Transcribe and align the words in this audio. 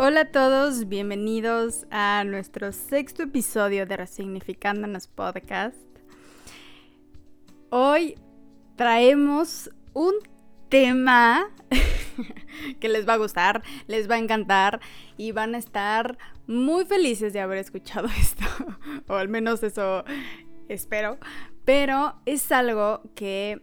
Hola 0.00 0.20
a 0.20 0.30
todos, 0.30 0.86
bienvenidos 0.86 1.84
a 1.90 2.22
nuestro 2.24 2.70
sexto 2.70 3.24
episodio 3.24 3.84
de 3.84 3.96
Resignificándonos 3.96 5.08
Podcast. 5.08 5.76
Hoy 7.70 8.14
traemos 8.76 9.72
un 9.94 10.14
tema 10.68 11.50
que 12.80 12.88
les 12.88 13.08
va 13.08 13.14
a 13.14 13.16
gustar, 13.16 13.64
les 13.88 14.08
va 14.08 14.14
a 14.14 14.18
encantar 14.18 14.78
y 15.16 15.32
van 15.32 15.56
a 15.56 15.58
estar 15.58 16.16
muy 16.46 16.84
felices 16.84 17.32
de 17.32 17.40
haber 17.40 17.58
escuchado 17.58 18.06
esto, 18.20 18.44
o 19.08 19.14
al 19.14 19.26
menos 19.26 19.64
eso 19.64 20.04
espero, 20.68 21.18
pero 21.64 22.14
es 22.24 22.52
algo 22.52 23.02
que 23.16 23.62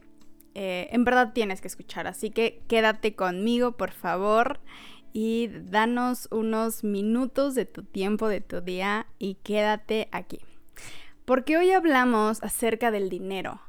eh, 0.54 0.90
en 0.92 1.06
verdad 1.06 1.32
tienes 1.32 1.62
que 1.62 1.70
escuchar, 1.70 2.08
así 2.08 2.30
que 2.30 2.62
quédate 2.68 3.16
conmigo, 3.16 3.78
por 3.78 3.92
favor 3.92 4.60
y 5.18 5.48
danos 5.48 6.28
unos 6.30 6.84
minutos 6.84 7.56
de 7.56 7.64
tu 7.64 7.84
tiempo, 7.84 8.28
de 8.28 8.42
tu 8.42 8.60
día 8.60 9.08
y 9.18 9.36
quédate 9.36 10.10
aquí. 10.12 10.42
Porque 11.24 11.56
hoy 11.56 11.72
hablamos 11.72 12.44
acerca 12.44 12.92
del 12.92 13.08
dinero, 13.08 13.62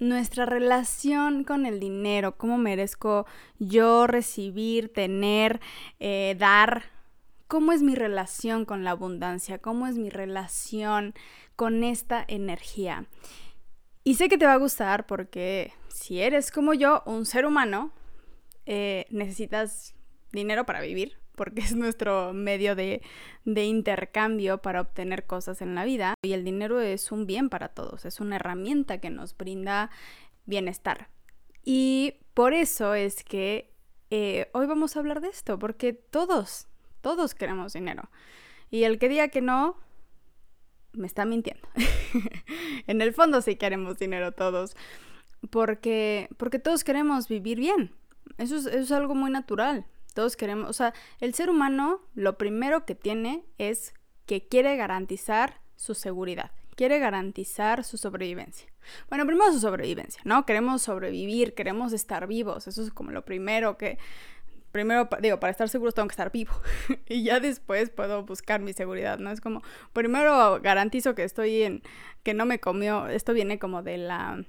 nuestra 0.00 0.46
relación 0.46 1.44
con 1.44 1.64
el 1.64 1.78
dinero, 1.78 2.36
cómo 2.36 2.58
merezco 2.58 3.24
yo 3.60 4.08
recibir, 4.08 4.92
tener, 4.92 5.60
eh, 6.00 6.34
dar, 6.36 6.86
cómo 7.46 7.70
es 7.70 7.82
mi 7.82 7.94
relación 7.94 8.64
con 8.64 8.82
la 8.82 8.90
abundancia, 8.90 9.58
cómo 9.58 9.86
es 9.86 9.96
mi 9.96 10.10
relación 10.10 11.14
con 11.54 11.84
esta 11.84 12.24
energía. 12.26 13.06
Y 14.02 14.16
sé 14.16 14.28
que 14.28 14.38
te 14.38 14.46
va 14.46 14.54
a 14.54 14.64
gustar 14.64 15.06
porque 15.06 15.72
si 15.86 16.20
eres 16.20 16.50
como 16.50 16.74
yo, 16.74 17.04
un 17.06 17.26
ser 17.26 17.46
humano, 17.46 17.92
eh, 18.66 19.06
necesitas 19.10 19.94
dinero 20.32 20.64
para 20.64 20.80
vivir, 20.80 21.18
porque 21.34 21.60
es 21.60 21.74
nuestro 21.74 22.32
medio 22.32 22.74
de, 22.74 23.02
intercambio 23.44 24.58
para 24.58 24.80
obtener 24.80 25.26
cosas 25.26 25.62
en 25.62 25.74
la 25.74 25.84
vida. 25.84 26.14
Y 26.22 26.32
el 26.32 26.44
dinero 26.44 26.80
es 26.80 27.12
un 27.12 27.26
bien 27.26 27.48
para 27.48 27.68
todos, 27.68 28.04
es 28.04 28.20
una 28.20 28.36
herramienta 28.36 28.98
que 28.98 29.10
nos 29.10 29.36
brinda 29.36 29.90
bienestar. 30.46 31.08
Y 31.64 32.14
por 32.34 32.52
eso 32.52 32.94
es 32.94 33.22
que 33.24 33.72
eh, 34.10 34.48
hoy 34.52 34.66
vamos 34.66 34.96
a 34.96 35.00
hablar 35.00 35.20
de 35.20 35.28
esto, 35.28 35.58
porque 35.58 35.92
todos, 35.92 36.68
todos 37.00 37.34
queremos 37.34 37.72
dinero. 37.72 38.10
Y 38.70 38.84
el 38.84 38.98
que 38.98 39.08
diga 39.08 39.28
que 39.28 39.40
no, 39.40 39.76
me 40.92 41.06
está 41.06 41.24
mintiendo. 41.24 41.68
en 42.86 43.00
el 43.00 43.12
fondo 43.12 43.40
sí 43.40 43.56
queremos 43.56 43.98
dinero 43.98 44.32
todos, 44.32 44.76
porque, 45.50 46.28
porque 46.36 46.58
todos 46.58 46.84
queremos 46.84 47.28
vivir 47.28 47.58
bien. 47.58 47.92
Eso 48.38 48.56
eso 48.56 48.70
es 48.70 48.92
algo 48.92 49.14
muy 49.14 49.30
natural. 49.30 49.86
Todos 50.14 50.36
queremos, 50.36 50.68
o 50.68 50.72
sea, 50.72 50.94
el 51.20 51.34
ser 51.34 51.50
humano 51.50 52.00
lo 52.14 52.38
primero 52.38 52.84
que 52.84 52.94
tiene 52.94 53.44
es 53.58 53.94
que 54.26 54.46
quiere 54.46 54.76
garantizar 54.76 55.60
su 55.76 55.94
seguridad, 55.94 56.52
quiere 56.76 56.98
garantizar 56.98 57.84
su 57.84 57.96
sobrevivencia. 57.96 58.68
Bueno, 59.08 59.26
primero 59.26 59.52
su 59.52 59.60
sobrevivencia, 59.60 60.20
¿no? 60.24 60.46
Queremos 60.46 60.82
sobrevivir, 60.82 61.54
queremos 61.54 61.92
estar 61.92 62.26
vivos, 62.26 62.66
eso 62.66 62.82
es 62.82 62.90
como 62.90 63.10
lo 63.10 63.24
primero 63.24 63.76
que, 63.76 63.98
primero, 64.72 65.08
digo, 65.20 65.40
para 65.40 65.50
estar 65.50 65.68
seguros 65.68 65.94
tengo 65.94 66.08
que 66.08 66.12
estar 66.12 66.32
vivo 66.32 66.52
y 67.08 67.24
ya 67.24 67.40
después 67.40 67.90
puedo 67.90 68.24
buscar 68.24 68.60
mi 68.60 68.72
seguridad, 68.72 69.18
¿no? 69.18 69.30
Es 69.30 69.40
como, 69.40 69.62
primero 69.92 70.60
garantizo 70.60 71.14
que 71.14 71.24
estoy 71.24 71.62
en, 71.62 71.82
que 72.22 72.34
no 72.34 72.46
me 72.46 72.60
comió, 72.60 73.06
esto 73.08 73.32
viene 73.32 73.58
como 73.58 73.82
de 73.82 73.98
la 73.98 74.44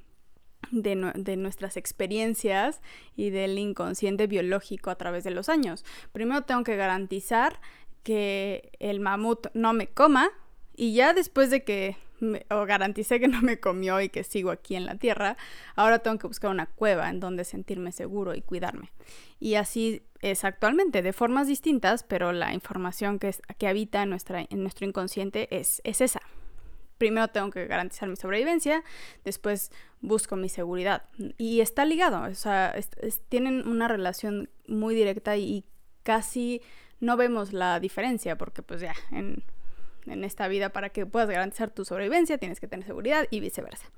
de, 0.72 1.36
nuestras 1.36 1.77
experiencias 1.77 2.81
y 3.16 3.30
del 3.30 3.58
inconsciente 3.58 4.27
biológico 4.27 4.89
a 4.89 4.95
través 4.95 5.23
de 5.23 5.31
los 5.31 5.50
años. 5.50 5.86
Primero 6.11 6.44
tengo 6.44 6.64
que 6.64 6.75
garantizar 6.75 7.59
que 8.03 8.71
el 8.80 8.99
mamut 8.99 9.48
no 9.54 9.73
me 9.73 9.87
coma 9.87 10.31
y 10.76 10.93
ya 10.93 11.14
después 11.14 11.52
de 11.52 11.64
que 11.64 11.98
me, 12.20 12.45
o 12.49 12.65
garanticé 12.65 13.20
que 13.20 13.27
no 13.27 13.42
me 13.42 13.60
comió 13.60 13.99
y 13.99 14.10
que 14.10 14.23
sigo 14.23 14.52
aquí 14.52 14.76
en 14.76 14.86
la 14.86 14.95
tierra, 14.95 15.37
ahora 15.76 15.99
tengo 15.99 16.17
que 16.17 16.27
buscar 16.27 16.52
una 16.52 16.67
cueva 16.67 17.10
en 17.10 17.20
donde 17.20 17.43
sentirme 17.43 17.92
seguro 17.92 18.33
y 18.36 18.42
cuidarme. 18.42 18.92
Y 19.39 19.55
así 19.55 20.04
es 20.21 20.43
actualmente, 20.43 21.02
de 21.02 21.14
formas 21.14 21.48
distintas, 21.48 22.04
pero 22.04 22.31
la 22.31 22.54
información 22.54 23.20
que, 23.20 23.36
que 23.58 23.67
habita 23.67 24.04
en, 24.04 24.15
en 24.49 24.61
nuestro 24.61 24.87
inconsciente 24.87 25.48
es, 25.55 25.81
es 25.83 26.02
esa 26.02 26.21
primero 27.02 27.30
tengo 27.30 27.50
que 27.50 27.66
garantizar 27.66 28.08
mi 28.08 28.16
sobrevivencia, 28.16 28.84
después 29.26 29.72
busco 30.02 30.36
mi 30.36 30.50
seguridad. 30.50 31.02
Y 31.39 31.62
está 31.62 31.84
ligado, 31.84 32.22
o 32.30 32.36
sea, 32.36 32.76
tienen 33.28 33.67
una 33.67 33.88
relación 33.88 34.52
muy 34.67 34.94
directa 34.94 35.36
y 35.36 35.66
casi 36.04 36.61
no 37.00 37.17
vemos 37.17 37.54
la 37.54 37.80
diferencia, 37.80 38.38
porque 38.38 38.61
pues 38.61 38.82
ya, 38.82 38.94
en, 39.11 39.44
esta 40.06 40.48
vida 40.48 40.70
para 40.70 40.90
que 40.90 41.08
puedas 41.08 41.28
garantizar 41.28 41.72
tu 41.72 41.86
sobrevivencia 41.86 42.38
tienes 42.38 42.60
que 42.60 42.67
tener 42.67 42.86
seguridad 42.86 43.26
y 43.32 43.40
viceversa. 43.40 43.90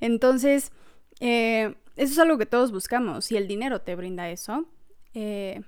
Entonces, 0.00 0.72
eh, 1.20 1.74
eso 1.96 2.12
es 2.12 2.18
algo 2.18 2.38
que 2.38 2.46
todos 2.46 2.72
buscamos 2.72 3.30
y 3.30 3.36
el 3.36 3.46
dinero 3.46 3.82
te 3.82 3.94
brinda 3.94 4.30
eso. 4.30 4.64
Eh, 5.12 5.60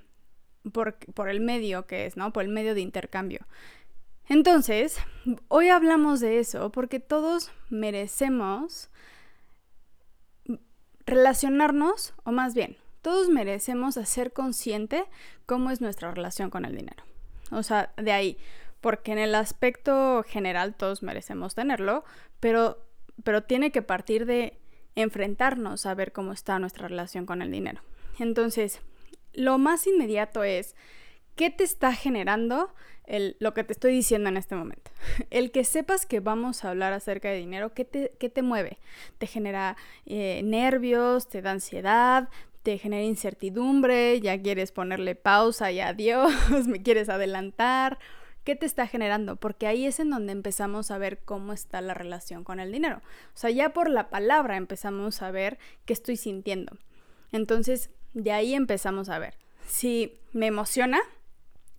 por, 0.73 0.95
por, 1.13 1.29
el 1.29 1.41
medio 1.41 1.85
que 1.85 2.05
es, 2.07 2.17
¿no? 2.17 2.33
Por 2.33 2.43
el 2.43 2.49
medio 2.49 2.73
de 2.73 2.81
intercambio. 2.81 3.45
Entonces, 4.31 4.97
hoy 5.49 5.67
hablamos 5.67 6.21
de 6.21 6.39
eso 6.39 6.71
porque 6.71 7.01
todos 7.01 7.51
merecemos 7.69 8.89
relacionarnos, 11.05 12.13
o 12.23 12.31
más 12.31 12.55
bien, 12.55 12.77
todos 13.01 13.27
merecemos 13.27 13.97
hacer 13.97 14.31
consciente 14.31 15.03
cómo 15.45 15.69
es 15.69 15.81
nuestra 15.81 16.11
relación 16.11 16.49
con 16.49 16.63
el 16.63 16.77
dinero. 16.77 17.03
O 17.51 17.61
sea, 17.61 17.91
de 17.97 18.13
ahí, 18.13 18.37
porque 18.79 19.11
en 19.11 19.17
el 19.17 19.35
aspecto 19.35 20.23
general 20.25 20.75
todos 20.75 21.03
merecemos 21.03 21.53
tenerlo, 21.53 22.05
pero, 22.39 22.77
pero 23.25 23.43
tiene 23.43 23.73
que 23.73 23.81
partir 23.81 24.25
de 24.25 24.57
enfrentarnos 24.95 25.85
a 25.85 25.93
ver 25.93 26.13
cómo 26.13 26.31
está 26.31 26.57
nuestra 26.57 26.87
relación 26.87 27.25
con 27.25 27.41
el 27.41 27.51
dinero. 27.51 27.81
Entonces, 28.17 28.79
lo 29.33 29.57
más 29.57 29.87
inmediato 29.87 30.45
es, 30.45 30.77
¿qué 31.35 31.49
te 31.49 31.65
está 31.65 31.93
generando 31.93 32.73
lo 33.39 33.53
que 33.53 33.63
te 33.63 33.73
estoy 33.73 33.93
diciendo 33.93 34.29
en 34.29 34.37
este 34.37 34.55
momento. 34.55 34.91
El 35.29 35.51
que 35.51 35.63
sepas 35.63 36.05
que 36.05 36.19
vamos 36.19 36.63
a 36.63 36.69
hablar 36.69 36.93
acerca 36.93 37.29
de 37.29 37.37
dinero, 37.37 37.73
¿qué 37.73 37.85
te, 37.85 38.09
te 38.09 38.41
mueve? 38.41 38.77
¿Te 39.17 39.27
genera 39.27 39.75
eh, 40.05 40.41
nervios? 40.43 41.27
¿Te 41.27 41.41
da 41.41 41.51
ansiedad? 41.51 42.29
¿Te 42.63 42.77
genera 42.77 43.03
incertidumbre? 43.03 44.21
¿Ya 44.21 44.41
quieres 44.41 44.71
ponerle 44.71 45.15
pausa 45.15 45.71
y 45.71 45.79
adiós? 45.79 46.31
¿Me 46.67 46.81
quieres 46.81 47.09
adelantar? 47.09 47.99
¿Qué 48.43 48.55
te 48.55 48.65
está 48.65 48.87
generando? 48.87 49.35
Porque 49.35 49.67
ahí 49.67 49.85
es 49.85 49.99
en 49.99 50.09
donde 50.09 50.31
empezamos 50.31 50.89
a 50.89 50.97
ver 50.97 51.19
cómo 51.19 51.53
está 51.53 51.81
la 51.81 51.93
relación 51.93 52.43
con 52.43 52.59
el 52.59 52.71
dinero. 52.71 53.01
O 53.35 53.37
sea, 53.37 53.51
ya 53.51 53.73
por 53.73 53.89
la 53.89 54.09
palabra 54.09 54.57
empezamos 54.57 55.21
a 55.21 55.29
ver 55.31 55.59
qué 55.85 55.93
estoy 55.93 56.17
sintiendo. 56.17 56.77
Entonces, 57.31 57.91
de 58.13 58.31
ahí 58.31 58.55
empezamos 58.55 59.09
a 59.09 59.19
ver. 59.19 59.35
Si 59.67 60.19
me 60.33 60.47
emociona, 60.47 60.99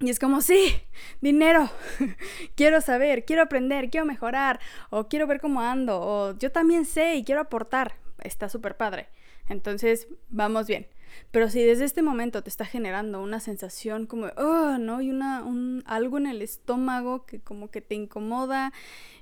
y 0.03 0.11
es 0.11 0.19
como, 0.19 0.41
sí, 0.41 0.75
dinero, 1.21 1.71
quiero 2.57 2.81
saber, 2.81 3.25
quiero 3.25 3.43
aprender, 3.43 3.89
quiero 3.89 4.05
mejorar, 4.05 4.59
o 4.91 5.09
quiero 5.09 5.27
ver 5.29 5.41
cómo 5.41 5.61
ando, 5.61 6.01
o 6.01 6.39
yo 6.39 6.51
también 6.51 6.85
sé 6.85 7.15
y 7.15 7.25
quiero 7.25 7.41
aportar. 7.41 7.95
Está 8.23 8.49
súper 8.49 8.77
padre. 8.77 9.09
Entonces, 9.49 10.09
vamos 10.29 10.67
bien. 10.67 10.87
Pero 11.31 11.49
si 11.49 11.63
desde 11.63 11.85
este 11.85 12.03
momento 12.03 12.43
te 12.43 12.49
está 12.49 12.65
generando 12.65 13.23
una 13.23 13.39
sensación 13.39 14.07
como, 14.07 14.27
oh, 14.37 14.79
¿no? 14.79 15.01
Y 15.03 15.11
una, 15.11 15.43
un, 15.45 15.83
algo 15.87 16.19
en 16.19 16.27
el 16.27 16.43
estómago 16.43 17.27
que 17.27 17.41
como 17.41 17.71
que 17.71 17.81
te 17.81 17.95
incomoda 17.95 18.73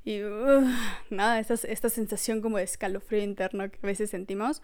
y, 0.05 0.21
nada, 1.11 1.41
esta, 1.41 1.55
esta 1.55 1.89
sensación 1.89 2.41
como 2.41 2.59
de 2.59 2.65
escalofrío 2.65 3.23
interno 3.23 3.71
que 3.71 3.79
a 3.83 3.87
veces 3.87 4.11
sentimos, 4.11 4.63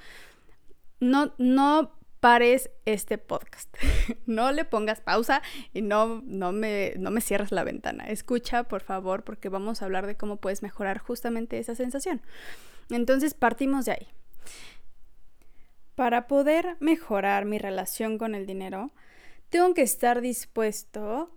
no, 1.01 1.35
no 1.39 1.96
pares 2.21 2.71
este 2.85 3.19
podcast. 3.19 3.75
no 4.27 4.53
le 4.53 4.65
pongas 4.65 5.01
pausa 5.01 5.43
y 5.73 5.83
no, 5.83 6.23
no, 6.27 6.53
me, 6.53 6.95
no 6.99 7.11
me 7.11 7.21
cierres 7.21 7.53
la 7.53 7.65
ventana. 7.65 8.05
Escucha, 8.05 8.65
por 8.65 8.83
favor, 8.83 9.25
porque 9.25 9.49
vamos 9.49 9.83
a 9.83 9.85
hablar 9.85 10.07
de 10.07 10.17
cómo 10.17 10.37
puedes 10.37 10.63
mejorar 10.63 10.99
justamente 10.99 11.59
esa 11.59 11.75
sensación. 11.75 12.23
Entonces 12.91 13.35
partimos 13.35 13.85
de 13.85 13.93
ahí. 13.93 14.09
Para 15.95 16.27
poder 16.27 16.77
mejorar 16.81 17.47
mi 17.47 17.59
relación 17.59 18.19
con 18.19 18.35
el 18.35 18.47
dinero, 18.47 18.91
tengo 19.49 19.73
que 19.75 19.83
estar 19.83 20.21
dispuesto 20.21 21.31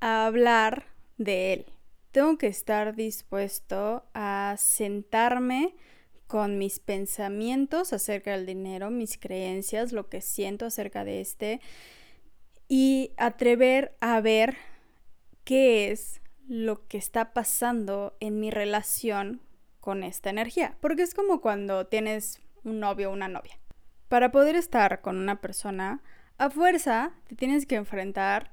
a 0.00 0.26
hablar 0.26 0.86
de 1.16 1.54
él. 1.54 1.66
Tengo 2.10 2.36
que 2.36 2.48
estar 2.48 2.94
dispuesto 2.94 4.04
a 4.12 4.56
sentarme 4.58 5.74
con 6.32 6.56
mis 6.56 6.78
pensamientos 6.78 7.92
acerca 7.92 8.30
del 8.30 8.46
dinero, 8.46 8.88
mis 8.88 9.18
creencias, 9.18 9.92
lo 9.92 10.08
que 10.08 10.22
siento 10.22 10.64
acerca 10.64 11.04
de 11.04 11.20
este 11.20 11.60
y 12.68 13.12
atrever 13.18 13.98
a 14.00 14.18
ver 14.22 14.56
qué 15.44 15.90
es 15.90 16.22
lo 16.48 16.88
que 16.88 16.96
está 16.96 17.34
pasando 17.34 18.16
en 18.18 18.40
mi 18.40 18.50
relación 18.50 19.42
con 19.78 20.02
esta 20.02 20.30
energía. 20.30 20.74
Porque 20.80 21.02
es 21.02 21.12
como 21.12 21.42
cuando 21.42 21.86
tienes 21.86 22.40
un 22.64 22.80
novio 22.80 23.10
o 23.10 23.12
una 23.12 23.28
novia. 23.28 23.58
Para 24.08 24.32
poder 24.32 24.56
estar 24.56 25.02
con 25.02 25.18
una 25.18 25.42
persona, 25.42 26.02
a 26.38 26.48
fuerza 26.48 27.12
te 27.28 27.36
tienes 27.36 27.66
que 27.66 27.74
enfrentar 27.74 28.50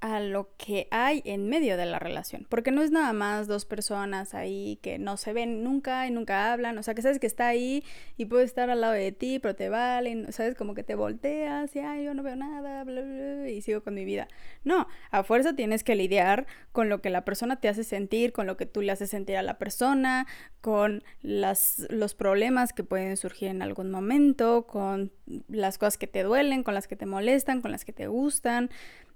a 0.00 0.20
lo 0.20 0.50
que 0.56 0.86
hay 0.92 1.22
en 1.24 1.48
medio 1.48 1.76
de 1.76 1.84
la 1.84 1.98
relación, 1.98 2.46
porque 2.48 2.70
no 2.70 2.82
es 2.82 2.92
nada 2.92 3.12
más 3.12 3.48
dos 3.48 3.64
personas 3.64 4.32
ahí 4.32 4.78
que 4.80 4.98
no 4.98 5.16
se 5.16 5.32
ven 5.32 5.64
nunca 5.64 6.06
y 6.06 6.12
nunca 6.12 6.52
hablan, 6.52 6.78
o 6.78 6.82
sea, 6.84 6.94
que 6.94 7.02
sabes 7.02 7.18
que 7.18 7.26
está 7.26 7.48
ahí 7.48 7.82
y 8.16 8.26
puede 8.26 8.44
estar 8.44 8.70
al 8.70 8.80
lado 8.80 8.92
de 8.92 9.10
ti, 9.10 9.40
pero 9.40 9.56
te 9.56 9.68
vale, 9.68 10.30
sabes, 10.30 10.54
como 10.54 10.74
que 10.74 10.84
te 10.84 10.94
volteas 10.94 11.74
y, 11.74 11.80
ay, 11.80 12.04
yo 12.04 12.14
no 12.14 12.22
veo 12.22 12.36
nada, 12.36 12.84
bla, 12.84 13.02
bla, 13.02 13.48
y 13.50 13.60
sigo 13.60 13.82
con 13.82 13.94
mi 13.94 14.04
vida. 14.04 14.28
No, 14.62 14.86
a 15.10 15.24
fuerza 15.24 15.56
tienes 15.56 15.82
que 15.82 15.96
lidiar 15.96 16.46
con 16.70 16.88
lo 16.88 17.02
que 17.02 17.10
la 17.10 17.24
persona 17.24 17.60
te 17.60 17.68
hace 17.68 17.82
sentir, 17.82 18.32
con 18.32 18.46
lo 18.46 18.56
que 18.56 18.66
tú 18.66 18.82
le 18.82 18.92
haces 18.92 19.10
sentir 19.10 19.36
a 19.36 19.42
la 19.42 19.58
persona, 19.58 20.28
con 20.60 21.02
las, 21.22 21.86
los 21.90 22.14
problemas 22.14 22.72
que 22.72 22.84
pueden 22.84 23.16
surgir 23.16 23.48
en 23.48 23.62
algún 23.62 23.90
momento, 23.90 24.68
con 24.68 25.10
las 25.48 25.76
cosas 25.76 25.98
que 25.98 26.06
te 26.06 26.22
duelen, 26.22 26.62
con 26.62 26.74
las 26.74 26.86
que 26.86 26.94
te 26.94 27.06
molestan, 27.06 27.62
con 27.62 27.72
las 27.72 27.84
que 27.84 27.92
te 27.92 28.06
gustan, 28.06 28.70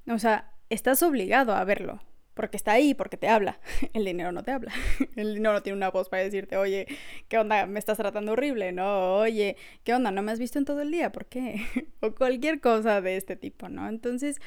o 0.09 0.19
sea, 0.19 0.52
estás 0.73 1.03
obligado 1.03 1.55
a 1.55 1.65
verlo, 1.65 2.01
porque 2.35 2.57
está 2.57 2.73
ahí, 2.73 2.95
porque 2.95 3.17
te 3.17 3.29
habla. 3.29 3.61
El 3.93 4.05
dinero 4.05 4.33
no 4.33 4.43
te 4.43 4.51
habla. 4.51 4.73
El 5.17 5.35
dinero 5.35 5.53
no 5.53 5.63
tiene 5.63 5.77
una 5.77 5.91
voz 5.91 6.09
para 6.09 6.23
decirte, 6.23 6.57
oye, 6.57 6.87
¿qué 7.29 7.39
onda? 7.39 7.67
Me 7.67 7.79
estás 7.79 7.99
tratando 7.99 8.33
horrible, 8.33 8.73
¿no? 8.73 9.17
Oye, 9.17 9.57
¿qué 9.85 9.95
onda? 9.95 10.11
¿No 10.11 10.23
me 10.23 10.33
has 10.33 10.39
visto 10.39 10.59
en 10.59 10.65
todo 10.65 10.81
el 10.83 10.91
día? 10.91 11.13
¿Por 11.13 11.27
qué? 11.27 11.61
o 12.01 12.15
cualquier 12.15 12.61
cosa 12.61 13.01
de 13.01 13.17
este 13.17 13.37
tipo, 13.37 13.69
¿no? 13.69 13.89
Entonces, 13.89 14.41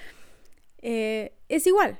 eh, 0.81 1.33
es 1.49 1.67
igual. 1.67 1.99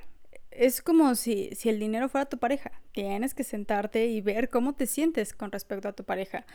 Es 0.50 0.80
como 0.80 1.14
si, 1.14 1.50
si 1.54 1.68
el 1.68 1.78
dinero 1.78 2.08
fuera 2.08 2.26
tu 2.26 2.38
pareja. 2.38 2.72
Tienes 2.92 3.34
que 3.34 3.44
sentarte 3.44 4.06
y 4.06 4.20
ver 4.22 4.48
cómo 4.48 4.74
te 4.74 4.86
sientes 4.86 5.34
con 5.34 5.52
respecto 5.52 5.88
a 5.88 5.92
tu 5.92 6.04
pareja. 6.04 6.46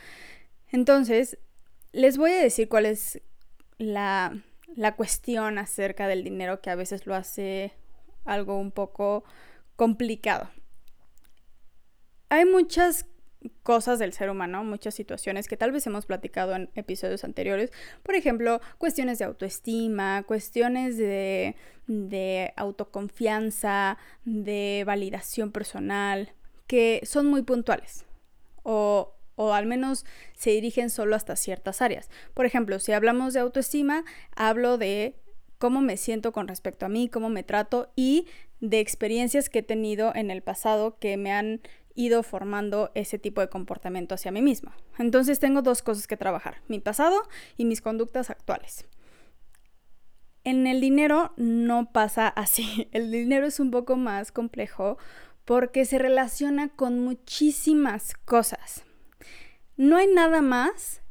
Entonces, 0.72 1.38
les 1.92 2.18
voy 2.18 2.32
a 2.32 2.42
decir 2.42 2.68
cuál 2.68 2.86
es 2.86 3.22
la 3.78 4.42
la 4.76 4.96
cuestión 4.96 5.58
acerca 5.58 6.08
del 6.08 6.24
dinero 6.24 6.62
que 6.62 6.70
a 6.70 6.76
veces 6.76 7.06
lo 7.06 7.16
hace 7.16 7.74
algo 8.26 8.58
un 8.58 8.72
poco 8.72 9.24
complicado. 9.76 10.50
Hay 12.30 12.46
muchas 12.46 13.06
cosas 13.64 14.00
del 14.00 14.14
ser 14.14 14.30
humano, 14.30 14.64
muchas 14.64 14.94
situaciones 14.94 15.48
que 15.48 15.58
tal 15.58 15.72
vez 15.72 15.86
hemos 15.88 16.06
platicado 16.06 16.56
en 16.56 16.70
episodios 16.76 17.24
anteriores. 17.24 17.72
Por 18.04 18.16
ejemplo, 18.16 18.62
cuestiones 18.78 19.20
de 19.20 19.26
autoestima, 19.26 20.24
cuestiones 20.24 20.98
de, 20.98 21.56
de 21.88 22.54
autoconfianza, 22.56 23.98
de 24.26 24.84
validación 24.86 25.52
personal, 25.52 26.34
que 26.68 27.02
son 27.04 27.28
muy 27.28 27.42
puntuales. 27.42 28.06
O 28.64 29.16
o 29.36 29.54
al 29.54 29.66
menos 29.66 30.06
se 30.34 30.52
dirigen 30.52 30.90
solo 30.90 31.16
hasta 31.16 31.36
ciertas 31.36 31.82
áreas. 31.82 32.10
Por 32.34 32.46
ejemplo, 32.46 32.80
si 32.80 32.92
hablamos 32.92 33.34
de 33.34 33.40
autoestima, 33.40 34.04
hablo 34.36 34.78
de 34.78 35.16
cómo 35.58 35.82
me 35.82 35.98
siento 35.98 36.32
con 36.32 36.48
respecto 36.48 36.86
a 36.86 36.90
mí, 36.90 37.08
cómo 37.08 37.30
me 37.30 37.44
trato 37.44 37.92
y 37.96 38.28
de 38.62 38.80
experiencias 38.80 39.50
que 39.50 39.60
he 39.60 39.64
tenido 39.64 40.14
en 40.16 40.32
el 40.32 40.42
pasado 40.42 40.98
que 41.00 41.18
me 41.18 41.32
han 41.32 41.62
ido 41.96 42.24
formando 42.24 42.92
ese 42.96 43.20
tipo 43.20 43.42
de 43.42 43.50
comportamiento 43.50 44.16
hacia 44.16 44.32
mí 44.32 44.42
mismo. 44.42 44.72
Entonces 44.98 45.40
tengo 45.40 45.62
dos 45.62 45.82
cosas 45.82 46.08
que 46.08 46.18
trabajar, 46.18 46.62
mi 46.68 46.80
pasado 46.80 47.22
y 47.58 47.66
mis 47.66 47.82
conductas 47.82 48.30
actuales. 48.30 48.86
En 50.44 50.66
el 50.66 50.82
dinero 50.82 51.34
no 51.38 51.92
pasa 51.92 52.28
así, 52.36 52.88
el 52.92 53.12
dinero 53.12 53.46
es 53.46 53.60
un 53.60 53.72
poco 53.72 53.96
más 53.96 54.32
complejo 54.32 54.98
porque 55.46 55.86
se 55.86 55.98
relaciona 55.98 56.70
con 56.70 57.00
muchísimas 57.00 58.16
cosas. 58.26 58.86
No 59.82 59.98
hay 59.98 60.06
nada 60.06 60.44
más 60.44 61.02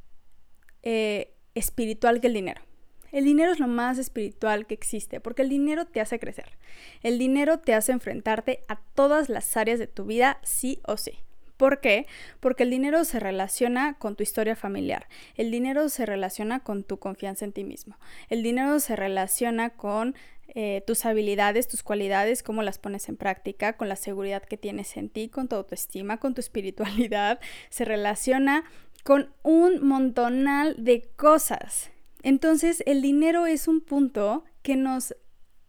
eh, 0.85 1.35
espiritual 1.57 2.21
que 2.21 2.29
el 2.29 2.35
dinero. 2.35 2.63
El 3.11 3.25
dinero 3.25 3.51
es 3.51 3.59
lo 3.59 3.67
más 3.67 3.99
espiritual 3.99 4.69
que 4.69 4.75
existe, 4.75 5.19
porque 5.19 5.43
el 5.43 5.49
dinero 5.49 5.87
te 5.87 6.01
hace 6.01 6.21
crecer. 6.21 6.57
El 7.03 7.19
dinero 7.19 7.59
te 7.59 7.75
hace 7.75 7.91
enfrentarte 7.91 8.63
a 8.69 8.77
todas 8.95 9.29
las 9.29 9.57
áreas 9.57 9.81
de 9.81 9.89
tu 9.89 10.05
vida, 10.05 10.39
sí 10.45 10.81
o 10.87 10.97
sí. 10.97 11.19
¿Por 11.61 11.83
qué? 11.83 12.07
Porque 12.41 12.63
el 12.63 12.71
dinero 12.71 13.05
se 13.05 13.21
relaciona 13.21 13.99
con 13.99 14.17
tu 14.17 14.23
historia 14.23 14.57
familiar. 14.57 15.09
El 15.37 15.51
dinero 15.51 15.91
se 15.91 16.07
relaciona 16.07 16.61
con 16.61 16.85
tu 16.85 16.99
confianza 16.99 17.45
en 17.45 17.53
ti 17.53 17.65
mismo. 17.65 17.99
El 18.31 18.43
dinero 18.43 18.81
se 18.81 18.97
relaciona 18.97 19.69
con 19.69 20.15
eh, 20.55 20.83
tus 20.87 21.05
habilidades, 21.05 21.69
tus 21.69 21.83
cualidades, 21.83 22.43
cómo 22.43 22.63
las 22.63 22.79
pones 22.79 23.11
en 23.11 23.19
práctica, 23.19 23.75
con 23.75 23.91
la 23.91 23.97
seguridad 23.97 24.43
que 24.43 24.57
tienes 24.57 24.97
en 24.97 25.11
ti, 25.11 25.29
con 25.29 25.49
tu 25.49 25.57
autoestima, 25.57 26.17
con 26.17 26.33
tu 26.33 26.41
espiritualidad, 26.41 27.41
se 27.69 27.85
relaciona 27.85 28.65
con 29.05 29.31
un 29.43 29.87
montonal 29.87 30.83
de 30.83 31.11
cosas. 31.15 31.91
Entonces, 32.23 32.83
el 32.87 33.03
dinero 33.03 33.45
es 33.45 33.69
un 33.69 33.83
punto 33.83 34.45
que 34.63 34.77
nos, 34.77 35.15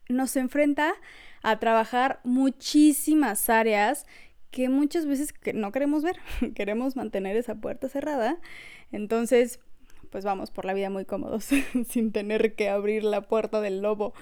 nos 0.07 0.37
enfrenta 0.37 0.93
a 1.43 1.59
trabajar 1.59 2.21
muchísimas 2.23 3.49
áreas 3.49 4.05
que 4.51 4.69
muchas 4.69 5.05
veces 5.05 5.33
no 5.53 5.71
queremos 5.71 6.03
ver, 6.03 6.17
queremos 6.55 6.95
mantener 6.95 7.35
esa 7.37 7.55
puerta 7.55 7.89
cerrada. 7.89 8.37
Entonces, 8.91 9.59
pues 10.09 10.25
vamos 10.25 10.51
por 10.51 10.65
la 10.65 10.73
vida 10.73 10.89
muy 10.89 11.05
cómodos, 11.05 11.49
sin 11.89 12.11
tener 12.11 12.53
que 12.55 12.69
abrir 12.69 13.03
la 13.03 13.21
puerta 13.21 13.61
del 13.61 13.81
lobo. 13.81 14.13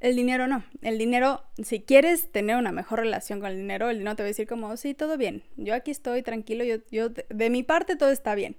El 0.00 0.16
dinero 0.16 0.46
no. 0.46 0.64
El 0.82 0.98
dinero, 0.98 1.42
si 1.62 1.80
quieres 1.80 2.30
tener 2.30 2.56
una 2.56 2.72
mejor 2.72 3.00
relación 3.00 3.40
con 3.40 3.50
el 3.50 3.56
dinero, 3.56 3.90
el 3.90 3.98
dinero 3.98 4.16
te 4.16 4.22
va 4.22 4.26
a 4.26 4.28
decir 4.28 4.46
como, 4.46 4.76
sí, 4.76 4.94
todo 4.94 5.16
bien. 5.16 5.42
Yo 5.56 5.74
aquí 5.74 5.90
estoy 5.90 6.22
tranquilo, 6.22 6.62
yo, 6.62 6.76
yo 6.90 7.08
de 7.08 7.50
mi 7.50 7.62
parte 7.62 7.96
todo 7.96 8.10
está 8.10 8.34
bien. 8.34 8.56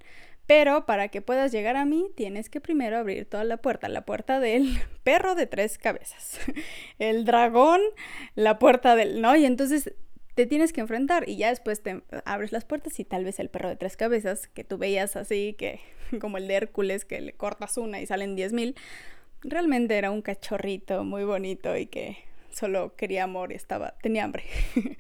Pero 0.48 0.86
para 0.86 1.08
que 1.08 1.22
puedas 1.22 1.52
llegar 1.52 1.76
a 1.76 1.86
mí, 1.86 2.08
tienes 2.16 2.50
que 2.50 2.62
primero 2.62 2.98
abrir 2.98 3.26
toda 3.26 3.44
la 3.44 3.58
puerta, 3.58 3.90
la 3.90 4.06
puerta 4.06 4.40
del 4.40 4.78
perro 5.04 5.36
de 5.36 5.48
tres 5.48 5.78
cabezas, 5.78 6.40
el 7.00 7.26
dragón, 7.26 7.82
la 8.36 8.60
puerta 8.60 8.96
del, 8.96 9.22
¿no? 9.22 9.36
Y 9.36 9.46
entonces 9.46 9.94
te 10.36 10.46
tienes 10.46 10.74
que 10.74 10.82
enfrentar 10.82 11.28
y 11.28 11.38
ya 11.38 11.50
después 11.50 11.82
te 11.82 12.04
abres 12.26 12.52
las 12.52 12.66
puertas 12.66 13.00
y 13.00 13.06
tal 13.06 13.24
vez 13.24 13.40
el 13.40 13.50
perro 13.50 13.70
de 13.70 13.78
tres 13.78 13.96
cabezas 13.96 14.48
que 14.48 14.64
tú 14.64 14.78
veías 14.78 15.16
así, 15.16 15.56
que 15.58 15.80
como 16.22 16.38
el 16.38 16.48
de 16.48 16.56
Hércules, 16.56 17.06
que 17.06 17.22
le 17.22 17.34
cortas 17.34 17.78
una 17.78 18.02
y 18.02 18.06
salen 18.06 18.36
diez 18.36 18.54
mil, 18.54 18.76
realmente 19.42 19.98
era 19.98 20.12
un 20.12 20.22
cachorrito 20.22 21.04
muy 21.04 21.24
bonito 21.24 21.76
y 21.78 21.88
que 21.88 22.18
solo 22.52 22.96
quería 22.96 23.24
amor 23.24 23.52
y 23.52 23.56
estaba, 23.56 23.96
tenía 24.02 24.26
hambre. 24.26 24.44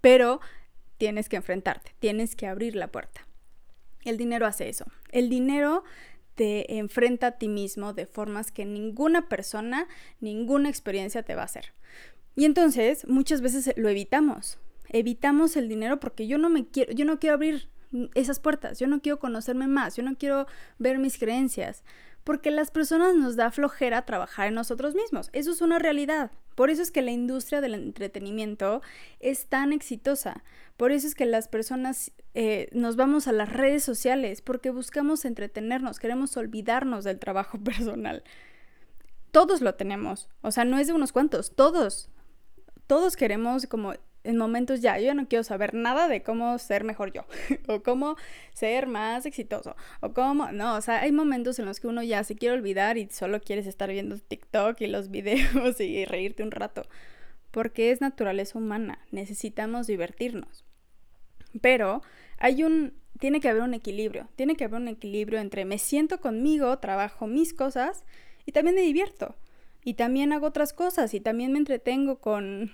Pero 0.00 0.40
tienes 0.98 1.28
que 1.28 1.36
enfrentarte, 1.36 1.92
tienes 1.98 2.36
que 2.36 2.46
abrir 2.46 2.76
la 2.76 2.88
puerta. 2.88 3.26
El 4.04 4.16
dinero 4.16 4.46
hace 4.46 4.68
eso. 4.68 4.86
El 5.10 5.28
dinero 5.28 5.84
te 6.34 6.78
enfrenta 6.78 7.28
a 7.28 7.32
ti 7.32 7.48
mismo 7.48 7.92
de 7.92 8.06
formas 8.06 8.50
que 8.50 8.64
ninguna 8.64 9.28
persona, 9.28 9.88
ninguna 10.20 10.68
experiencia 10.68 11.22
te 11.22 11.34
va 11.34 11.42
a 11.42 11.46
hacer. 11.46 11.72
Y 12.36 12.44
entonces 12.44 13.06
muchas 13.08 13.40
veces 13.40 13.72
lo 13.76 13.88
evitamos. 13.88 14.58
Evitamos 14.88 15.56
el 15.56 15.68
dinero 15.68 16.00
porque 16.00 16.26
yo 16.26 16.38
no 16.38 16.50
me 16.50 16.66
quiero, 16.66 16.92
yo 16.92 17.04
no 17.04 17.18
quiero 17.18 17.34
abrir 17.34 17.68
esas 18.14 18.38
puertas, 18.38 18.78
yo 18.78 18.86
no 18.86 19.00
quiero 19.00 19.18
conocerme 19.18 19.66
más, 19.66 19.96
yo 19.96 20.02
no 20.02 20.16
quiero 20.16 20.46
ver 20.78 20.98
mis 20.98 21.18
creencias, 21.18 21.82
porque 22.24 22.50
las 22.50 22.70
personas 22.70 23.14
nos 23.14 23.36
da 23.36 23.50
flojera 23.50 24.04
trabajar 24.04 24.48
en 24.48 24.54
nosotros 24.54 24.94
mismos. 24.94 25.30
Eso 25.32 25.50
es 25.50 25.60
una 25.60 25.78
realidad. 25.78 26.30
Por 26.54 26.70
eso 26.70 26.82
es 26.82 26.90
que 26.90 27.02
la 27.02 27.10
industria 27.10 27.60
del 27.60 27.74
entretenimiento 27.74 28.82
es 29.18 29.46
tan 29.46 29.72
exitosa. 29.72 30.44
Por 30.76 30.92
eso 30.92 31.06
es 31.06 31.14
que 31.14 31.24
las 31.24 31.48
personas 31.48 32.12
eh, 32.34 32.68
nos 32.72 32.96
vamos 32.96 33.26
a 33.26 33.32
las 33.32 33.48
redes 33.50 33.82
sociales, 33.82 34.42
porque 34.42 34.70
buscamos 34.70 35.24
entretenernos, 35.24 35.98
queremos 35.98 36.36
olvidarnos 36.36 37.04
del 37.04 37.18
trabajo 37.18 37.58
personal. 37.64 38.22
Todos 39.30 39.60
lo 39.62 39.74
tenemos. 39.74 40.28
O 40.42 40.50
sea, 40.50 40.64
no 40.64 40.78
es 40.78 40.86
de 40.88 40.92
unos 40.92 41.12
cuantos, 41.12 41.54
todos. 41.54 42.10
Todos 42.90 43.14
queremos 43.14 43.68
como 43.68 43.94
en 44.24 44.36
momentos 44.36 44.80
ya, 44.80 44.98
yo 44.98 45.14
no 45.14 45.28
quiero 45.28 45.44
saber 45.44 45.74
nada 45.74 46.08
de 46.08 46.24
cómo 46.24 46.58
ser 46.58 46.82
mejor 46.82 47.12
yo, 47.12 47.24
o 47.68 47.84
cómo 47.84 48.16
ser 48.52 48.88
más 48.88 49.26
exitoso, 49.26 49.76
o 50.00 50.12
cómo, 50.12 50.50
no, 50.50 50.74
o 50.74 50.80
sea, 50.80 51.02
hay 51.02 51.12
momentos 51.12 51.60
en 51.60 51.66
los 51.66 51.78
que 51.78 51.86
uno 51.86 52.02
ya 52.02 52.24
se 52.24 52.34
quiere 52.34 52.56
olvidar 52.56 52.98
y 52.98 53.08
solo 53.08 53.40
quieres 53.40 53.68
estar 53.68 53.90
viendo 53.90 54.18
TikTok 54.18 54.80
y 54.80 54.88
los 54.88 55.08
videos 55.12 55.80
y 55.80 56.04
reírte 56.04 56.42
un 56.42 56.50
rato, 56.50 56.82
porque 57.52 57.92
es 57.92 58.00
naturaleza 58.00 58.58
humana, 58.58 58.98
necesitamos 59.12 59.86
divertirnos. 59.86 60.64
Pero 61.60 62.02
hay 62.38 62.64
un, 62.64 62.94
tiene 63.20 63.38
que 63.38 63.50
haber 63.50 63.62
un 63.62 63.74
equilibrio, 63.74 64.26
tiene 64.34 64.56
que 64.56 64.64
haber 64.64 64.80
un 64.80 64.88
equilibrio 64.88 65.38
entre 65.38 65.64
me 65.64 65.78
siento 65.78 66.20
conmigo, 66.20 66.76
trabajo 66.80 67.28
mis 67.28 67.54
cosas 67.54 68.02
y 68.46 68.50
también 68.50 68.74
me 68.74 68.82
divierto. 68.82 69.36
Y 69.84 69.94
también 69.94 70.32
hago 70.32 70.46
otras 70.46 70.72
cosas 70.72 71.14
y 71.14 71.20
también 71.20 71.52
me 71.52 71.58
entretengo 71.58 72.20
con 72.20 72.72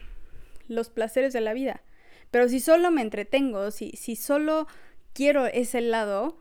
los 0.68 0.90
placeres 0.90 1.32
de 1.32 1.40
la 1.40 1.52
vida. 1.52 1.82
Pero 2.30 2.48
si 2.48 2.60
solo 2.60 2.90
me 2.90 3.02
entretengo, 3.02 3.70
si, 3.70 3.90
si 3.92 4.16
solo 4.16 4.66
quiero 5.12 5.46
ese 5.46 5.80
lado, 5.80 6.38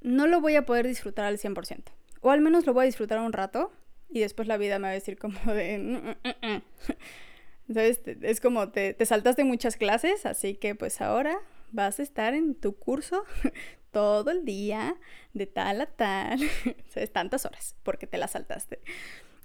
no 0.00 0.26
lo 0.26 0.40
voy 0.40 0.56
a 0.56 0.66
poder 0.66 0.86
disfrutar 0.86 1.24
al 1.24 1.38
100%. 1.38 1.84
O 2.20 2.30
al 2.30 2.40
menos 2.40 2.66
lo 2.66 2.74
voy 2.74 2.82
a 2.82 2.86
disfrutar 2.86 3.20
un 3.20 3.32
rato 3.32 3.72
y 4.08 4.20
después 4.20 4.48
la 4.48 4.56
vida 4.56 4.78
me 4.78 4.84
va 4.84 4.90
a 4.90 4.94
decir 4.94 5.18
como 5.18 5.38
de... 5.52 5.78
Mm, 5.78 6.28
mm, 6.28 6.54
mm, 6.54 6.62
Entonces 7.68 8.00
es 8.22 8.40
como 8.40 8.70
te, 8.70 8.94
te 8.94 9.06
saltaste 9.06 9.42
muchas 9.42 9.76
clases, 9.76 10.24
así 10.24 10.54
que 10.54 10.74
pues 10.74 11.00
ahora 11.00 11.36
vas 11.72 11.98
a 11.98 12.02
estar 12.02 12.34
en 12.34 12.54
tu 12.54 12.76
curso 12.76 13.24
todo 13.90 14.30
el 14.30 14.44
día, 14.44 14.96
de 15.32 15.46
tal 15.46 15.80
a 15.80 15.86
tal, 15.86 16.38
¿sabes? 16.88 17.12
Tantas 17.12 17.44
horas, 17.44 17.74
porque 17.82 18.06
te 18.06 18.18
las 18.18 18.32
saltaste. 18.32 18.80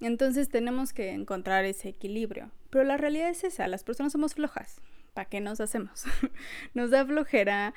Entonces 0.01 0.49
tenemos 0.49 0.93
que 0.93 1.11
encontrar 1.11 1.63
ese 1.65 1.89
equilibrio. 1.89 2.51
Pero 2.69 2.83
la 2.83 2.97
realidad 2.97 3.29
es 3.29 3.43
esa, 3.43 3.67
las 3.67 3.83
personas 3.83 4.11
somos 4.11 4.33
flojas. 4.33 4.81
¿Para 5.13 5.29
qué 5.29 5.41
nos 5.41 5.61
hacemos? 5.61 6.05
nos 6.73 6.89
da 6.89 7.05
flojera 7.05 7.73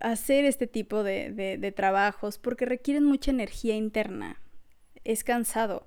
hacer 0.00 0.44
este 0.44 0.66
tipo 0.66 1.02
de, 1.02 1.72
trabajos 1.74 2.38
porque 2.38 2.66
requieren 2.66 3.04
mucha 3.04 3.30
energía 3.30 3.76
interna. 3.76 4.40
Es 5.04 5.22
cansado. 5.22 5.86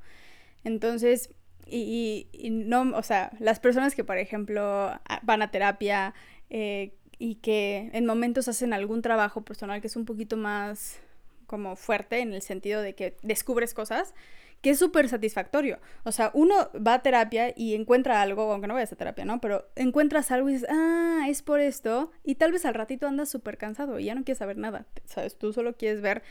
Entonces, 0.63 1.31
y, 1.65 2.27
no, 2.49 2.95
o 2.95 3.03
sea, 3.03 3.31
las 3.39 3.59
personas 3.59 3.95
que, 3.95 4.03
por 4.03 4.17
ejemplo, 4.17 4.97
van 5.23 5.41
a 5.41 5.51
terapia 5.51 6.13
eh, 6.49 6.95
y 7.17 7.35
que 7.35 7.89
en 7.93 8.05
momentos 8.05 8.47
hacen 8.47 8.73
algún 8.73 9.01
trabajo 9.01 9.43
personal 9.43 9.81
que 9.81 9.87
es 9.87 9.95
un 9.95 10.05
poquito 10.05 10.37
más 10.37 10.99
como 11.47 11.75
fuerte 11.75 12.19
en 12.19 12.33
el 12.33 12.41
sentido 12.41 12.81
de 12.81 12.93
que 12.95 13.17
descubres 13.23 13.73
cosas, 13.73 14.13
que 14.61 14.71
es 14.71 14.79
súper 14.79 15.07
satisfactorio. 15.07 15.79
O 16.03 16.11
sea, 16.11 16.31
uno 16.33 16.69
va 16.75 16.95
a 16.95 17.01
terapia 17.01 17.53
y 17.55 17.75
encuentra 17.75 18.21
algo, 18.21 18.51
aunque 18.51 18.67
no 18.67 18.73
vayas 18.73 18.91
a 18.91 18.95
terapia, 18.95 19.25
¿no? 19.25 19.39
Pero 19.39 19.69
encuentras 19.75 20.31
algo 20.31 20.49
y 20.49 20.53
dices, 20.53 20.69
ah, 20.69 21.25
es 21.27 21.41
por 21.41 21.59
esto, 21.59 22.11
y 22.23 22.35
tal 22.35 22.51
vez 22.51 22.65
al 22.65 22.73
ratito 22.73 23.07
andas 23.07 23.29
súper 23.29 23.57
cansado 23.57 23.99
y 23.99 24.05
ya 24.05 24.15
no 24.15 24.23
quieres 24.23 24.39
saber 24.39 24.57
nada, 24.57 24.85
¿sabes? 25.05 25.37
Tú 25.37 25.53
solo 25.53 25.75
quieres 25.75 26.01
ver 26.01 26.23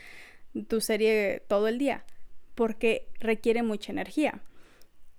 tu 0.67 0.81
serie 0.81 1.43
todo 1.47 1.67
el 1.67 1.77
día, 1.77 2.05
porque 2.55 3.07
requiere 3.19 3.63
mucha 3.63 3.91
energía. 3.91 4.41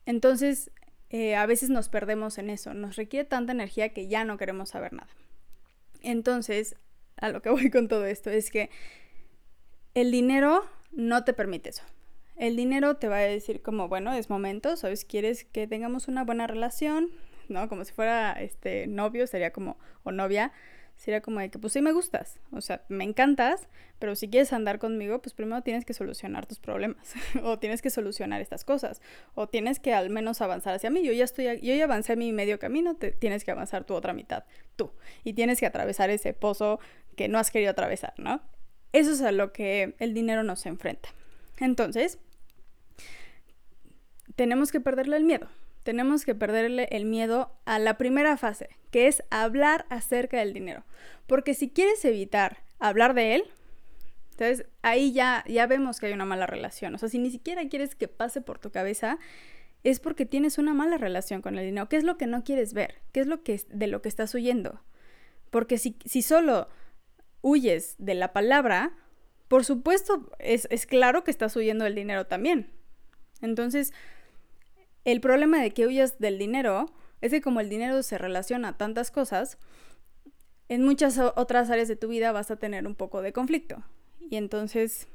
Entonces, 0.06 0.70
eh, 1.10 1.34
a 1.34 1.46
veces 1.46 1.70
nos 1.70 1.88
perdemos 1.88 2.38
en 2.38 2.50
eso, 2.50 2.74
nos 2.74 2.96
requiere 2.96 3.24
tanta 3.24 3.52
energía 3.52 3.90
que 3.90 4.06
ya 4.06 4.24
no 4.24 4.36
queremos 4.38 4.70
saber 4.70 4.92
nada. 4.92 5.08
Entonces, 6.02 6.76
a 7.16 7.30
lo 7.30 7.42
que 7.42 7.50
voy 7.50 7.70
con 7.70 7.88
todo 7.88 8.06
esto 8.06 8.30
es 8.30 8.50
que 8.50 8.70
el 9.94 10.12
dinero 10.12 10.64
no 10.92 11.24
te 11.24 11.32
permite 11.32 11.70
eso. 11.70 11.82
El 12.40 12.56
dinero 12.56 12.96
te 12.96 13.06
va 13.06 13.18
a 13.18 13.20
decir 13.20 13.60
como, 13.60 13.88
bueno, 13.88 14.14
es 14.14 14.30
momento, 14.30 14.74
¿sabes? 14.74 15.04
Quieres 15.04 15.44
que 15.44 15.66
tengamos 15.66 16.08
una 16.08 16.24
buena 16.24 16.46
relación, 16.46 17.10
¿no? 17.50 17.68
Como 17.68 17.84
si 17.84 17.92
fuera 17.92 18.32
este 18.32 18.86
novio, 18.86 19.26
sería 19.26 19.52
como, 19.52 19.76
o 20.04 20.10
novia, 20.10 20.50
sería 20.96 21.20
como 21.20 21.40
de 21.40 21.50
que, 21.50 21.58
pues 21.58 21.74
sí 21.74 21.82
me 21.82 21.92
gustas, 21.92 22.40
o 22.50 22.62
sea, 22.62 22.82
me 22.88 23.04
encantas, 23.04 23.68
pero 23.98 24.16
si 24.16 24.30
quieres 24.30 24.54
andar 24.54 24.78
conmigo, 24.78 25.20
pues 25.20 25.34
primero 25.34 25.60
tienes 25.60 25.84
que 25.84 25.92
solucionar 25.92 26.46
tus 26.46 26.58
problemas, 26.60 27.12
o 27.42 27.58
tienes 27.58 27.82
que 27.82 27.90
solucionar 27.90 28.40
estas 28.40 28.64
cosas, 28.64 29.02
o 29.34 29.46
tienes 29.46 29.78
que 29.78 29.92
al 29.92 30.08
menos 30.08 30.40
avanzar 30.40 30.72
hacia 30.72 30.88
mí. 30.88 31.04
Yo 31.04 31.12
ya 31.12 31.24
estoy, 31.24 31.44
yo 31.60 31.74
ya 31.74 31.84
avancé 31.84 32.16
mi 32.16 32.32
medio 32.32 32.58
camino, 32.58 32.96
te, 32.96 33.12
tienes 33.12 33.44
que 33.44 33.50
avanzar 33.50 33.84
tu 33.84 33.92
otra 33.92 34.14
mitad, 34.14 34.44
tú, 34.76 34.92
y 35.24 35.34
tienes 35.34 35.60
que 35.60 35.66
atravesar 35.66 36.08
ese 36.08 36.32
pozo 36.32 36.80
que 37.16 37.28
no 37.28 37.38
has 37.38 37.50
querido 37.50 37.72
atravesar, 37.72 38.14
¿no? 38.16 38.40
Eso 38.94 39.12
es 39.12 39.20
a 39.20 39.30
lo 39.30 39.52
que 39.52 39.94
el 39.98 40.14
dinero 40.14 40.42
nos 40.42 40.64
enfrenta. 40.64 41.10
Entonces, 41.58 42.18
tenemos 44.40 44.72
que 44.72 44.80
perderle 44.80 45.18
el 45.18 45.24
miedo. 45.24 45.48
Tenemos 45.82 46.24
que 46.24 46.34
perderle 46.34 46.88
el 46.92 47.04
miedo 47.04 47.52
a 47.66 47.78
la 47.78 47.98
primera 47.98 48.38
fase, 48.38 48.70
que 48.90 49.06
es 49.06 49.22
hablar 49.28 49.84
acerca 49.90 50.38
del 50.38 50.54
dinero. 50.54 50.82
Porque 51.26 51.52
si 51.52 51.68
quieres 51.68 52.02
evitar 52.06 52.62
hablar 52.78 53.12
de 53.12 53.34
él, 53.34 53.44
entonces 54.30 54.64
ahí 54.80 55.12
ya, 55.12 55.44
ya 55.46 55.66
vemos 55.66 56.00
que 56.00 56.06
hay 56.06 56.14
una 56.14 56.24
mala 56.24 56.46
relación. 56.46 56.94
O 56.94 56.96
sea, 56.96 57.10
si 57.10 57.18
ni 57.18 57.30
siquiera 57.30 57.68
quieres 57.68 57.94
que 57.94 58.08
pase 58.08 58.40
por 58.40 58.58
tu 58.58 58.70
cabeza, 58.70 59.18
es 59.84 60.00
porque 60.00 60.24
tienes 60.24 60.56
una 60.56 60.72
mala 60.72 60.96
relación 60.96 61.42
con 61.42 61.58
el 61.58 61.66
dinero. 61.66 61.90
¿Qué 61.90 61.98
es 61.98 62.04
lo 62.04 62.16
que 62.16 62.26
no 62.26 62.42
quieres 62.42 62.72
ver? 62.72 63.02
¿Qué 63.12 63.20
es 63.20 63.26
lo 63.26 63.42
que 63.42 63.60
de 63.68 63.88
lo 63.88 64.00
que 64.00 64.08
estás 64.08 64.34
huyendo? 64.34 64.80
Porque 65.50 65.76
si, 65.76 65.98
si 66.06 66.22
solo 66.22 66.70
huyes 67.42 67.94
de 67.98 68.14
la 68.14 68.32
palabra, 68.32 68.96
por 69.48 69.66
supuesto, 69.66 70.30
es, 70.38 70.66
es 70.70 70.86
claro 70.86 71.24
que 71.24 71.30
estás 71.30 71.54
huyendo 71.56 71.84
del 71.84 71.94
dinero 71.94 72.26
también. 72.26 72.70
Entonces, 73.42 73.92
el 75.04 75.20
problema 75.20 75.60
de 75.60 75.70
que 75.70 75.86
huyas 75.86 76.18
del 76.18 76.38
dinero 76.38 76.92
es 77.20 77.30
que 77.30 77.40
como 77.40 77.60
el 77.60 77.68
dinero 77.68 78.02
se 78.02 78.18
relaciona 78.18 78.68
a 78.68 78.76
tantas 78.76 79.10
cosas, 79.10 79.58
en 80.68 80.84
muchas 80.84 81.18
otras 81.18 81.70
áreas 81.70 81.88
de 81.88 81.96
tu 81.96 82.08
vida 82.08 82.32
vas 82.32 82.50
a 82.50 82.56
tener 82.56 82.86
un 82.86 82.94
poco 82.94 83.22
de 83.22 83.32
conflicto. 83.32 83.82
Y 84.20 84.36
entonces, 84.36 85.08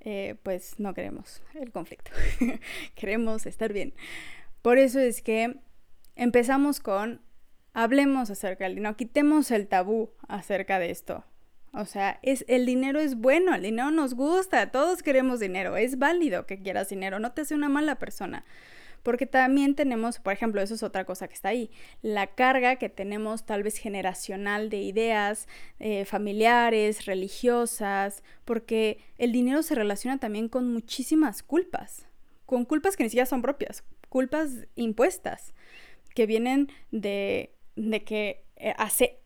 eh, 0.00 0.36
pues 0.42 0.78
no 0.80 0.94
queremos 0.94 1.42
el 1.54 1.70
conflicto. 1.70 2.10
queremos 2.94 3.46
estar 3.46 3.72
bien. 3.72 3.94
Por 4.62 4.78
eso 4.78 4.98
es 4.98 5.22
que 5.22 5.56
empezamos 6.16 6.80
con, 6.80 7.20
hablemos 7.72 8.30
acerca 8.30 8.64
del 8.64 8.74
dinero, 8.74 8.96
quitemos 8.96 9.50
el 9.50 9.68
tabú 9.68 10.10
acerca 10.26 10.78
de 10.78 10.90
esto. 10.90 11.24
O 11.72 11.84
sea, 11.84 12.18
es, 12.22 12.44
el 12.48 12.66
dinero 12.66 12.98
es 12.98 13.14
bueno, 13.14 13.54
el 13.54 13.62
dinero 13.62 13.90
nos 13.90 14.14
gusta, 14.14 14.72
todos 14.72 15.02
queremos 15.02 15.38
dinero, 15.38 15.76
es 15.76 15.98
válido 15.98 16.46
que 16.46 16.60
quieras 16.60 16.88
dinero, 16.88 17.20
no 17.20 17.32
te 17.32 17.42
hace 17.42 17.54
una 17.54 17.68
mala 17.68 17.96
persona. 17.96 18.44
Porque 19.02 19.26
también 19.26 19.74
tenemos, 19.74 20.18
por 20.18 20.32
ejemplo, 20.32 20.60
eso 20.60 20.74
es 20.74 20.82
otra 20.82 21.04
cosa 21.04 21.28
que 21.28 21.34
está 21.34 21.50
ahí, 21.50 21.70
la 22.02 22.26
carga 22.26 22.76
que 22.76 22.88
tenemos 22.88 23.46
tal 23.46 23.62
vez 23.62 23.76
generacional 23.78 24.70
de 24.70 24.78
ideas 24.78 25.48
eh, 25.78 26.04
familiares, 26.04 27.06
religiosas, 27.06 28.22
porque 28.44 28.98
el 29.18 29.32
dinero 29.32 29.62
se 29.62 29.74
relaciona 29.74 30.18
también 30.18 30.48
con 30.48 30.72
muchísimas 30.72 31.42
culpas, 31.42 32.06
con 32.46 32.64
culpas 32.64 32.96
que 32.96 33.04
ni 33.04 33.10
siquiera 33.10 33.26
son 33.26 33.42
propias, 33.42 33.84
culpas 34.08 34.66
impuestas, 34.74 35.54
que 36.14 36.26
vienen 36.26 36.68
de, 36.90 37.54
de 37.76 38.04
que 38.04 38.44
eh, 38.56 38.74
hace 38.76 39.20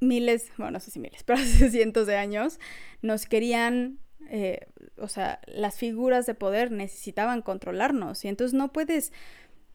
miles, 0.00 0.52
bueno, 0.56 0.72
no 0.72 0.80
sé 0.80 0.90
si 0.90 1.00
miles, 1.00 1.22
pero 1.26 1.40
hace 1.40 1.70
cientos 1.70 2.06
de 2.06 2.16
años 2.16 2.58
nos 3.02 3.26
querían 3.26 3.98
eh, 4.28 4.66
o 4.98 5.08
sea, 5.08 5.40
las 5.46 5.78
figuras 5.78 6.26
de 6.26 6.34
poder 6.34 6.70
necesitaban 6.70 7.42
controlarnos 7.42 8.24
y 8.24 8.28
entonces 8.28 8.54
no 8.54 8.72
puedes, 8.72 9.12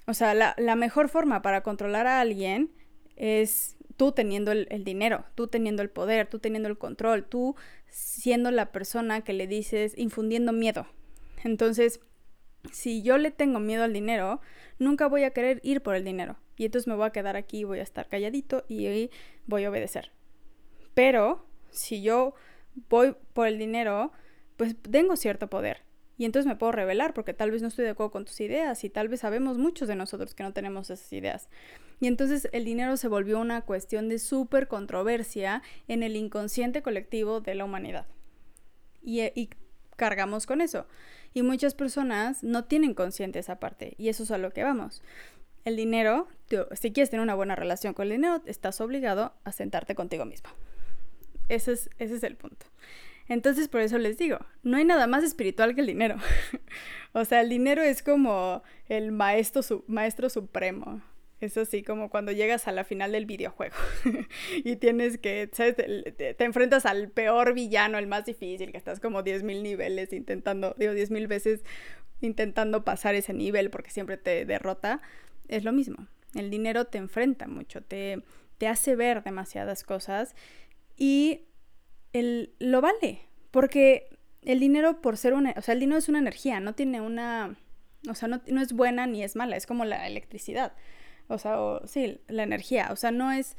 o 0.05 0.13
sea, 0.13 0.33
la, 0.33 0.75
mejor 0.75 1.09
forma 1.09 1.41
para 1.41 1.61
controlar 1.61 2.07
a 2.07 2.21
alguien 2.21 2.71
es 3.15 3.77
tú 3.97 4.11
teniendo 4.11 4.51
el, 4.51 4.67
el, 4.69 4.83
dinero, 4.83 5.25
tú 5.35 5.47
teniendo 5.47 5.81
el 5.81 5.89
poder, 5.89 6.27
tú 6.27 6.39
teniendo 6.39 6.69
el 6.69 6.77
control, 6.77 7.25
tú 7.25 7.55
siendo 7.89 8.51
la 8.51 8.71
persona 8.71 9.21
que 9.21 9.33
le 9.33 9.47
dices, 9.47 9.93
infundiendo 9.97 10.53
miedo. 10.53 10.87
Entonces, 11.43 11.99
si 12.71 13.01
yo 13.01 13.17
le 13.17 13.31
tengo 13.31 13.59
miedo 13.59 13.83
al 13.83 13.93
dinero, 13.93 14.39
nunca 14.79 15.07
voy 15.07 15.23
a 15.23 15.31
querer 15.31 15.59
ir 15.63 15.81
por 15.81 15.95
el 15.95 16.03
dinero. 16.03 16.37
Y 16.55 16.65
entonces 16.65 16.87
me 16.87 16.95
voy 16.95 17.05
a 17.05 17.11
quedar 17.11 17.35
aquí, 17.35 17.63
voy 17.63 17.79
a 17.79 17.83
estar 17.83 18.07
calladito 18.07 18.63
y 18.67 19.09
voy 19.47 19.63
a 19.63 19.69
obedecer. 19.69 20.11
Pero 20.93 21.45
si 21.71 22.01
yo 22.01 22.35
voy 22.89 23.15
por 23.33 23.47
el 23.47 23.57
dinero, 23.57 24.11
pues 24.57 24.75
tengo 24.81 25.15
cierto 25.15 25.49
poder. 25.49 25.81
Y 26.17 26.25
entonces 26.25 26.47
me 26.47 26.55
puedo 26.55 26.71
revelar 26.71 27.13
porque 27.13 27.33
tal 27.33 27.51
vez 27.51 27.61
no 27.61 27.67
estoy 27.69 27.85
de 27.85 27.91
acuerdo 27.91 28.11
con 28.11 28.25
tus 28.25 28.39
ideas 28.39 28.83
y 28.83 28.89
tal 28.89 29.07
vez 29.07 29.21
sabemos 29.21 29.57
muchos 29.57 29.87
de 29.87 29.95
nosotros 29.95 30.35
que 30.35 30.43
no 30.43 30.53
tenemos 30.53 30.89
esas 30.89 31.11
ideas. 31.11 31.49
Y 31.99 32.07
entonces 32.07 32.47
el 32.51 32.65
dinero 32.65 32.97
se 32.97 33.07
volvió 33.07 33.39
una 33.39 33.61
cuestión 33.61 34.09
de 34.09 34.19
súper 34.19 34.67
controversia 34.67 35.63
en 35.87 36.03
el 36.03 36.15
inconsciente 36.15 36.81
colectivo 36.83 37.41
de 37.41 37.55
la 37.55 37.65
humanidad. 37.65 38.05
Y, 39.01 39.21
y, 39.21 39.49
cargamos 39.95 40.45
con 40.45 40.61
eso. 40.61 40.85
Y 41.33 41.43
muchas 41.43 41.73
personas 41.73 42.43
no 42.43 42.65
tienen 42.65 42.93
consciente 42.93 43.39
esa 43.39 43.59
parte. 43.59 43.95
Y 43.97 44.09
eso 44.09 44.23
es 44.23 44.31
a 44.31 44.37
lo 44.37 44.51
que 44.51 44.63
vamos. 44.63 45.01
El 45.65 45.77
dinero, 45.77 46.27
si 46.73 46.91
quieres 46.91 47.09
tener 47.09 47.23
una 47.23 47.35
buena 47.35 47.55
relación 47.55 47.93
con 47.93 48.03
el 48.03 48.17
dinero, 48.17 48.41
estás 48.45 48.81
obligado 48.81 49.33
a 49.43 49.51
sentarte 49.51 49.95
contigo 49.95 50.25
mismo. 50.25 50.49
Ese 51.49 51.73
es, 51.73 51.89
ese 51.99 52.15
es 52.15 52.23
el 52.23 52.35
punto. 52.35 52.65
Entonces, 53.27 53.67
por 53.67 53.81
eso 53.81 53.97
les 53.97 54.17
digo, 54.17 54.39
no 54.63 54.77
hay 54.77 54.85
nada 54.85 55.07
más 55.07 55.23
espiritual 55.23 55.75
que 55.75 55.81
el 55.81 55.87
dinero. 55.87 56.17
o 57.13 57.25
sea, 57.25 57.41
el 57.41 57.49
dinero 57.49 57.81
es 57.81 58.03
como 58.03 58.63
el 58.89 59.11
maestro, 59.11 59.83
maestro 59.87 60.29
supremo. 60.29 61.01
Es 61.39 61.57
así 61.57 61.83
como 61.83 62.09
cuando 62.09 62.31
llegas 62.31 62.69
a 62.69 62.71
la 62.71 62.85
final 62.85 63.11
del 63.11 63.25
videojuego 63.25 63.75
y 64.63 64.77
tienes 64.77 65.17
que, 65.17 65.49
¿sabes? 65.51 65.75
Te, 65.75 66.35
enfrentas 66.39 66.85
al 66.85 67.09
peor 67.09 67.53
villano, 67.53 67.97
el 67.97 68.07
más 68.07 68.25
difícil, 68.25 68.71
que 68.71 68.77
estás 68.77 69.01
como 69.01 69.23
10.000 69.23 69.61
niveles 69.61 70.13
intentando, 70.13 70.73
digo, 70.77 70.93
10.000 70.93 71.27
veces 71.27 71.65
intentando 72.21 72.85
pasar 72.85 73.15
ese 73.15 73.33
nivel 73.33 73.69
porque 73.71 73.91
siempre 73.91 74.15
te 74.15 74.45
derrota. 74.45 75.01
Es 75.49 75.65
lo 75.65 75.73
mismo. 75.73 76.07
El 76.33 76.49
dinero 76.49 76.85
te 76.85 76.97
enfrenta 76.97 77.47
mucho, 77.47 77.81
te, 77.81 78.23
te 78.57 78.69
hace 78.69 78.95
ver 78.95 79.21
demasiadas 79.23 79.83
cosas 79.83 80.35
y 80.97 81.41
el, 82.13 82.53
lo 82.59 82.81
vale. 82.81 83.21
Porque 83.51 84.09
el 84.41 84.59
dinero, 84.59 85.01
por 85.01 85.17
ser 85.17 85.33
una. 85.33 85.53
O 85.57 85.61
sea, 85.61 85.73
el 85.73 85.79
dinero 85.79 85.99
es 85.99 86.09
una 86.09 86.19
energía, 86.19 86.59
no 86.59 86.73
tiene 86.73 87.01
una. 87.01 87.57
O 88.09 88.15
sea, 88.15 88.27
no, 88.27 88.61
es 88.61 88.73
buena 88.73 89.07
ni 89.07 89.23
es 89.23 89.35
mala, 89.35 89.55
es 89.55 89.65
como 89.65 89.85
la 89.85 90.07
electricidad. 90.07 90.73
O 91.27 91.37
sea, 91.37 91.57
sí, 91.85 92.19
la 92.27 92.43
energía. 92.43 92.89
O 92.91 92.95
sea, 92.95 93.11
no 93.11 93.31
es, 93.31 93.57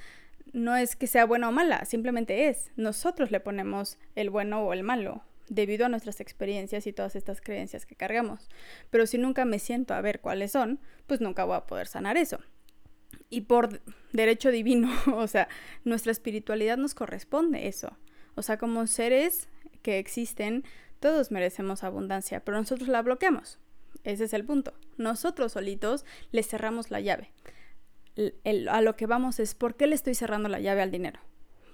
no 0.53 0.77
es 0.77 0.97
que 0.97 1.07
sea 1.07 1.25
buena 1.25 1.49
o 1.49 1.53
mala, 1.53 1.85
simplemente 1.85 2.49
es. 2.49 2.71
Nosotros 2.77 3.31
le 3.31 3.41
ponemos 3.41 3.99
el 4.15 4.31
bueno 4.31 4.63
o 4.63 4.73
el 4.73 4.83
malo 4.83 5.23
debido 5.49 5.87
a 5.87 5.89
nuestras 5.89 6.21
experiencias 6.21 6.87
y 6.87 6.93
todas 6.93 7.17
estas 7.17 7.41
creencias 7.41 7.87
que 7.87 7.97
cargamos. 7.97 8.49
Pero 8.91 9.07
si 9.07 9.19
nunca 9.19 9.45
me 9.45 9.59
siento 9.59 9.95
a 9.95 10.01
ver 10.01 10.21
cuáles 10.21 10.53
son, 10.53 10.81
pues 11.07 11.21
nunca 11.21 11.45
voy 11.45 11.57
a 11.57 11.67
poder 11.67 11.87
sanar 11.87 12.17
eso. 12.17 12.39
Y 13.31 13.43
por 13.43 13.81
derecho 14.13 14.51
divino, 14.51 14.91
o 15.15 15.27
sea, 15.27 15.49
nuestra 15.85 16.13
espiritualidad 16.13 16.77
nos 16.77 16.95
corresponde 16.95 17.67
eso. 17.69 17.97
O 18.35 18.43
sea, 18.43 18.59
como 18.59 18.87
seres 18.87 19.49
que 19.83 19.99
existen, 19.99 20.65
todos 21.01 21.31
merecemos 21.31 21.85
abundancia, 21.85 22.41
pero 22.41 22.59
nosotros 22.59 22.89
la 22.89 23.03
bloqueamos. 23.03 23.59
Ese 24.05 24.25
es 24.25 24.33
el 24.33 24.45
punto. 24.45 24.75
Nosotros 24.97 25.53
solitos 25.53 26.05
le 26.31 26.43
cerramos 26.43 26.91
la 26.91 27.01
llave. 27.01 27.31
a 28.71 28.81
lo 28.81 28.97
que 28.97 29.07
vamos 29.07 29.41
es, 29.41 29.55
¿por 29.55 29.77
qué 29.77 29.87
le 29.87 29.95
estoy 29.95 30.15
cerrando 30.15 30.49
la 30.49 30.61
llave 30.61 30.83
al 30.83 30.91
dinero? 30.91 31.21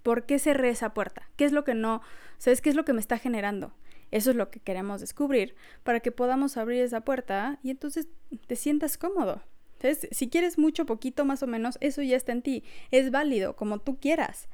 ¿Por 0.02 0.25
qué 0.25 0.38
cerré 0.38 0.71
esa 0.71 0.95
puerta? 0.95 1.29
¿Qué 1.37 1.45
es 1.45 1.52
lo 1.52 1.64
que 1.64 1.75
no? 1.75 2.00
¿Sabes 2.38 2.62
qué 2.62 2.71
es 2.71 2.76
lo 2.76 2.85
que 2.85 2.93
me 2.93 3.00
está 3.00 3.19
generando? 3.19 3.75
Eso 4.11 4.31
es 4.31 4.37
lo 4.37 4.50
que 4.50 4.61
queremos 4.61 5.00
descubrir 5.00 5.55
para 5.83 6.00
que 6.00 6.11
podamos 6.11 6.57
abrir 6.57 6.83
esa 6.83 7.02
puerta 7.02 7.59
y 7.62 7.71
entonces 7.71 8.09
te 8.47 8.57
sientas 8.57 8.97
cómodo. 8.97 9.43
Entonces, 9.75 10.09
si 10.12 10.29
quieres 10.29 10.59
mucho, 10.59 10.85
poquito, 10.87 11.25
más 11.25 11.43
o 11.43 11.47
menos, 11.47 11.79
eso 11.81 12.02
ya 12.02 12.17
está 12.17 12.33
en 12.33 12.43
ti. 12.43 12.64
Es 12.90 13.11
válido, 13.11 13.57
como 13.57 13.79
tú 13.79 13.99
quieras. 13.99 14.49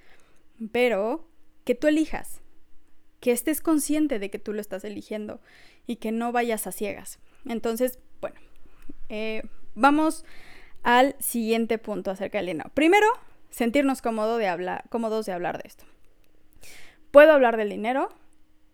Pero 0.72 1.28
que 1.66 1.74
tú 1.74 1.88
elijas. 1.88 2.40
Que 3.20 3.32
estés 3.32 3.60
consciente 3.60 4.18
de 4.18 4.30
que 4.30 4.38
tú 4.38 4.54
lo 4.54 4.60
estás 4.60 4.84
eligiendo 4.84 5.40
y 5.86 5.96
que 5.96 6.12
no 6.12 6.32
vayas 6.32 6.66
a 6.66 6.72
ciegas. 6.72 7.18
Entonces, 7.44 7.98
bueno, 8.20 8.40
eh, 9.08 9.42
vamos 9.74 10.24
al 10.82 11.16
siguiente 11.18 11.76
punto 11.78 12.10
acerca 12.10 12.38
del 12.38 12.46
dinero. 12.46 12.70
Primero, 12.72 13.06
sentirnos 13.50 14.00
cómodo 14.00 14.38
de 14.38 14.46
hablar, 14.46 14.84
cómodos 14.90 15.26
de 15.26 15.32
hablar 15.32 15.60
de 15.60 15.66
esto. 15.66 15.84
Puedo 17.10 17.32
hablar 17.32 17.56
del 17.56 17.70
dinero 17.70 18.10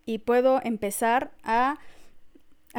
y 0.05 0.19
puedo 0.19 0.61
empezar 0.63 1.33
a, 1.43 1.79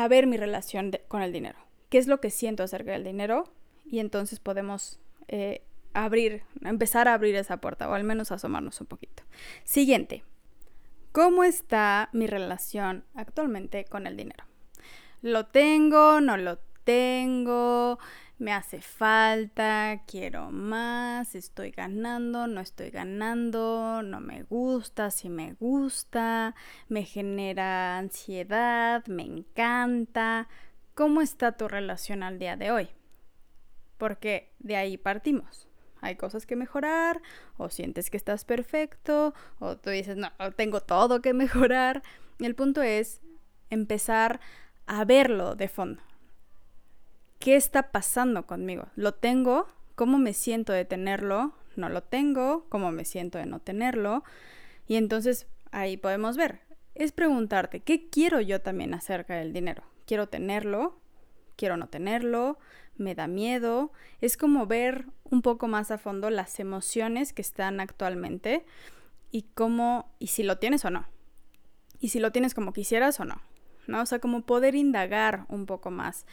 ver 0.10 0.28
mi 0.28 0.38
relación 0.38 0.92
con 1.08 1.24
el 1.24 1.34
dinero. 1.34 1.58
¿Qué 1.90 1.98
es 1.98 2.08
lo 2.08 2.22
que 2.22 2.30
siento 2.30 2.62
acerca 2.62 2.92
del 2.92 3.04
dinero? 3.04 3.52
Y 3.86 4.00
entonces 4.00 4.40
podemos 4.40 5.00
eh, 5.28 5.64
abrir, 5.94 6.44
empezar 6.62 7.08
a 7.08 7.14
abrir 7.14 7.36
esa 7.36 7.58
puerta 7.58 7.90
o 7.90 7.94
al 7.94 8.04
menos 8.04 8.32
asomarnos 8.32 8.80
un 8.82 8.88
poquito. 8.88 9.24
Siguiente. 9.64 10.24
¿Cómo 11.12 11.44
está 11.44 12.10
mi 12.12 12.28
relación 12.28 13.04
actualmente 13.14 13.86
con 13.86 14.08
el 14.08 14.18
dinero? 14.18 14.46
¿Lo 15.22 15.46
tengo? 15.46 16.22
¿No 16.22 16.38
lo 16.38 16.58
tengo? 16.84 18.00
me 18.44 18.52
hace 18.52 18.82
falta, 18.82 20.04
quiero 20.06 20.52
más, 20.52 21.34
estoy 21.34 21.72
ganando, 21.72 22.46
no 22.48 22.60
estoy 22.60 22.90
ganando, 22.90 24.02
no 24.04 24.20
me 24.20 24.44
gusta, 24.44 25.12
si 25.12 25.30
me 25.30 25.54
gusta, 25.54 26.54
me 26.90 27.06
genera 27.06 27.98
ansiedad, 27.98 29.06
me 29.08 29.24
encanta. 29.24 30.50
¿Cómo 30.94 31.22
está 31.22 31.54
tu 31.54 31.70
relación 31.70 32.22
al 32.22 32.38
día 32.38 32.58
de 32.58 32.72
hoy? 32.72 32.90
Porque 33.98 34.52
de 34.60 34.76
ahí 34.76 34.98
partimos. 34.98 35.70
Hay 36.04 36.16
cosas 36.16 36.46
que 36.46 36.56
mejorar, 36.56 37.22
o 37.58 37.70
sientes 37.70 38.10
que 38.10 38.18
estás 38.18 38.46
perfecto, 38.46 39.34
o 39.60 39.78
tú 39.78 39.90
dices, 39.90 40.18
no, 40.18 40.30
tengo 40.56 40.82
todo 40.82 41.22
que 41.22 41.34
mejorar. 41.34 42.04
El 42.40 42.56
punto 42.56 42.82
es 42.82 43.22
empezar 43.70 44.40
a 44.86 45.06
verlo 45.06 45.56
de 45.56 45.68
fondo 45.68 46.02
¿qué 47.44 47.58
está 47.58 47.92
pasando 47.92 48.48
conmigo? 48.48 48.88
¿Lo 48.96 49.16
tengo? 49.16 49.68
¿Cómo 49.96 50.18
me 50.18 50.32
siento 50.32 50.72
de 50.72 50.86
tenerlo? 50.86 51.52
¿No 51.76 51.90
lo 51.90 52.02
tengo? 52.02 52.66
¿Cómo 52.70 52.90
me 52.94 53.04
siento 53.04 53.38
de 53.38 53.46
no 53.46 53.60
tenerlo? 53.60 54.24
Y 54.88 54.96
entonces 54.96 55.46
ahí 55.72 55.98
podemos 55.98 56.38
ver. 56.38 56.62
Es 56.96 57.12
preguntarte, 57.12 57.82
¿qué 57.82 58.08
quiero 58.10 58.40
yo 58.40 58.62
también 58.62 58.94
acerca 58.94 59.36
del 59.36 59.52
dinero? 59.52 59.84
¿Quiero 60.08 60.30
tenerlo? 60.30 61.02
¿Quiero 61.58 61.76
no 61.76 61.90
tenerlo? 61.90 62.60
¿Me 62.98 63.16
da 63.16 63.28
miedo? 63.28 63.92
Es 64.22 64.38
como 64.38 64.68
ver 64.68 65.06
un 65.24 65.42
poco 65.42 65.68
más 65.68 65.92
a 65.92 65.98
fondo 65.98 66.30
las 66.30 66.60
emociones 66.60 67.34
que 67.34 67.42
están 67.42 67.80
actualmente 67.80 68.66
y 69.32 69.44
cómo, 69.56 70.12
y 70.20 70.28
si 70.28 70.44
lo 70.44 70.60
tienes 70.60 70.86
o 70.86 70.90
no. 70.90 71.06
Y 72.00 72.10
si 72.10 72.20
lo 72.20 72.32
tienes 72.32 72.54
como 72.54 72.74
quisieras 72.74 73.20
o 73.20 73.26
no. 73.26 73.42
¿no? 73.88 74.02
O 74.02 74.06
sea, 74.06 74.20
como 74.20 74.42
poder 74.42 74.76
indagar 74.76 75.46
un 75.50 75.66
poco 75.66 75.92
más 75.92 76.26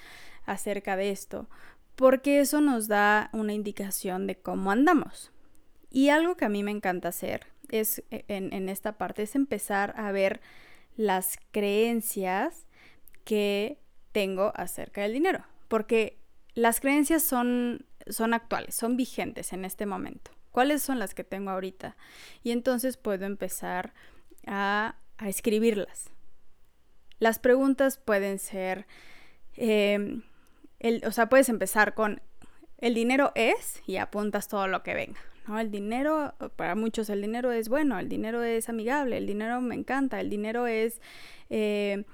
acerca 0.47 0.97
de 0.97 1.11
esto, 1.11 1.49
porque 1.97 2.41
eso 2.41 2.61
nos 2.61 2.89
da 2.89 3.31
una 3.33 3.53
indicación 3.53 4.27
de 4.27 4.37
cómo 4.37 4.71
andamos. 4.71 5.33
Y 5.91 6.09
algo 6.09 6.37
que 6.37 6.45
a 6.45 6.49
mí 6.49 6.63
me 6.63 6.71
encanta 6.71 7.09
hacer 7.09 7.47
es 7.69 8.03
e, 8.11 8.25
en, 8.29 8.69
esta 8.69 8.93
parte 8.93 9.23
es 9.23 9.35
empezar 9.35 9.95
a 9.97 10.13
ver 10.13 10.41
las 10.97 11.39
creencias 11.51 12.67
que 13.25 13.79
tengo 14.13 14.53
acerca 14.57 15.03
del 15.03 15.13
dinero, 15.13 15.45
porque 15.69 16.19
las 16.55 16.81
creencias 16.81 17.23
son, 17.23 17.87
son 18.07 18.35
actuales, 18.35 18.75
son 18.75 18.97
vigentes 18.97 19.53
en 19.53 19.65
este 19.65 19.87
momento. 19.87 20.31
¿Cuáles 20.51 20.83
son 20.83 20.99
las 20.99 21.15
que 21.15 21.25
tengo 21.25 21.51
ahorita? 21.51 21.97
Y 22.43 22.51
entonces 22.51 22.97
puedo 22.97 23.25
empezar 23.25 23.93
a, 24.47 24.97
a 25.19 25.29
escribirlas. 25.29 26.11
Las 27.19 27.39
preguntas 27.39 27.99
pueden 27.99 28.39
ser, 28.39 28.87
em, 29.55 30.23
o 31.07 31.13
sea, 31.13 31.29
puedes 31.29 31.49
empezar 31.49 31.95
con 31.95 32.21
el 32.79 32.95
dinero 32.95 33.31
es 33.35 33.83
y 33.87 33.97
apuntas 33.97 34.49
todo 34.49 34.67
lo 34.67 34.83
que 34.83 34.95
venga. 34.95 35.21
¿no? 35.47 35.61
El 35.61 35.71
dinero, 35.71 36.35
para 36.57 36.75
muchos 36.75 37.11
el 37.11 37.21
dinero 37.21 37.53
es 37.53 37.69
bueno, 37.69 37.99
el 37.99 38.09
dinero 38.09 38.43
es 38.43 38.69
amigable, 38.69 39.19
el 39.19 39.27
dinero 39.27 39.61
me 39.61 39.75
encanta, 39.75 40.21
el 40.21 40.31
dinero 40.31 40.67
es... 40.67 41.01
Eh, 41.51 42.05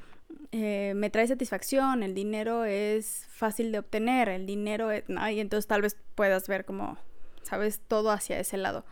eh, 0.52 0.94
me 0.96 1.10
trae 1.10 1.26
satisfacción, 1.26 2.02
el 2.02 2.14
dinero 2.14 2.64
es 2.64 3.26
fácil 3.28 3.72
de 3.72 3.78
obtener, 3.78 4.28
el 4.28 4.46
dinero 4.46 4.90
es... 4.90 5.04
y 5.08 5.40
entonces 5.40 5.66
tal 5.66 5.82
vez 5.82 5.96
puedas 6.14 6.48
ver 6.48 6.64
como, 6.64 6.98
sabes, 7.42 7.80
todo 7.86 8.10
hacia 8.10 8.38
ese 8.38 8.56
lado. 8.56 8.84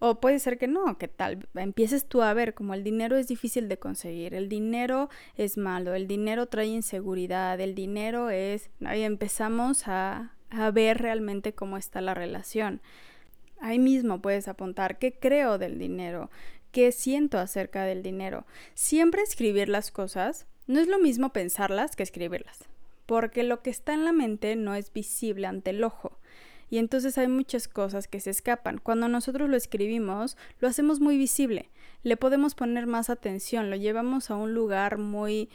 O 0.00 0.20
puede 0.20 0.38
ser 0.38 0.58
que 0.58 0.68
no, 0.68 0.96
que 0.96 1.08
tal 1.08 1.48
empieces 1.54 2.06
tú 2.06 2.22
a 2.22 2.32
ver 2.32 2.54
como 2.54 2.74
el 2.74 2.84
dinero 2.84 3.16
es 3.16 3.26
difícil 3.26 3.68
de 3.68 3.78
conseguir, 3.78 4.32
el 4.34 4.48
dinero 4.48 5.08
es 5.36 5.56
malo, 5.56 5.94
el 5.94 6.06
dinero 6.06 6.46
trae 6.46 6.66
inseguridad, 6.66 7.60
el 7.60 7.74
dinero 7.74 8.30
es... 8.30 8.70
Ahí 8.84 9.02
empezamos 9.02 9.88
a, 9.88 10.34
a 10.50 10.70
ver 10.70 10.98
realmente 10.98 11.52
cómo 11.52 11.76
está 11.76 12.00
la 12.00 12.14
relación. 12.14 12.80
Ahí 13.60 13.80
mismo 13.80 14.22
puedes 14.22 14.46
apuntar 14.46 14.98
qué 14.98 15.18
creo 15.18 15.58
del 15.58 15.78
dinero, 15.78 16.30
qué 16.70 16.92
siento 16.92 17.38
acerca 17.38 17.84
del 17.84 18.04
dinero. 18.04 18.46
Siempre 18.74 19.22
escribir 19.22 19.68
las 19.68 19.90
cosas 19.90 20.46
no 20.68 20.78
es 20.78 20.86
lo 20.86 21.00
mismo 21.00 21.32
pensarlas 21.32 21.96
que 21.96 22.04
escribirlas, 22.04 22.60
porque 23.06 23.42
lo 23.42 23.62
que 23.62 23.70
está 23.70 23.92
en 23.94 24.04
la 24.04 24.12
mente 24.12 24.54
no 24.54 24.74
es 24.74 24.92
visible 24.92 25.48
ante 25.48 25.70
el 25.70 25.82
ojo. 25.82 26.18
Y 26.70 26.78
entonces 26.78 27.16
hay 27.18 27.28
muchas 27.28 27.66
cosas 27.66 28.06
que 28.06 28.20
se 28.20 28.30
escapan. 28.30 28.78
Cuando 28.78 29.08
nosotros 29.08 29.48
lo 29.48 29.56
escribimos, 29.56 30.36
lo 30.60 30.68
hacemos 30.68 31.00
muy 31.00 31.16
visible. 31.16 31.70
Le 32.02 32.18
podemos 32.18 32.54
poner 32.54 32.86
más 32.86 33.08
atención, 33.08 33.70
lo 33.70 33.76
llevamos 33.76 34.30
a 34.30 34.36
un 34.36 34.52
lugar 34.52 34.98
muy 34.98 35.48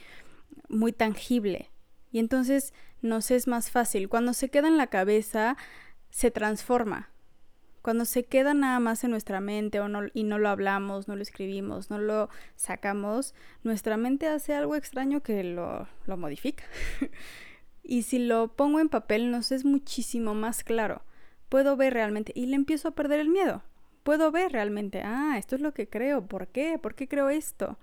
muy 0.68 0.92
tangible. 0.92 1.70
Y 2.10 2.18
entonces 2.18 2.74
nos 3.02 3.30
es 3.30 3.46
más 3.46 3.70
fácil. 3.70 4.08
Cuando 4.08 4.34
se 4.34 4.48
queda 4.48 4.68
en 4.68 4.76
la 4.76 4.88
cabeza, 4.88 5.56
se 6.10 6.30
transforma. 6.30 7.10
Cuando 7.84 8.06
se 8.06 8.24
queda 8.24 8.54
nada 8.54 8.80
más 8.80 9.04
en 9.04 9.10
nuestra 9.10 9.42
mente 9.42 9.78
o 9.78 9.88
no, 9.88 10.04
y 10.14 10.22
no 10.22 10.38
lo 10.38 10.48
hablamos, 10.48 11.06
no 11.06 11.16
lo 11.16 11.22
escribimos, 11.22 11.90
no 11.90 11.98
lo 11.98 12.30
sacamos, 12.56 13.34
nuestra 13.62 13.98
mente 13.98 14.26
hace 14.26 14.54
algo 14.54 14.74
extraño 14.74 15.22
que 15.22 15.44
lo, 15.44 15.86
lo 16.06 16.16
modifica. 16.16 16.64
Y 17.86 18.04
si 18.04 18.18
lo 18.18 18.56
pongo 18.56 18.80
en 18.80 18.88
papel 18.88 19.30
nos 19.30 19.52
es 19.52 19.66
muchísimo 19.66 20.32
más 20.32 20.64
claro. 20.64 21.02
Puedo 21.50 21.76
ver 21.76 21.92
realmente 21.92 22.32
y 22.34 22.46
le 22.46 22.56
empiezo 22.56 22.88
a 22.88 22.94
perder 22.94 23.20
el 23.20 23.28
miedo. 23.28 23.62
Puedo 24.04 24.32
ver 24.32 24.52
realmente, 24.52 25.02
ah, 25.04 25.34
esto 25.36 25.54
es 25.54 25.60
lo 25.60 25.74
que 25.74 25.86
creo, 25.86 26.26
¿por 26.26 26.48
qué? 26.48 26.78
¿Por 26.78 26.94
qué 26.94 27.06
creo 27.06 27.28
esto? 27.28 27.78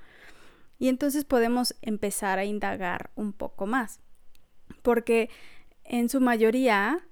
Y 0.79 0.87
entonces 0.87 1.23
podemos 1.23 1.75
empezar 1.83 2.39
a 2.39 2.45
indagar 2.45 3.11
un 3.13 3.33
poco 3.33 3.67
más. 3.67 3.99
Porque 4.81 5.29
en 5.83 6.09
su 6.09 6.19
mayoría, 6.19 7.07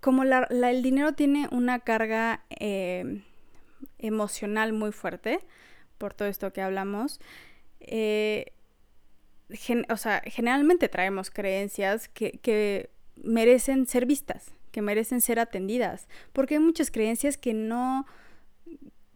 como 0.00 0.22
el 0.24 0.82
dinero 0.82 1.12
tiene 1.14 1.48
una 1.50 1.80
carga 1.80 2.44
eh, 2.50 3.22
emocional 3.98 4.72
muy 4.72 4.92
fuerte, 4.92 5.40
por 5.98 6.14
todo 6.14 6.28
esto 6.28 6.52
que 6.52 6.62
hablamos, 6.62 7.20
eh, 7.80 8.52
o 9.88 9.96
sea, 9.96 10.22
generalmente 10.26 10.88
traemos 10.88 11.30
creencias 11.30 12.08
que, 12.08 12.32
que 12.42 12.90
merecen 13.16 13.86
ser 13.86 14.06
vistas, 14.06 14.52
que 14.72 14.82
merecen 14.82 15.20
ser 15.20 15.38
atendidas, 15.38 16.08
porque 16.32 16.54
hay 16.54 16.60
muchas 16.60 16.90
creencias 16.90 17.36
que 17.36 17.54
no, 17.54 18.06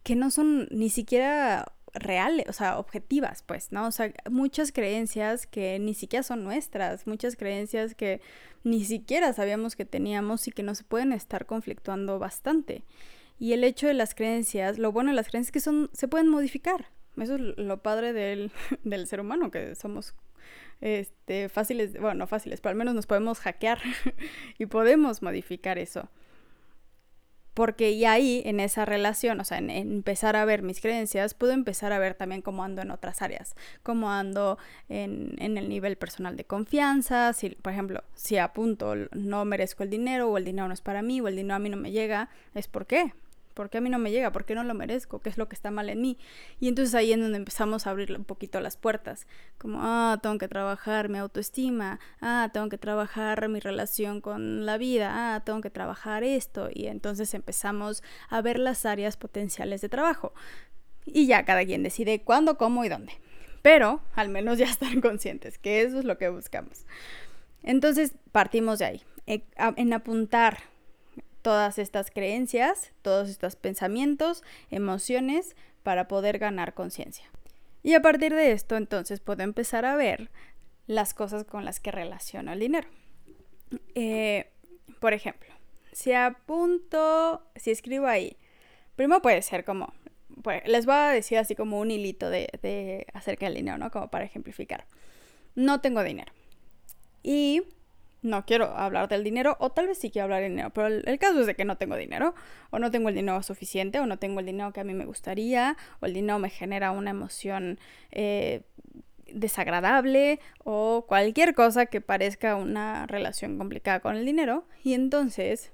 que 0.03 0.16
no 0.16 0.31
son 0.31 0.69
ni 0.71 0.88
siquiera 0.88 1.73
reales, 1.94 2.46
o 2.48 2.53
sea, 2.53 2.79
objetivas, 2.79 3.42
pues, 3.42 3.72
¿no? 3.72 3.87
O 3.87 3.90
sea, 3.90 4.12
muchas 4.31 4.72
creencias 4.72 5.46
que 5.46 5.79
ni 5.79 5.94
siquiera 5.94 6.22
son 6.22 6.44
nuestras, 6.44 7.07
muchas 7.07 7.37
creencias 7.37 7.94
que 7.94 8.20
ni 8.64 8.85
siquiera 8.85 9.33
sabíamos 9.33 9.76
que 9.76 9.85
teníamos 9.85 10.48
y 10.48 10.53
que 10.53 10.62
nos 10.62 10.83
pueden 10.83 11.12
estar 11.12 11.46
conflictuando 11.46 12.18
bastante. 12.18 12.85
Y 13.38 13.53
el 13.55 13.64
hecho 13.64 13.87
de 13.87 13.94
las 13.94 14.14
creencias, 14.14 14.79
lo 14.79 14.92
bueno 14.92 15.11
de 15.11 15.16
las 15.16 15.29
creencias 15.29 15.48
es 15.48 15.53
que 15.53 15.61
son, 15.61 15.90
se 15.92 16.09
pueden 16.09 16.29
modificar, 16.29 16.90
eso 17.16 17.35
es 17.35 17.40
lo 17.40 17.83
padre 17.83 18.12
del, 18.12 18.53
del 18.85 19.07
ser 19.07 19.20
humano, 19.20 19.50
que 19.50 19.74
somos 19.74 20.14
este, 20.81 21.48
fáciles, 21.48 21.92
bueno, 22.00 22.14
no 22.14 22.26
fáciles, 22.26 22.61
pero 22.61 22.70
al 22.70 22.76
menos 22.76 22.94
nos 22.94 23.07
podemos 23.07 23.40
hackear 23.40 23.81
y 24.59 24.66
podemos 24.66 25.22
modificar 25.22 25.79
eso. 25.79 26.09
Porque 27.61 27.90
y 27.90 28.07
ahí, 28.07 28.40
en 28.46 28.59
esa 28.59 28.87
relación, 28.87 29.38
o 29.38 29.44
sea, 29.44 29.59
en, 29.59 29.68
empezar 29.68 30.35
a 30.35 30.46
ver 30.46 30.62
mis 30.62 30.81
creencias, 30.81 31.35
puedo 31.35 31.53
empezar 31.53 31.92
a 31.92 31.99
ver 31.99 32.14
también 32.14 32.40
cómo 32.40 32.64
ando 32.64 32.81
en 32.81 32.90
otras 32.90 33.20
áreas, 33.20 33.55
cómo 33.83 34.11
ando 34.11 34.57
en, 34.88 35.35
en 35.37 35.59
el 35.59 35.68
nivel 35.68 35.96
personal 35.96 36.38
de 36.38 36.44
confianza, 36.44 37.35
si, 37.35 37.51
por 37.51 37.75
ejemplo, 37.75 38.03
si 38.14 38.38
apunto 38.38 38.94
no 39.12 39.44
merezco 39.44 39.83
el 39.83 39.90
dinero 39.90 40.31
o 40.31 40.38
el 40.38 40.46
dinero 40.46 40.68
no 40.68 40.73
es 40.73 40.81
para 40.81 41.03
mí 41.03 41.20
o 41.20 41.29
el 41.29 41.37
dinero 41.37 41.57
a 41.57 41.59
mí 41.59 41.68
no 41.68 41.77
me 41.77 41.90
llega, 41.90 42.31
es 42.55 42.66
por 42.66 42.87
qué, 42.87 43.12
¿Por 43.61 43.68
qué 43.68 43.77
a 43.77 43.83
mí 43.83 43.90
no 43.90 43.99
me 43.99 44.11
llega? 44.11 44.33
¿Por 44.33 44.46
qué 44.46 44.55
no 44.55 44.64
lo 44.64 44.73
merezco? 44.73 45.20
¿Qué 45.20 45.29
es 45.29 45.37
lo 45.37 45.46
que 45.46 45.55
está 45.55 45.70
mal 45.70 45.90
en 45.90 46.01
mí? 46.01 46.16
Y 46.61 46.68
entonces 46.68 46.94
ahí 46.94 47.12
es 47.12 47.20
donde 47.20 47.37
empezamos 47.37 47.87
a 47.87 47.90
abrir 47.90 48.11
un 48.16 48.25
poquito 48.25 48.59
las 48.59 48.79
puertas. 48.79 49.27
Como, 49.59 49.81
ah, 49.83 50.18
tengo 50.23 50.38
que 50.38 50.49
trabajar 50.49 51.11
mi 51.11 51.18
autoestima. 51.18 52.01
Ah, 52.23 52.49
tengo 52.55 52.70
que 52.70 52.79
trabajar 52.79 53.46
mi 53.51 53.61
relación 53.61 54.23
con 54.23 54.64
la 54.64 54.79
vida. 54.79 55.11
Ah, 55.12 55.44
tengo 55.44 55.61
que 55.61 55.68
trabajar 55.68 56.25
esto. 56.25 56.70
Y 56.73 56.87
entonces 56.87 57.35
empezamos 57.35 58.03
a 58.31 58.40
ver 58.40 58.59
las 58.59 58.87
áreas 58.87 59.18
potenciales 59.18 59.83
de 59.83 59.90
trabajo. 59.90 60.33
Y 61.05 61.27
ya 61.27 61.44
cada 61.44 61.62
quien 61.66 61.83
decide 61.83 62.23
cuándo, 62.23 62.57
cómo 62.57 62.87
y 62.87 62.88
dónde. 62.88 63.12
Pero 63.61 64.01
al 64.14 64.31
menos 64.31 64.57
ya 64.57 64.64
están 64.70 65.03
conscientes 65.03 65.59
que 65.59 65.83
eso 65.83 65.99
es 65.99 66.07
lo 66.07 66.16
que 66.16 66.31
buscamos. 66.31 66.87
Entonces 67.62 68.14
partimos 68.33 68.79
de 68.79 68.87
ahí, 68.87 69.03
e, 69.27 69.44
en 69.77 69.92
apuntar 69.92 70.70
todas 71.42 71.79
estas 71.79 72.11
creencias, 72.11 72.92
todos 73.03 73.29
estos 73.29 73.57
pensamientos, 73.57 74.42
emociones, 74.70 75.57
para 75.83 76.09
poder 76.09 76.38
ganar 76.38 76.74
conciencia. 76.74 77.26
Y 77.83 77.94
a 77.94 78.03
partir 78.03 78.35
de 78.35 78.53
esto, 78.53 78.76
entonces, 78.76 79.20
puedo 79.20 79.42
empezar 79.42 79.85
a 79.85 79.96
ver 79.96 80.31
las 80.87 81.14
cosas 81.14 81.44
con 81.44 81.64
las 81.64 81.81
que 81.81 81.90
relaciono 81.90 82.53
el 82.53 82.61
dinero. 82.61 82.88
Eh, 83.94 84.50
por 84.98 85.14
ejemplo, 85.14 85.48
si 85.92 86.12
apunto, 86.12 87.42
si 87.57 87.70
escribo 87.70 88.07
ahí, 88.07 88.37
primero 88.96 89.22
puede 89.22 89.40
ser 89.42 89.64
como, 89.64 89.94
pues, 90.42 90.62
les 90.66 90.85
voy 90.85 90.94
a 90.94 91.09
decir 91.09 91.38
así 91.38 91.55
como 91.55 91.81
un 91.81 91.90
hilito 91.90 92.29
de, 92.29 92.48
de 92.61 93.07
acerca 93.14 93.46
del 93.46 93.55
dinero, 93.55 93.79
¿no? 93.79 93.90
Como 93.90 94.11
para 94.11 94.24
ejemplificar. 94.24 94.85
No 95.55 95.81
tengo 95.81 96.03
dinero. 96.03 96.33
Y 97.22 97.62
no 98.22 98.44
quiero 98.44 98.76
hablar 98.76 99.09
del 99.09 99.24
dinero, 99.24 99.56
o 99.61 99.70
tal 99.70 99.87
vez 99.87 99.98
sí 99.98 100.11
quiero 100.11 100.24
hablar 100.24 100.42
del 100.42 100.52
dinero, 100.52 100.70
pero 100.70 100.88
el, 100.88 101.18
caso 101.18 101.40
es 101.40 101.46
de 101.46 101.54
que 101.54 101.64
no 101.64 101.76
tengo 101.76 101.96
dinero, 101.96 102.35
o 102.70 102.78
no 102.78 102.90
tengo 102.90 103.09
el 103.09 103.14
dinero 103.14 103.42
suficiente, 103.42 104.00
o 104.00 104.06
no 104.06 104.18
tengo 104.18 104.40
el 104.40 104.46
dinero 104.46 104.72
que 104.72 104.80
a 104.80 104.85
mí 104.85 104.94
me 104.94 105.04
gustaría, 105.04 105.76
o 106.00 106.06
el 106.06 106.14
dinero 106.14 106.38
me 106.38 106.50
genera 106.50 106.90
una 106.90 107.11
emoción 107.11 107.78
eh, 108.11 108.62
desagradable, 109.33 110.40
o 110.64 111.06
cualquier 111.09 111.54
cosa 111.54 111.87
que 111.87 112.00
parezca 112.00 112.56
una 112.56 113.06
relación 113.06 113.59
complicada 113.59 114.00
con 114.00 114.16
el 114.16 114.24
dinero, 114.24 114.64
y 114.85 114.94
entonces 114.94 115.72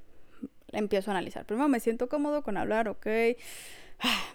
empiezo 0.72 1.10
a 1.10 1.14
analizar. 1.14 1.46
Primero 1.46 1.68
me 1.68 1.80
siento 1.80 2.08
cómodo 2.08 2.42
con 2.42 2.56
hablar, 2.56 2.88
ok. 2.88 3.06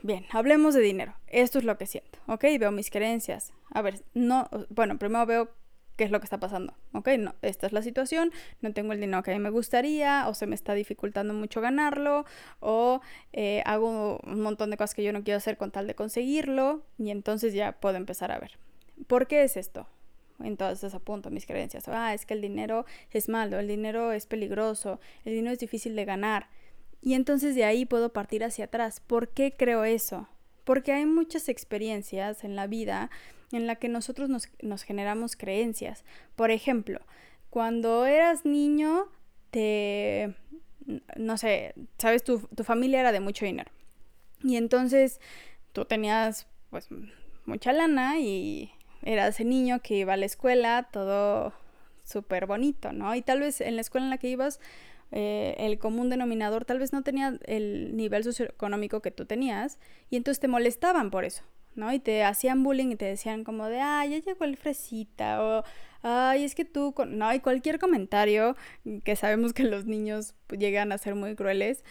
Bien, 0.01 0.25
hablemos 0.31 0.73
de 0.73 0.81
dinero. 0.81 1.13
Esto 1.27 1.59
es 1.59 1.65
lo 1.65 1.77
que 1.77 1.85
siento, 1.85 2.19
¿ok? 2.27 2.43
Veo 2.59 2.71
mis 2.71 2.89
creencias. 2.89 3.53
A 3.71 3.81
ver, 3.81 4.01
no, 4.13 4.49
bueno, 4.69 4.97
primero 4.97 5.25
veo 5.25 5.49
qué 6.01 6.05
es 6.05 6.11
lo 6.11 6.19
que 6.19 6.23
está 6.23 6.39
pasando. 6.39 6.73
Ok, 6.93 7.09
no, 7.19 7.35
esta 7.43 7.67
es 7.67 7.73
la 7.73 7.83
situación, 7.83 8.31
no 8.61 8.73
tengo 8.73 8.91
el 8.91 8.99
dinero 8.99 9.21
que 9.21 9.29
a 9.29 9.35
mí 9.35 9.39
me 9.39 9.51
gustaría, 9.51 10.27
o 10.27 10.33
se 10.33 10.47
me 10.47 10.55
está 10.55 10.73
dificultando 10.73 11.31
mucho 11.35 11.61
ganarlo, 11.61 12.25
o 12.59 13.01
eh, 13.33 13.61
hago 13.67 14.19
un 14.23 14.41
montón 14.41 14.71
de 14.71 14.77
cosas 14.77 14.95
que 14.95 15.03
yo 15.03 15.13
no 15.13 15.23
quiero 15.23 15.37
hacer 15.37 15.57
con 15.57 15.69
tal 15.69 15.85
de 15.85 15.93
conseguirlo, 15.93 16.81
y 16.97 17.11
entonces 17.11 17.53
ya 17.53 17.73
puedo 17.73 17.97
empezar 17.97 18.31
a 18.31 18.39
ver. 18.39 18.57
¿Por 19.05 19.27
qué 19.27 19.43
es 19.43 19.57
esto? 19.57 19.85
Entonces 20.43 20.95
apunto 20.95 21.29
mis 21.29 21.45
creencias. 21.45 21.87
Ah, 21.87 22.15
es 22.15 22.25
que 22.25 22.33
el 22.33 22.41
dinero 22.41 22.87
es 23.11 23.29
malo, 23.29 23.59
el 23.59 23.67
dinero 23.67 24.11
es 24.11 24.25
peligroso, 24.25 24.99
el 25.23 25.33
dinero 25.33 25.53
es 25.53 25.59
difícil 25.59 25.95
de 25.95 26.05
ganar. 26.05 26.49
Y 27.03 27.13
entonces 27.13 27.53
de 27.53 27.63
ahí 27.63 27.85
puedo 27.85 28.11
partir 28.11 28.43
hacia 28.43 28.65
atrás. 28.65 29.01
¿Por 29.01 29.29
qué 29.29 29.55
creo 29.55 29.83
eso? 29.83 30.27
Porque 30.63 30.91
hay 30.91 31.05
muchas 31.05 31.49
experiencias 31.49 32.43
en 32.43 32.55
la 32.55 32.67
vida 32.67 33.09
en 33.51 33.67
la 33.67 33.75
que 33.75 33.89
nosotros 33.89 34.29
nos, 34.29 34.83
generamos 34.83 35.35
creencias. 35.35 36.03
Por 36.35 36.51
ejemplo, 36.51 37.01
cuando 37.49 38.05
eras 38.05 38.45
niño, 38.45 39.07
te, 39.49 40.35
no 41.17 41.37
sé, 41.37 41.73
sabes, 41.97 42.23
tu, 42.23 42.39
tu 42.55 42.63
familia 42.63 43.01
era 43.01 43.11
de 43.11 43.19
mucho 43.19 43.45
dinero. 43.45 43.71
Y 44.43 44.55
entonces 44.55 45.19
tú 45.73 45.85
tenías 45.85 46.47
pues 46.69 46.87
mucha 47.45 47.73
lana 47.73 48.19
y 48.19 48.71
eras 49.03 49.35
ese 49.35 49.45
niño 49.45 49.81
que 49.81 49.95
iba 49.95 50.13
a 50.13 50.17
la 50.17 50.25
escuela, 50.25 50.89
todo 50.91 51.53
súper 52.03 52.45
bonito, 52.45 52.91
¿no? 52.93 53.13
Y 53.15 53.21
tal 53.21 53.39
vez 53.39 53.61
en 53.61 53.75
la 53.75 53.81
escuela 53.81 54.05
en 54.05 54.09
la 54.09 54.17
que 54.17 54.29
ibas, 54.29 54.59
eh, 55.11 55.55
el 55.59 55.77
común 55.77 56.09
denominador 56.09 56.65
tal 56.65 56.79
vez 56.79 56.93
no 56.93 57.03
tenía 57.03 57.37
el 57.45 57.95
nivel 57.95 58.23
socioeconómico 58.23 59.01
que 59.01 59.11
tú 59.11 59.25
tenías 59.25 59.77
y 60.09 60.15
entonces 60.15 60.39
te 60.39 60.47
molestaban 60.47 61.11
por 61.11 61.25
eso. 61.25 61.43
¿no? 61.75 61.91
Y 61.93 61.99
te 61.99 62.23
hacían 62.23 62.63
bullying 62.63 62.91
y 62.91 62.95
te 62.95 63.05
decían 63.05 63.43
como 63.43 63.67
de, 63.67 63.79
ay, 63.79 64.11
ya 64.11 64.17
llegó 64.19 64.45
el 64.45 64.57
fresita, 64.57 65.43
o, 65.43 65.63
ay, 66.01 66.43
es 66.43 66.55
que 66.55 66.65
tú, 66.65 66.93
no, 67.07 67.25
hay 67.25 67.39
cualquier 67.39 67.79
comentario, 67.79 68.55
que 69.03 69.15
sabemos 69.15 69.53
que 69.53 69.63
los 69.63 69.85
niños 69.85 70.35
llegan 70.49 70.91
a 70.91 70.97
ser 70.97 71.15
muy 71.15 71.35
crueles, 71.35 71.83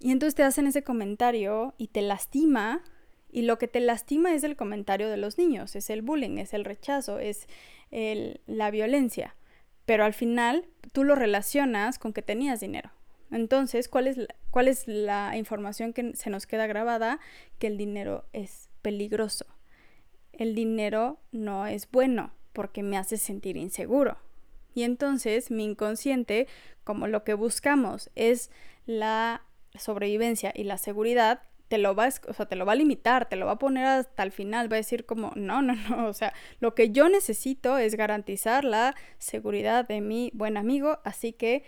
y 0.00 0.10
entonces 0.10 0.34
te 0.34 0.42
hacen 0.42 0.66
ese 0.66 0.82
comentario 0.82 1.74
y 1.78 1.88
te 1.88 2.02
lastima, 2.02 2.82
y 3.30 3.42
lo 3.42 3.58
que 3.58 3.68
te 3.68 3.80
lastima 3.80 4.34
es 4.34 4.42
el 4.42 4.56
comentario 4.56 5.08
de 5.08 5.16
los 5.16 5.38
niños, 5.38 5.76
es 5.76 5.90
el 5.90 6.02
bullying, 6.02 6.38
es 6.38 6.52
el 6.52 6.64
rechazo, 6.64 7.18
es 7.18 7.46
el, 7.92 8.40
la 8.46 8.70
violencia, 8.70 9.36
pero 9.90 10.04
al 10.04 10.14
final 10.14 10.68
tú 10.92 11.02
lo 11.02 11.16
relacionas 11.16 11.98
con 11.98 12.12
que 12.12 12.22
tenías 12.22 12.60
dinero. 12.60 12.92
Entonces, 13.32 13.88
¿cuál 13.88 14.06
es, 14.06 14.18
¿cuál 14.52 14.68
es 14.68 14.86
la 14.86 15.36
información 15.36 15.92
que 15.92 16.14
se 16.14 16.30
nos 16.30 16.46
queda 16.46 16.68
grabada? 16.68 17.18
Que 17.58 17.66
el 17.66 17.76
dinero 17.76 18.24
es 18.32 18.70
peligroso. 18.82 19.46
El 20.32 20.54
dinero 20.54 21.18
no 21.32 21.66
es 21.66 21.90
bueno 21.90 22.30
porque 22.52 22.84
me 22.84 22.98
hace 22.98 23.16
sentir 23.16 23.56
inseguro. 23.56 24.16
Y 24.76 24.84
entonces 24.84 25.50
mi 25.50 25.64
inconsciente, 25.64 26.46
como 26.84 27.08
lo 27.08 27.24
que 27.24 27.34
buscamos 27.34 28.10
es 28.14 28.52
la 28.86 29.42
sobrevivencia 29.74 30.52
y 30.54 30.62
la 30.62 30.78
seguridad, 30.78 31.42
te 31.70 31.78
lo 31.78 31.94
va, 31.94 32.08
o 32.26 32.34
sea, 32.34 32.46
te 32.46 32.56
lo 32.56 32.66
va 32.66 32.72
a 32.72 32.74
limitar, 32.74 33.28
te 33.28 33.36
lo 33.36 33.46
va 33.46 33.52
a 33.52 33.58
poner 33.60 33.86
hasta 33.86 34.24
el 34.24 34.32
final, 34.32 34.70
va 34.70 34.74
a 34.74 34.78
decir 34.78 35.06
como, 35.06 35.30
no, 35.36 35.62
no, 35.62 35.76
no, 35.76 36.08
o 36.08 36.12
sea, 36.12 36.34
lo 36.58 36.74
que 36.74 36.90
yo 36.90 37.08
necesito 37.08 37.78
es 37.78 37.94
garantizar 37.94 38.64
la 38.64 38.96
seguridad 39.18 39.86
de 39.86 40.00
mi 40.00 40.32
buen 40.34 40.56
amigo, 40.56 40.98
así 41.04 41.32
que 41.32 41.62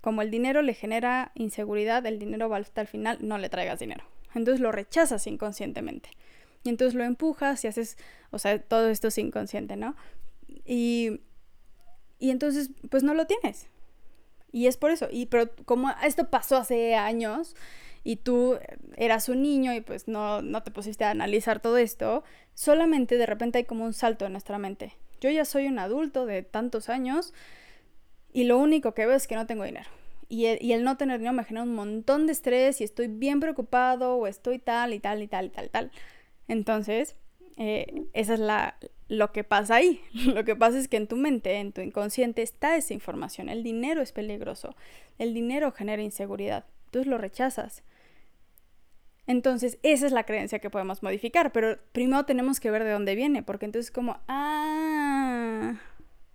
como 0.00 0.22
el 0.22 0.30
dinero 0.30 0.62
le 0.62 0.74
genera 0.74 1.32
inseguridad, 1.34 2.06
el 2.06 2.20
dinero 2.20 2.48
va 2.48 2.58
hasta 2.58 2.82
el 2.82 2.86
final, 2.86 3.18
no 3.20 3.36
le 3.36 3.48
traigas 3.48 3.80
dinero. 3.80 4.04
Entonces 4.32 4.60
lo 4.60 4.70
rechazas 4.70 5.26
inconscientemente. 5.26 6.10
Y 6.62 6.68
entonces 6.68 6.94
lo 6.94 7.02
empujas 7.02 7.64
y 7.64 7.66
haces, 7.66 7.98
o 8.30 8.38
sea, 8.38 8.62
todo 8.62 8.88
esto 8.90 9.08
es 9.08 9.18
inconsciente, 9.18 9.74
¿no? 9.74 9.96
Y, 10.64 11.20
y 12.20 12.30
entonces, 12.30 12.70
pues 12.90 13.02
no 13.02 13.12
lo 13.12 13.26
tienes. 13.26 13.66
Y 14.52 14.68
es 14.68 14.76
por 14.76 14.92
eso. 14.92 15.08
Y 15.10 15.26
pero 15.26 15.50
como 15.64 15.90
esto 16.04 16.30
pasó 16.30 16.58
hace 16.58 16.94
años 16.94 17.56
y 18.04 18.16
tú 18.16 18.58
eras 18.96 19.28
un 19.28 19.42
niño 19.42 19.74
y 19.74 19.80
pues 19.80 20.08
no, 20.08 20.42
no 20.42 20.62
te 20.62 20.70
pusiste 20.70 21.04
a 21.04 21.10
analizar 21.10 21.60
todo 21.60 21.76
esto, 21.76 22.24
solamente 22.54 23.16
de 23.16 23.26
repente 23.26 23.58
hay 23.58 23.64
como 23.64 23.84
un 23.84 23.92
salto 23.92 24.26
en 24.26 24.32
nuestra 24.32 24.58
mente. 24.58 24.94
Yo 25.20 25.30
ya 25.30 25.44
soy 25.44 25.66
un 25.66 25.78
adulto 25.78 26.26
de 26.26 26.42
tantos 26.42 26.88
años 26.88 27.34
y 28.32 28.44
lo 28.44 28.58
único 28.58 28.94
que 28.94 29.06
veo 29.06 29.16
es 29.16 29.26
que 29.26 29.34
no 29.34 29.46
tengo 29.46 29.64
dinero. 29.64 29.88
Y 30.28 30.46
el, 30.46 30.62
y 30.62 30.72
el, 30.72 30.84
no 30.84 30.96
tener 30.96 31.18
dinero 31.18 31.34
me 31.34 31.44
genera 31.44 31.64
un 31.64 31.74
montón 31.74 32.26
de 32.26 32.32
estrés 32.32 32.80
y 32.80 32.84
estoy 32.84 33.08
bien 33.08 33.40
preocupado 33.40 34.16
o 34.16 34.26
estoy 34.26 34.58
tal 34.58 34.92
y 34.92 35.00
tal 35.00 35.22
y 35.22 35.26
tal 35.26 35.46
y 35.46 35.48
tal 35.48 35.64
y 35.66 35.68
tal. 35.68 35.90
Entonces, 36.48 37.16
eh, 37.56 38.04
esa 38.12 38.34
es 38.34 38.40
la, 38.40 38.76
lo 39.08 39.32
que 39.32 39.42
pasa 39.42 39.76
ahí. 39.76 40.00
Lo 40.12 40.44
que 40.44 40.54
pasa 40.54 40.78
es 40.78 40.88
que 40.88 40.96
en 40.96 41.08
tu 41.08 41.16
mente, 41.16 41.54
en 41.56 41.72
tu 41.72 41.80
inconsciente, 41.80 42.42
está 42.42 42.76
esa 42.76 42.94
información. 42.94 43.48
El 43.48 43.62
dinero 43.62 44.02
es 44.02 44.12
peligroso. 44.12 44.76
El 45.18 45.34
dinero 45.34 45.72
genera 45.72 46.02
inseguridad. 46.02 46.64
Tú 46.90 47.04
lo 47.04 47.18
rechazas. 47.18 47.82
Entonces, 49.28 49.78
esa 49.82 50.06
es 50.06 50.12
la 50.12 50.24
creencia 50.24 50.58
que 50.58 50.70
podemos 50.70 51.02
modificar. 51.02 51.52
Pero 51.52 51.78
primero 51.92 52.24
tenemos 52.24 52.60
que 52.60 52.70
ver 52.70 52.82
de 52.82 52.92
dónde 52.92 53.14
viene. 53.14 53.42
Porque 53.42 53.66
entonces 53.66 53.92
como, 53.92 54.18
ah, 54.26 55.74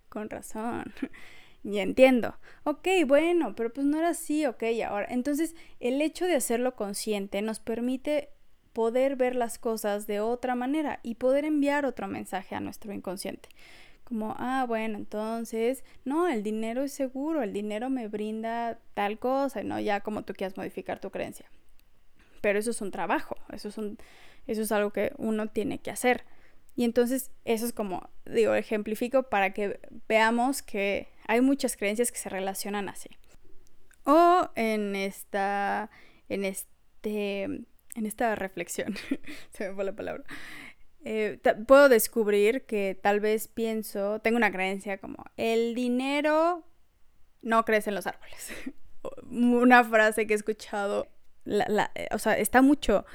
con 0.09 0.29
razón. 0.29 0.93
y 1.63 1.79
entiendo. 1.79 2.35
Ok, 2.63 2.87
bueno, 3.07 3.55
pero 3.55 3.73
pues 3.73 3.87
no 3.87 3.97
era 3.97 4.09
así, 4.09 4.45
ok, 4.45 4.63
ahora. 4.87 5.07
Entonces, 5.09 5.55
el 5.79 6.01
hecho 6.01 6.25
de 6.25 6.35
hacerlo 6.35 6.75
consciente 6.75 7.41
nos 7.41 7.59
permite 7.59 8.29
poder 8.73 9.15
ver 9.15 9.35
las 9.35 9.57
cosas 9.57 10.05
de 10.05 10.19
otra 10.19 10.53
manera 10.53 10.99
y 11.01 11.15
poder 11.15 11.45
enviar 11.45 11.85
otro 11.87 12.07
mensaje 12.07 12.53
a 12.53 12.59
nuestro 12.59 12.93
inconsciente. 12.93 13.49
Como, 14.03 14.35
ah, 14.37 14.65
bueno, 14.67 14.97
entonces, 14.99 15.83
no, 16.05 16.27
el 16.27 16.43
dinero 16.43 16.83
es 16.83 16.91
seguro, 16.91 17.41
el 17.41 17.53
dinero 17.53 17.89
me 17.89 18.07
brinda 18.07 18.79
tal 18.93 19.17
cosa, 19.17 19.63
¿no? 19.63 19.79
Ya 19.79 20.01
como 20.01 20.23
tú 20.23 20.33
quieras 20.33 20.57
modificar 20.57 20.99
tu 20.99 21.09
creencia. 21.09 21.47
Pero 22.43 22.59
eso 22.59 22.71
es 22.71 22.81
un 22.81 22.91
trabajo, 22.91 23.37
eso 23.53 23.69
es, 23.69 23.77
eso 24.47 24.61
es 24.61 24.71
algo 24.73 24.91
que 24.91 25.13
uno 25.17 25.47
tiene 25.47 25.79
que 25.79 25.91
hacer. 25.91 26.25
Y 26.75 26.83
entonces, 26.83 27.31
eso 27.45 27.65
es 27.65 27.71
como, 27.71 28.09
digo, 28.25 28.53
ejemplifico 28.53 29.23
para 29.23 29.53
que 29.53 29.79
veamos 30.09 30.61
que 30.61 31.07
hay 31.25 31.39
muchas 31.39 31.77
creencias 31.77 32.11
que 32.11 32.17
se 32.17 32.27
relacionan 32.27 32.89
así. 32.89 33.09
O 34.03 34.49
en 34.55 34.97
esta 34.97 35.89
en 36.27 36.43
este, 36.43 37.43
en 37.43 38.05
esta 38.05 38.35
reflexión, 38.35 38.95
se 39.53 39.69
me 39.69 39.75
fue 39.75 39.85
la 39.85 39.95
palabra, 39.95 40.25
eh, 41.05 41.39
puedo 41.67 41.87
descubrir 41.87 42.65
que 42.65 42.99
tal 43.01 43.19
vez 43.21 43.47
pienso, 43.47 44.19
tengo 44.19 44.35
una 44.35 44.51
creencia 44.51 44.97
como, 44.97 45.23
el 45.37 45.75
dinero 45.75 46.65
no 47.41 47.63
crece 47.65 47.91
en 47.91 47.95
los 47.95 48.07
árboles. 48.07 48.51
una 49.29 49.83
frase 49.83 50.25
que 50.25 50.33
he 50.33 50.35
escuchado, 50.37 51.07
eh, 51.45 52.07
o 52.11 52.19
sea, 52.19 52.37
está 52.37 52.61
mucho 52.61 53.05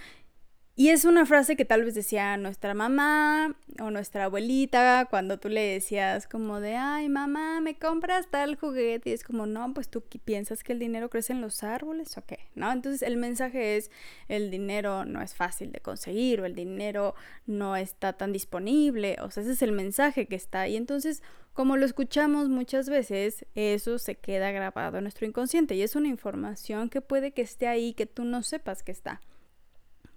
y 0.79 0.91
es 0.91 1.05
una 1.05 1.27
frase 1.27 1.57
que 1.57 1.64
tal 1.64 1.83
vez 1.83 1.97
decía 1.97 2.37
nuestra 2.37 2.73
mamá 2.73 3.57
o 3.81 3.91
nuestra 3.91 4.27
abuelita 4.27 5.09
cuando 5.11 5.41
tú 5.41 5.49
le 5.49 5.61
decías 5.61 6.29
como 6.29 6.61
de, 6.61 6.77
ay 6.77 7.09
mamá, 7.09 7.61
¿me 7.61 7.77
compras 7.77 8.29
tal 8.31 8.55
juguete? 8.55 9.11
Y 9.11 9.12
es 9.12 9.25
como, 9.25 9.45
no, 9.47 9.75
pues 9.75 9.88
tú 9.88 10.05
piensas 10.25 10.62
que 10.62 10.73
el 10.73 10.79
dinero 10.79 11.11
crece 11.11 11.33
en 11.33 11.41
los 11.41 11.64
árboles 11.64 12.17
o 12.17 12.25
qué, 12.25 12.38
¿no? 12.55 12.71
Entonces 12.71 13.03
el 13.03 13.17
mensaje 13.17 13.77
es, 13.77 13.91
el 14.29 14.53
dinero 14.53 15.05
no 15.05 15.21
es 15.21 15.35
fácil 15.35 15.73
de 15.73 15.81
conseguir 15.81 16.41
o 16.43 16.45
el 16.45 16.55
dinero 16.55 17.17
no 17.45 17.75
está 17.75 18.12
tan 18.12 18.33
disponible, 18.33 19.17
o 19.21 19.33
sea, 19.33 19.43
ese 19.43 19.55
es 19.55 19.62
el 19.62 19.73
mensaje 19.73 20.27
que 20.27 20.37
está. 20.37 20.69
Y 20.69 20.77
entonces, 20.77 21.25
como 21.59 21.77
lo 21.77 21.85
escuchamos 21.85 22.49
muchas 22.49 22.88
veces, 22.88 23.44
eso 23.57 23.99
se 23.99 24.14
queda 24.14 24.53
grabado 24.53 24.99
en 24.99 25.03
nuestro 25.03 25.27
inconsciente 25.27 25.75
y 25.75 25.83
es 25.83 25.97
una 25.97 26.07
información 26.07 26.88
que 26.88 27.01
puede 27.01 27.33
que 27.33 27.42
esté 27.42 27.66
ahí, 27.66 27.94
que 27.94 28.07
tú 28.07 28.23
no 28.23 28.44
sepas 28.44 28.85
que 28.85 28.92
está 28.92 29.21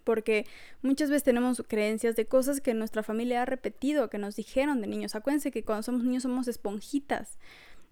porque 0.03 0.45
muchas 0.83 1.09
veces 1.09 1.23
tenemos 1.23 1.63
creencias 1.67 2.15
de 2.15 2.27
cosas 2.27 2.61
que 2.61 2.75
nuestra 2.75 3.01
familia 3.01 3.41
ha 3.41 3.45
repetido, 3.45 4.09
que 4.09 4.19
nos 4.19 4.35
dijeron 4.35 4.81
de 4.81 4.87
niños. 4.87 5.15
Acuérdense 5.15 5.51
que 5.51 5.63
cuando 5.63 5.83
somos 5.83 6.03
niños 6.03 6.23
somos 6.23 6.47
esponjitas. 6.47 7.39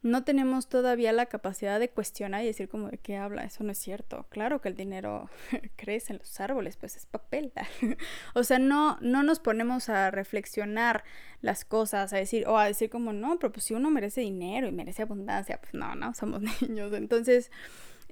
No 0.02 0.24
tenemos 0.24 0.70
todavía 0.70 1.12
la 1.12 1.26
capacidad 1.26 1.78
de 1.78 1.90
cuestionar 1.90 2.44
y 2.44 2.48
decir 2.48 2.70
como 2.70 2.90
de 2.90 2.98
qué 2.98 3.18
habla, 3.18 3.44
eso 3.44 3.66
no 3.66 3.72
es 3.72 3.78
cierto. 3.78 4.28
Claro 4.30 4.62
que 4.62 4.70
el 4.70 4.76
dinero 4.76 5.30
crece 5.76 6.14
en 6.14 6.20
los 6.20 6.40
árboles, 6.40 6.78
pues 6.78 6.96
es 6.96 7.06
papel. 7.06 7.52
o 8.34 8.44
sea, 8.44 8.60
no, 8.60 8.98
no 9.02 9.24
nos 9.24 9.40
ponemos 9.40 9.90
a 9.90 10.10
reflexionar 10.10 11.04
las 11.42 11.66
cosas, 11.66 12.14
a 12.14 12.18
decir, 12.18 12.48
o 12.48 12.58
a 12.58 12.66
decir 12.66 12.90
como, 12.90 13.12
no, 13.12 13.38
pero 13.40 13.52
pues 13.52 13.66
si 13.66 13.74
uno 13.74 13.92
merece 13.92 14.22
dinero 14.22 14.68
y 14.68 14.72
merece 14.72 15.02
abundancia, 15.02 15.60
pues 15.60 15.74
no, 15.74 15.96
no, 15.96 16.14
somos 16.16 16.42
niños. 16.62 16.94
Entonces, 16.94 17.52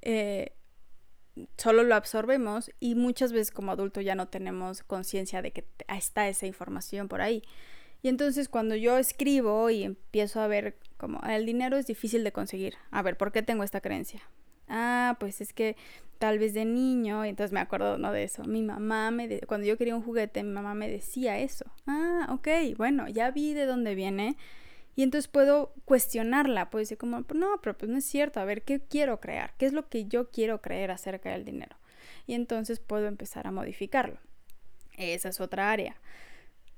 eh, 0.01 0.53
solo 1.57 1.83
lo 1.83 1.95
absorbemos 1.95 2.71
y 2.79 2.95
muchas 2.95 3.31
veces 3.31 3.51
como 3.51 3.71
adulto 3.71 4.01
ya 4.01 4.15
no 4.15 4.27
tenemos 4.27 4.83
conciencia 4.83 5.41
de 5.41 5.51
que 5.51 5.67
está 5.87 6.27
esa 6.27 6.47
información 6.47 7.07
por 7.07 7.21
ahí. 7.21 7.43
Y 8.01 8.09
entonces 8.09 8.49
cuando 8.49 8.75
yo 8.75 8.97
escribo 8.97 9.69
y 9.69 9.83
empiezo 9.83 10.41
a 10.41 10.47
ver 10.47 10.77
como 10.97 11.21
el 11.21 11.45
dinero 11.45 11.77
es 11.77 11.87
difícil 11.87 12.23
de 12.23 12.31
conseguir. 12.31 12.75
A 12.91 13.01
ver, 13.01 13.17
¿por 13.17 13.31
qué 13.31 13.41
tengo 13.41 13.63
esta 13.63 13.81
creencia? 13.81 14.21
Ah, 14.67 15.17
pues 15.19 15.41
es 15.41 15.53
que 15.53 15.75
tal 16.17 16.39
vez 16.39 16.53
de 16.53 16.65
niño, 16.65 17.25
y 17.25 17.29
entonces 17.29 17.51
me 17.51 17.59
acuerdo 17.59 17.97
¿no? 17.97 18.11
de 18.11 18.23
eso. 18.23 18.43
Mi 18.43 18.61
mamá 18.61 19.11
me 19.11 19.39
cuando 19.41 19.67
yo 19.67 19.77
quería 19.77 19.95
un 19.95 20.03
juguete, 20.03 20.43
mi 20.43 20.51
mamá 20.51 20.73
me 20.73 20.89
decía 20.89 21.39
eso. 21.39 21.65
Ah, 21.85 22.27
ok, 22.31 22.47
bueno, 22.77 23.07
ya 23.07 23.31
vi 23.31 23.53
de 23.53 23.65
dónde 23.65 23.95
viene 23.95 24.35
y 24.95 25.03
entonces 25.03 25.27
puedo 25.27 25.73
cuestionarla, 25.85 26.71
puedo 26.71 26.81
decir 26.81 26.97
como, 26.97 27.23
no, 27.33 27.61
pero 27.61 27.77
pues 27.77 27.89
no 27.89 27.99
es 27.99 28.05
cierto, 28.05 28.39
a 28.39 28.45
ver, 28.45 28.63
¿qué 28.63 28.79
quiero 28.79 29.19
crear? 29.19 29.53
¿Qué 29.57 29.67
es 29.67 29.73
lo 29.73 29.87
que 29.89 30.05
yo 30.05 30.31
quiero 30.31 30.59
creer 30.59 30.89
acerca 30.89 31.29
del 31.29 31.45
dinero? 31.45 31.77
Y 32.25 32.33
entonces 32.33 32.79
puedo 32.79 33.05
empezar 33.05 33.45
a 33.45 33.51
modificarlo. 33.51 34.17
Esa 34.97 35.29
es 35.29 35.39
otra 35.39 35.71
área. 35.71 35.97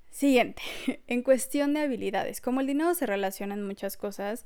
Siguiente, 0.09 0.61
en 1.07 1.21
cuestión 1.21 1.73
de 1.73 1.81
habilidades, 1.81 2.41
como 2.41 2.61
el 2.61 2.67
dinero 2.67 2.93
se 2.93 3.05
relaciona 3.05 3.53
en 3.53 3.65
muchas 3.65 3.97
cosas, 3.97 4.45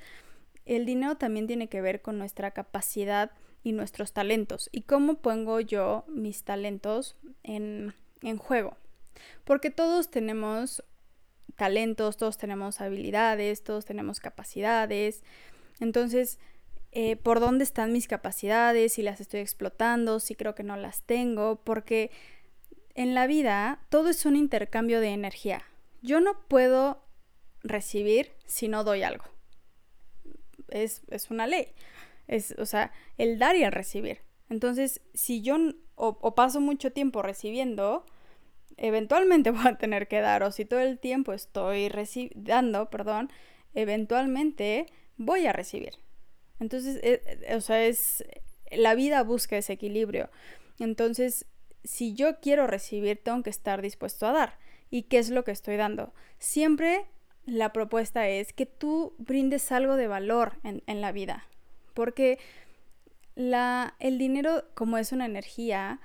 el 0.66 0.86
dinero 0.86 1.18
también 1.18 1.48
tiene 1.48 1.68
que 1.68 1.82
ver 1.82 2.02
con 2.02 2.18
nuestra 2.18 2.52
capacidad 2.52 3.32
y 3.64 3.72
nuestros 3.72 4.14
talentos. 4.14 4.70
¿Y 4.72 4.82
cómo 4.82 5.16
pongo 5.16 5.60
yo 5.60 6.06
mis 6.08 6.44
talentos 6.44 7.18
en, 7.44 7.94
en 8.22 8.38
juego? 8.38 8.78
Porque 9.44 9.70
todos 9.72 10.10
tenemos 10.10 10.84
talentos, 11.56 12.18
todos 12.18 12.38
tenemos 12.38 12.82
habilidades, 12.82 13.64
todos 13.64 13.86
tenemos 13.86 14.20
capacidades. 14.20 15.24
Entonces, 15.80 16.40
eh, 16.92 17.16
¿por 17.16 17.40
dónde 17.40 17.64
están 17.64 17.92
mis 17.92 18.08
capacidades? 18.08 18.94
Si 18.94 19.02
las 19.02 19.22
estoy 19.22 19.40
explotando, 19.40 20.20
si 20.20 20.36
creo 20.36 20.56
que 20.56 20.64
no 20.64 20.78
las 20.78 21.02
tengo, 21.04 21.58
porque 21.64 22.12
en 22.96 23.14
la 23.16 23.28
vida 23.28 23.80
todo 23.90 24.10
es 24.10 24.26
un 24.26 24.36
intercambio 24.36 25.00
de 25.00 25.10
energía. 25.10 25.64
Yo 26.02 26.20
no 26.20 26.40
puedo 26.48 27.04
recibir 27.64 28.32
si 28.46 28.68
no 28.68 28.84
doy 28.84 29.04
algo. 29.04 29.26
Es, 30.70 31.02
una 31.30 31.48
ley. 31.48 31.68
Es, 32.28 32.56
o 32.58 32.66
sea, 32.66 32.92
el 33.18 33.40
dar 33.40 33.56
y 33.56 33.64
el 33.64 33.72
recibir. 33.72 34.20
Entonces, 34.50 35.02
si 35.14 35.42
yo 35.42 35.58
o 35.96 36.36
paso 36.36 36.60
mucho 36.60 36.92
tiempo 36.92 37.22
recibiendo, 37.22 38.06
eventualmente 38.78 39.52
voy 39.52 39.68
a 39.68 39.78
tener 39.78 40.08
que 40.08 40.22
dar, 40.22 40.44
o 40.44 40.52
si 40.52 40.66
todo 40.66 40.80
el 40.80 41.00
tiempo 41.00 41.34
estoy 41.34 41.92
dando, 42.36 42.90
perdón, 42.90 43.32
eventualmente 43.74 44.88
voy 45.18 45.46
a 45.46 45.54
recibir. 45.54 45.94
Entonces, 46.60 47.00
eh, 47.04 47.22
eh, 47.48 47.56
o 47.56 47.62
sea, 47.62 47.84
es, 47.86 48.24
la 48.72 48.96
vida 48.96 49.24
busca 49.24 49.58
ese 49.58 49.74
equilibrio. 49.74 50.30
Entonces, 50.80 51.46
si 51.84 52.14
yo 52.14 52.40
quiero 52.40 52.68
recibir, 52.68 53.22
tengo 53.22 53.44
que 53.44 53.50
estar 53.50 53.82
dispuesto 53.82 54.28
a 54.28 54.32
dar. 54.32 54.60
¿Y 54.90 55.04
qué 55.04 55.20
es 55.20 55.30
lo 55.30 55.44
que 55.44 55.52
estoy 55.52 55.76
dando? 55.78 56.14
Siempre 56.40 57.06
la 57.46 57.74
propuesta 57.74 58.28
es 58.28 58.54
que 58.54 58.66
tú 58.66 59.16
brindes 59.18 59.72
algo 59.72 59.96
de 59.96 60.08
valor 60.08 60.60
en, 60.64 60.84
en 60.88 61.02
la 61.02 61.12
vida. 61.12 61.48
Porque 61.94 62.40
la, 63.36 63.96
el 64.00 64.18
dinero, 64.18 64.66
como 64.76 64.98
es 64.98 65.12
una 65.12 65.26
energía, 65.26 66.00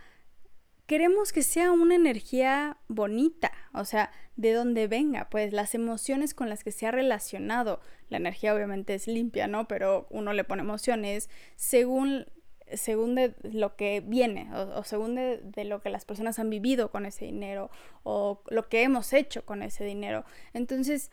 queremos 0.86 1.32
que 1.32 1.42
sea 1.42 1.70
una 1.70 1.94
energía 1.94 2.78
bonita, 2.88 3.52
o 3.74 3.84
sea, 3.84 4.10
de 4.36 4.52
donde 4.52 4.86
venga, 4.86 5.28
pues 5.28 5.52
las 5.52 5.74
emociones 5.74 6.32
con 6.32 6.48
las 6.48 6.64
que 6.64 6.72
se 6.72 6.86
ha 6.86 6.90
relacionado. 6.90 7.80
La 8.08 8.16
energía 8.16 8.54
obviamente 8.54 8.94
es 8.94 9.06
limpia, 9.06 9.48
¿no? 9.48 9.68
Pero 9.68 10.06
uno 10.10 10.32
le 10.32 10.44
pone 10.44 10.62
emociones 10.62 11.28
según, 11.56 12.26
según 12.74 13.14
de 13.14 13.34
lo 13.42 13.76
que 13.76 14.00
viene 14.00 14.50
o, 14.54 14.82
según 14.84 15.14
de, 15.14 15.38
de, 15.42 15.64
lo 15.64 15.80
que 15.80 15.90
las 15.90 16.04
personas 16.04 16.38
han 16.38 16.50
vivido 16.50 16.90
con 16.90 17.06
ese 17.06 17.24
dinero 17.24 17.70
o 18.02 18.42
lo 18.48 18.68
que 18.68 18.82
hemos 18.82 19.12
hecho 19.12 19.44
con 19.44 19.62
ese 19.62 19.84
dinero. 19.84 20.24
Entonces, 20.52 21.10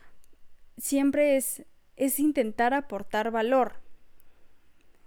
siempre 0.78 1.38
es, 1.38 1.64
es 1.96 2.20
intentar 2.20 2.74
aportar 2.74 3.32
valor. 3.32 3.76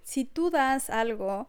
Si 0.03 0.25
tú 0.25 0.51
das 0.51 0.91
algo 0.91 1.49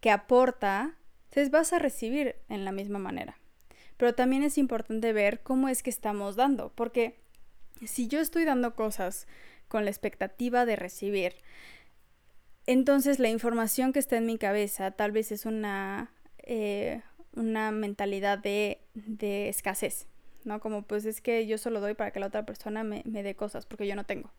que 0.00 0.10
aporta, 0.10 0.96
entonces 1.24 1.50
vas 1.50 1.72
a 1.72 1.78
recibir 1.78 2.36
en 2.48 2.64
la 2.64 2.72
misma 2.72 2.98
manera. 2.98 3.38
Pero 3.96 4.14
también 4.14 4.42
es 4.42 4.58
importante 4.58 5.12
ver 5.12 5.40
cómo 5.42 5.68
es 5.68 5.82
que 5.82 5.90
estamos 5.90 6.36
dando, 6.36 6.72
porque 6.74 7.18
si 7.84 8.08
yo 8.08 8.20
estoy 8.20 8.44
dando 8.44 8.74
cosas 8.74 9.26
con 9.68 9.84
la 9.84 9.90
expectativa 9.90 10.66
de 10.66 10.76
recibir, 10.76 11.36
entonces 12.66 13.18
la 13.18 13.28
información 13.28 13.92
que 13.92 13.98
está 13.98 14.16
en 14.16 14.26
mi 14.26 14.38
cabeza 14.38 14.90
tal 14.90 15.12
vez 15.12 15.32
es 15.32 15.46
una, 15.46 16.10
eh, 16.38 17.02
una 17.34 17.70
mentalidad 17.70 18.38
de, 18.38 18.80
de, 18.94 19.48
escasez, 19.48 20.06
¿no? 20.44 20.60
Como 20.60 20.82
pues 20.82 21.04
es 21.04 21.20
que 21.20 21.46
yo 21.46 21.58
solo 21.58 21.80
doy 21.80 21.94
para 21.94 22.10
que 22.10 22.20
la 22.20 22.26
otra 22.26 22.44
persona 22.44 22.84
me, 22.84 23.02
me 23.04 23.22
dé 23.22 23.34
cosas, 23.34 23.66
porque 23.66 23.86
yo 23.86 23.94
no 23.94 24.04
tengo. 24.04 24.30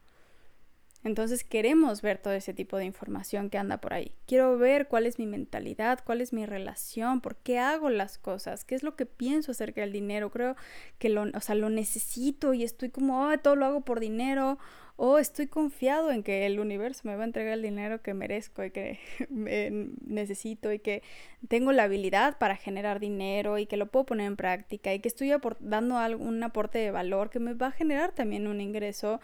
Entonces 1.03 1.43
queremos 1.43 2.01
ver 2.01 2.17
todo 2.17 2.33
ese 2.33 2.53
tipo 2.53 2.77
de 2.77 2.86
información 2.86 3.49
que 3.49 3.57
anda 3.57 3.79
por 3.79 3.93
ahí. 3.93 4.12
Quiero 4.25 4.57
ver 4.57 4.88
cuál 4.88 5.05
es 5.05 5.19
mi 5.19 5.27
mentalidad, 5.27 5.99
cuál 6.03 6.21
es 6.21 6.33
mi 6.33 6.45
relación, 6.45 7.21
por 7.21 7.36
qué 7.36 7.60
hago 7.60 7.89
las 7.89 8.17
cosas, 8.17 8.65
qué 8.65 8.75
es 8.75 8.83
lo 8.83 8.95
que 8.95 9.05
pienso 9.05 9.51
acerca 9.51 9.81
del 9.81 9.91
dinero. 9.91 10.31
Creo 10.31 10.55
que 10.97 11.10
lo, 11.10 11.23
o 11.33 11.39
sea, 11.39 11.55
lo 11.55 11.69
necesito 11.69 12.53
y 12.53 12.63
estoy 12.63 12.89
como, 12.89 13.38
todo 13.39 13.55
lo 13.55 13.65
hago 13.65 13.81
por 13.81 13.99
dinero. 13.99 14.57
O 14.99 15.19
estoy 15.19 15.45
confiado 15.45 16.12
en 16.12 16.23
que 16.23 16.47
el 16.47 16.60
universo 16.60 17.01
me 17.03 17.15
va 17.15 17.21
a 17.21 17.25
entregar 17.27 17.53
el 17.53 17.62
dinero 17.62 18.01
que 18.01 18.15
merezco 18.15 18.63
y 18.65 18.71
que 18.71 18.99
necesito 19.29 20.73
y 20.73 20.79
que 20.79 21.03
tengo 21.47 21.71
la 21.71 21.83
habilidad 21.83 22.39
para 22.39 22.55
generar 22.55 22.99
dinero 22.99 23.60
y 23.60 23.67
que 23.67 23.77
lo 23.77 23.91
puedo 23.91 24.07
poner 24.07 24.25
en 24.25 24.36
práctica 24.36 24.91
y 24.95 24.99
que 24.99 25.07
estoy 25.07 25.31
dando 25.60 25.99
algún 25.99 26.41
aporte 26.41 26.79
de 26.79 26.89
valor 26.89 27.29
que 27.29 27.39
me 27.39 27.53
va 27.53 27.67
a 27.67 27.71
generar 27.71 28.12
también 28.13 28.47
un 28.47 28.60
ingreso 28.60 29.21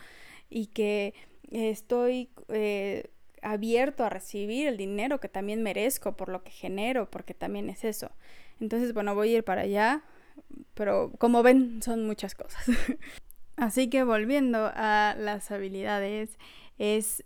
y 0.47 0.67
que 0.67 1.15
estoy 1.51 2.29
eh, 2.49 3.12
abierto 3.41 4.03
a 4.03 4.10
recibir 4.10 4.67
el 4.67 4.77
dinero 4.77 5.19
que 5.19 5.29
también 5.29 5.63
merezco 5.63 6.15
por 6.15 6.29
lo 6.29 6.43
que 6.43 6.51
genero, 6.51 7.10
porque 7.10 7.34
también 7.34 7.69
es 7.69 7.84
eso. 7.84 8.12
Entonces, 8.60 8.93
bueno, 8.93 9.15
voy 9.15 9.34
a 9.34 9.38
ir 9.38 9.43
para 9.43 9.62
allá, 9.62 10.03
pero 10.73 11.12
como 11.17 11.43
ven, 11.43 11.82
son 11.82 12.06
muchas 12.06 12.36
cosas. 12.36 12.65
Así 13.56 13.89
que 13.89 14.03
volviendo 14.03 14.71
a 14.73 15.15
las 15.17 15.51
habilidades, 15.51 16.38
es, 16.77 17.23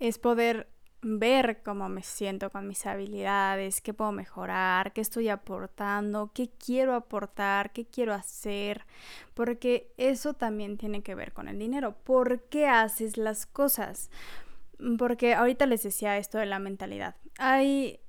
es 0.00 0.18
poder 0.18 0.68
ver 1.02 1.62
cómo 1.62 1.88
me 1.88 2.02
siento 2.02 2.50
con 2.50 2.66
mis 2.66 2.84
habilidades, 2.86 3.80
qué 3.80 3.94
puedo 3.94 4.12
mejorar, 4.12 4.92
qué 4.92 5.00
estoy 5.00 5.28
aportando, 5.28 6.32
qué 6.34 6.50
quiero 6.50 6.94
aportar, 6.94 7.72
qué 7.72 7.86
quiero 7.86 8.14
hacer, 8.14 8.84
porque 9.34 9.92
eso 9.96 10.34
también 10.34 10.76
tiene 10.76 11.02
que 11.02 11.14
ver 11.14 11.32
con 11.32 11.48
el 11.48 11.58
dinero. 11.58 11.94
¿Por 12.04 12.42
qué 12.48 12.66
haces 12.66 13.16
las 13.16 13.46
cosas? 13.46 14.10
Porque 14.98 15.34
ahorita 15.34 15.66
les 15.66 15.82
decía 15.82 16.18
esto 16.18 16.38
de 16.38 16.46
la 16.46 16.58
mentalidad. 16.58 17.14
Hay 17.38 18.00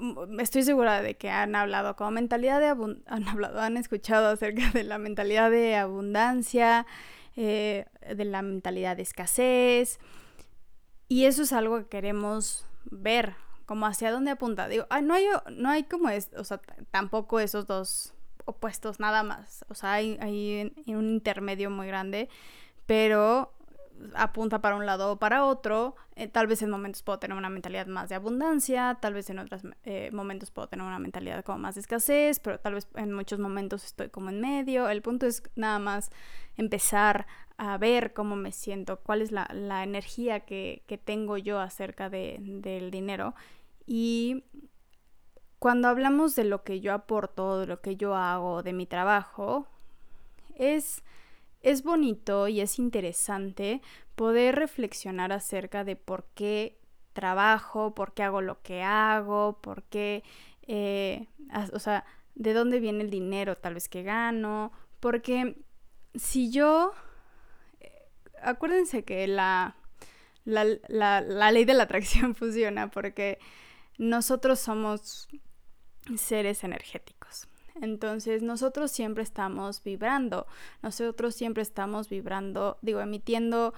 mm, 0.00 0.40
estoy 0.40 0.64
segura 0.64 1.00
de 1.00 1.16
que 1.16 1.30
han 1.30 1.54
hablado 1.54 1.94
como 1.94 2.10
mentalidad 2.10 2.60
de 2.60 2.66
han 3.06 3.28
hablado, 3.28 3.60
han 3.60 3.76
escuchado 3.76 4.28
acerca 4.28 4.70
de 4.70 4.82
la 4.82 4.98
mentalidad 4.98 5.50
de 5.50 5.76
abundancia, 5.76 6.86
eh, 7.36 7.86
de 8.14 8.24
la 8.24 8.42
mentalidad 8.42 8.96
de 8.96 9.02
escasez. 9.02 10.00
Y 11.12 11.26
eso 11.26 11.42
es 11.42 11.52
algo 11.52 11.76
que 11.76 11.88
queremos 11.88 12.64
ver, 12.86 13.34
como 13.66 13.84
hacia 13.84 14.10
dónde 14.10 14.30
apunta. 14.30 14.66
Digo, 14.66 14.86
no, 15.02 15.12
hay, 15.12 15.26
no 15.50 15.68
hay 15.68 15.82
como 15.82 16.08
es, 16.08 16.30
o 16.38 16.42
sea, 16.42 16.58
tampoco 16.90 17.38
esos 17.38 17.66
dos 17.66 18.14
opuestos 18.46 18.98
nada 18.98 19.22
más. 19.22 19.62
O 19.68 19.74
sea, 19.74 19.92
hay, 19.92 20.16
hay 20.22 20.72
un 20.86 21.10
intermedio 21.10 21.68
muy 21.68 21.86
grande, 21.86 22.30
pero 22.86 23.52
apunta 24.14 24.60
para 24.62 24.76
un 24.76 24.86
lado 24.86 25.12
o 25.12 25.16
para 25.18 25.44
otro. 25.44 25.96
Eh, 26.16 26.28
tal 26.28 26.46
vez 26.46 26.62
en 26.62 26.70
momentos 26.70 27.02
puedo 27.02 27.18
tener 27.18 27.36
una 27.36 27.50
mentalidad 27.50 27.86
más 27.86 28.08
de 28.08 28.14
abundancia, 28.14 28.96
tal 28.98 29.12
vez 29.12 29.28
en 29.28 29.38
otros 29.38 29.62
eh, 29.84 30.10
momentos 30.14 30.50
puedo 30.50 30.68
tener 30.68 30.86
una 30.86 30.98
mentalidad 30.98 31.44
como 31.44 31.58
más 31.58 31.74
de 31.74 31.82
escasez, 31.82 32.40
pero 32.40 32.58
tal 32.58 32.72
vez 32.72 32.88
en 32.94 33.12
muchos 33.12 33.38
momentos 33.38 33.84
estoy 33.84 34.08
como 34.08 34.30
en 34.30 34.40
medio. 34.40 34.88
El 34.88 35.02
punto 35.02 35.26
es 35.26 35.42
nada 35.56 35.78
más 35.78 36.10
empezar 36.56 37.26
a 37.70 37.78
ver 37.78 38.12
cómo 38.12 38.36
me 38.36 38.52
siento, 38.52 39.00
cuál 39.00 39.22
es 39.22 39.32
la, 39.32 39.46
energía 39.82 40.40
que, 40.40 40.82
tengo 41.04 41.36
yo 41.36 41.60
acerca 41.60 42.10
del 42.10 42.90
dinero. 42.90 43.34
Y 43.86 44.44
cuando 45.58 45.88
hablamos 45.88 46.34
de 46.34 46.44
lo 46.44 46.64
que 46.64 46.80
yo 46.80 46.92
aporto, 46.92 47.60
de 47.60 47.66
lo 47.66 47.80
que 47.80 47.96
yo 47.96 48.14
hago, 48.14 48.62
de 48.62 48.72
mi 48.72 48.86
trabajo, 48.86 49.66
es 50.54 51.02
es 51.62 51.82
bonito 51.82 52.48
y 52.48 52.60
es 52.60 52.78
interesante 52.78 53.80
poder 54.14 54.56
reflexionar 54.56 55.32
acerca 55.32 55.84
de 55.84 55.96
por 55.96 56.26
qué 56.34 56.78
trabajo, 57.12 57.94
por 57.94 58.14
qué 58.14 58.24
hago 58.24 58.40
lo 58.40 58.60
que 58.62 58.82
hago, 58.82 59.60
por 59.60 59.84
qué, 59.84 60.24
eh, 60.66 61.28
o 61.72 61.78
sea, 61.78 62.04
de 62.34 62.52
dónde 62.52 62.80
viene 62.80 63.04
el 63.04 63.10
dinero 63.10 63.56
tal 63.56 63.74
vez 63.74 63.88
que 63.88 64.02
gano, 64.02 64.72
porque 65.00 65.56
si 66.14 66.50
yo, 66.50 66.92
acuérdense 68.42 69.04
que 69.04 69.26
la, 69.26 69.76
la, 70.44 70.64
la 71.20 71.52
ley 71.52 71.64
de 71.64 71.74
la 71.74 71.84
atracción 71.84 72.34
funciona 72.36 72.90
porque 72.90 73.38
nosotros 73.98 74.58
somos 74.58 75.28
seres 76.16 76.64
energéticos. 76.64 77.48
Entonces 77.80 78.42
nosotros 78.42 78.90
siempre 78.90 79.22
estamos 79.22 79.82
vibrando, 79.82 80.46
nosotros 80.82 81.34
siempre 81.34 81.62
estamos 81.62 82.08
vibrando, 82.08 82.78
digo, 82.82 83.00
emitiendo 83.00 83.72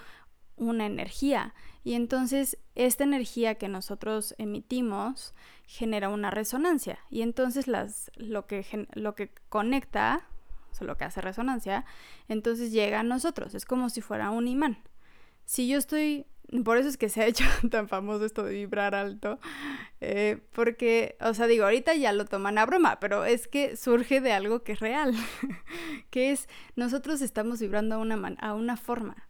una 0.57 0.87
energía. 0.87 1.55
Y 1.85 1.95
entonces 1.95 2.59
esta 2.75 3.05
energía 3.05 3.57
que 3.57 3.69
nosotros 3.69 4.35
emitimos 4.39 5.35
genera 5.67 6.09
una 6.09 6.31
resonancia. 6.31 6.99
Y 7.11 7.23
entonces 7.23 7.69
las, 7.69 8.11
lo, 8.17 8.47
que, 8.47 8.89
lo 8.95 9.15
que 9.15 9.33
conecta, 9.49 10.27
o 10.81 10.85
lo 10.85 10.97
que 10.97 11.05
hace 11.05 11.21
resonancia, 11.21 11.85
entonces 12.29 12.73
llega 12.73 13.01
a 13.01 13.05
nosotros. 13.05 13.55
Es 13.55 13.65
como 13.65 13.91
si 13.91 14.01
fuera 14.01 14.31
un 14.31 14.49
imán. 14.49 14.79
Si 15.45 15.69
yo 15.69 15.79
estoy 15.79 16.27
por 16.63 16.77
eso 16.77 16.89
es 16.89 16.97
que 16.97 17.09
se 17.09 17.23
ha 17.23 17.27
hecho 17.27 17.45
tan 17.71 17.89
famoso 17.89 18.25
esto 18.25 18.45
de 18.45 18.53
vibrar 18.53 18.95
alto. 18.95 19.39
Eh, 20.01 20.39
porque, 20.53 21.17
o 21.21 21.35
sea, 21.35 21.47
digo, 21.47 21.65
ahorita 21.65 21.95
ya 21.95 22.13
lo 22.13 22.27
toman 22.27 22.59
a 22.59 22.67
broma, 22.67 23.01
pero 23.01 23.25
es 23.25 23.49
que 23.49 23.77
surge 23.77 24.21
de 24.21 24.33
algo 24.33 24.63
que 24.63 24.73
es 24.73 24.81
real. 24.81 25.15
que 26.11 26.31
es, 26.31 26.49
nosotros 26.77 27.23
estamos 27.23 27.61
vibrando 27.61 27.97
a 27.97 27.99
una, 27.99 28.37
a 28.39 28.55
una 28.55 28.77
forma. 28.77 29.29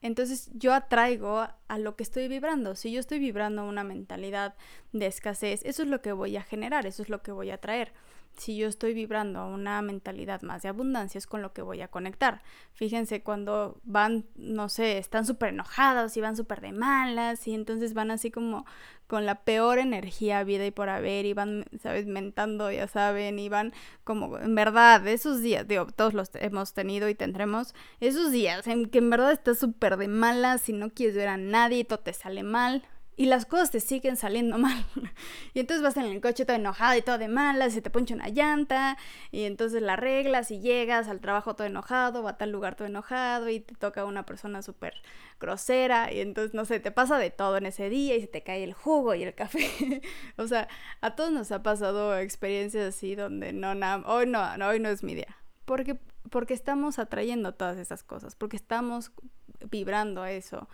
Entonces 0.00 0.50
yo 0.54 0.74
atraigo 0.74 1.48
a 1.66 1.78
lo 1.78 1.96
que 1.96 2.04
estoy 2.04 2.28
vibrando. 2.28 2.76
Si 2.76 2.92
yo 2.92 3.00
estoy 3.00 3.18
vibrando 3.18 3.64
una 3.64 3.82
mentalidad 3.82 4.54
de 4.92 5.06
escasez, 5.06 5.62
eso 5.64 5.82
es 5.82 5.88
lo 5.88 6.02
que 6.02 6.12
voy 6.12 6.36
a 6.36 6.42
generar, 6.42 6.86
eso 6.86 7.02
es 7.02 7.08
lo 7.08 7.22
que 7.22 7.32
voy 7.32 7.50
a 7.50 7.58
traer 7.58 7.92
si 8.36 8.56
yo 8.56 8.68
estoy 8.68 8.94
vibrando 8.94 9.40
a 9.40 9.46
una 9.46 9.82
mentalidad 9.82 10.42
más 10.42 10.62
de 10.62 10.68
abundancia 10.68 11.18
es 11.18 11.26
con 11.26 11.42
lo 11.42 11.52
que 11.52 11.62
voy 11.62 11.80
a 11.80 11.88
conectar. 11.88 12.42
Fíjense 12.72 13.22
cuando 13.22 13.80
van, 13.82 14.26
no 14.36 14.68
sé, 14.68 14.98
están 14.98 15.26
súper 15.26 15.50
enojados 15.50 16.16
y 16.16 16.20
van 16.20 16.36
súper 16.36 16.60
de 16.60 16.72
malas 16.72 17.46
y 17.48 17.54
entonces 17.54 17.94
van 17.94 18.10
así 18.10 18.30
como 18.30 18.64
con 19.08 19.24
la 19.24 19.42
peor 19.42 19.78
energía 19.78 20.44
vida 20.44 20.66
y 20.66 20.70
por 20.70 20.90
haber 20.90 21.24
y 21.24 21.32
van, 21.32 21.64
¿sabes? 21.82 22.06
Mentando, 22.06 22.70
ya 22.70 22.86
saben, 22.86 23.38
y 23.38 23.48
van 23.48 23.72
como, 24.04 24.38
en 24.38 24.54
verdad, 24.54 25.04
esos 25.08 25.40
días, 25.40 25.66
digo, 25.66 25.86
todos 25.86 26.12
los 26.12 26.30
hemos 26.34 26.74
tenido 26.74 27.08
y 27.08 27.14
tendremos, 27.14 27.74
esos 28.00 28.30
días 28.30 28.66
en 28.66 28.86
que 28.90 28.98
en 28.98 29.10
verdad 29.10 29.32
estás 29.32 29.58
súper 29.58 29.96
de 29.96 30.08
malas 30.08 30.68
y 30.68 30.74
no 30.74 30.90
quieres 30.90 31.16
ver 31.16 31.28
a 31.28 31.38
nadie 31.38 31.78
y 31.78 31.84
todo 31.84 32.00
te 32.00 32.12
sale 32.12 32.42
mal, 32.42 32.84
y 33.18 33.26
las 33.26 33.46
cosas 33.46 33.72
te 33.72 33.80
siguen 33.80 34.16
saliendo 34.16 34.58
mal. 34.58 34.86
y 35.52 35.60
entonces 35.60 35.82
vas 35.82 35.96
en 35.98 36.04
el 36.04 36.20
coche 36.22 36.46
todo 36.46 36.56
enojado 36.56 36.96
y 36.96 37.02
todo 37.02 37.18
de 37.18 37.28
malas, 37.28 37.74
se 37.74 37.82
te 37.82 37.90
poncha 37.90 38.14
una 38.14 38.28
llanta, 38.28 38.96
y 39.32 39.42
entonces 39.42 39.82
la 39.82 39.94
arreglas 39.94 40.50
y 40.52 40.60
llegas 40.60 41.08
al 41.08 41.20
trabajo 41.20 41.54
todo 41.54 41.66
enojado, 41.66 42.22
o 42.22 42.28
a 42.28 42.38
tal 42.38 42.52
lugar 42.52 42.76
todo 42.76 42.86
enojado, 42.86 43.50
y 43.50 43.58
te 43.58 43.74
toca 43.74 44.04
una 44.04 44.24
persona 44.24 44.62
súper 44.62 44.94
grosera, 45.40 46.12
y 46.12 46.20
entonces, 46.20 46.54
no 46.54 46.64
sé, 46.64 46.78
te 46.78 46.92
pasa 46.92 47.18
de 47.18 47.30
todo 47.30 47.56
en 47.56 47.66
ese 47.66 47.90
día, 47.90 48.14
y 48.14 48.20
se 48.20 48.28
te 48.28 48.44
cae 48.44 48.62
el 48.62 48.72
jugo 48.72 49.14
y 49.16 49.24
el 49.24 49.34
café. 49.34 50.00
o 50.36 50.46
sea, 50.46 50.68
a 51.00 51.16
todos 51.16 51.32
nos 51.32 51.50
ha 51.50 51.62
pasado 51.64 52.16
experiencias 52.16 52.94
así 52.94 53.16
donde 53.16 53.52
no, 53.52 53.74
nada, 53.74 54.06
hoy 54.06 54.26
no, 54.26 54.56
no, 54.56 54.68
hoy 54.68 54.78
no 54.78 54.88
es 54.88 55.02
mi 55.02 55.16
día. 55.16 55.36
Porque, 55.64 55.98
porque 56.30 56.54
estamos 56.54 57.00
atrayendo 57.00 57.52
todas 57.52 57.78
esas 57.78 58.04
cosas, 58.04 58.36
porque 58.36 58.56
estamos 58.56 59.10
vibrando 59.70 60.24
eso. 60.24 60.68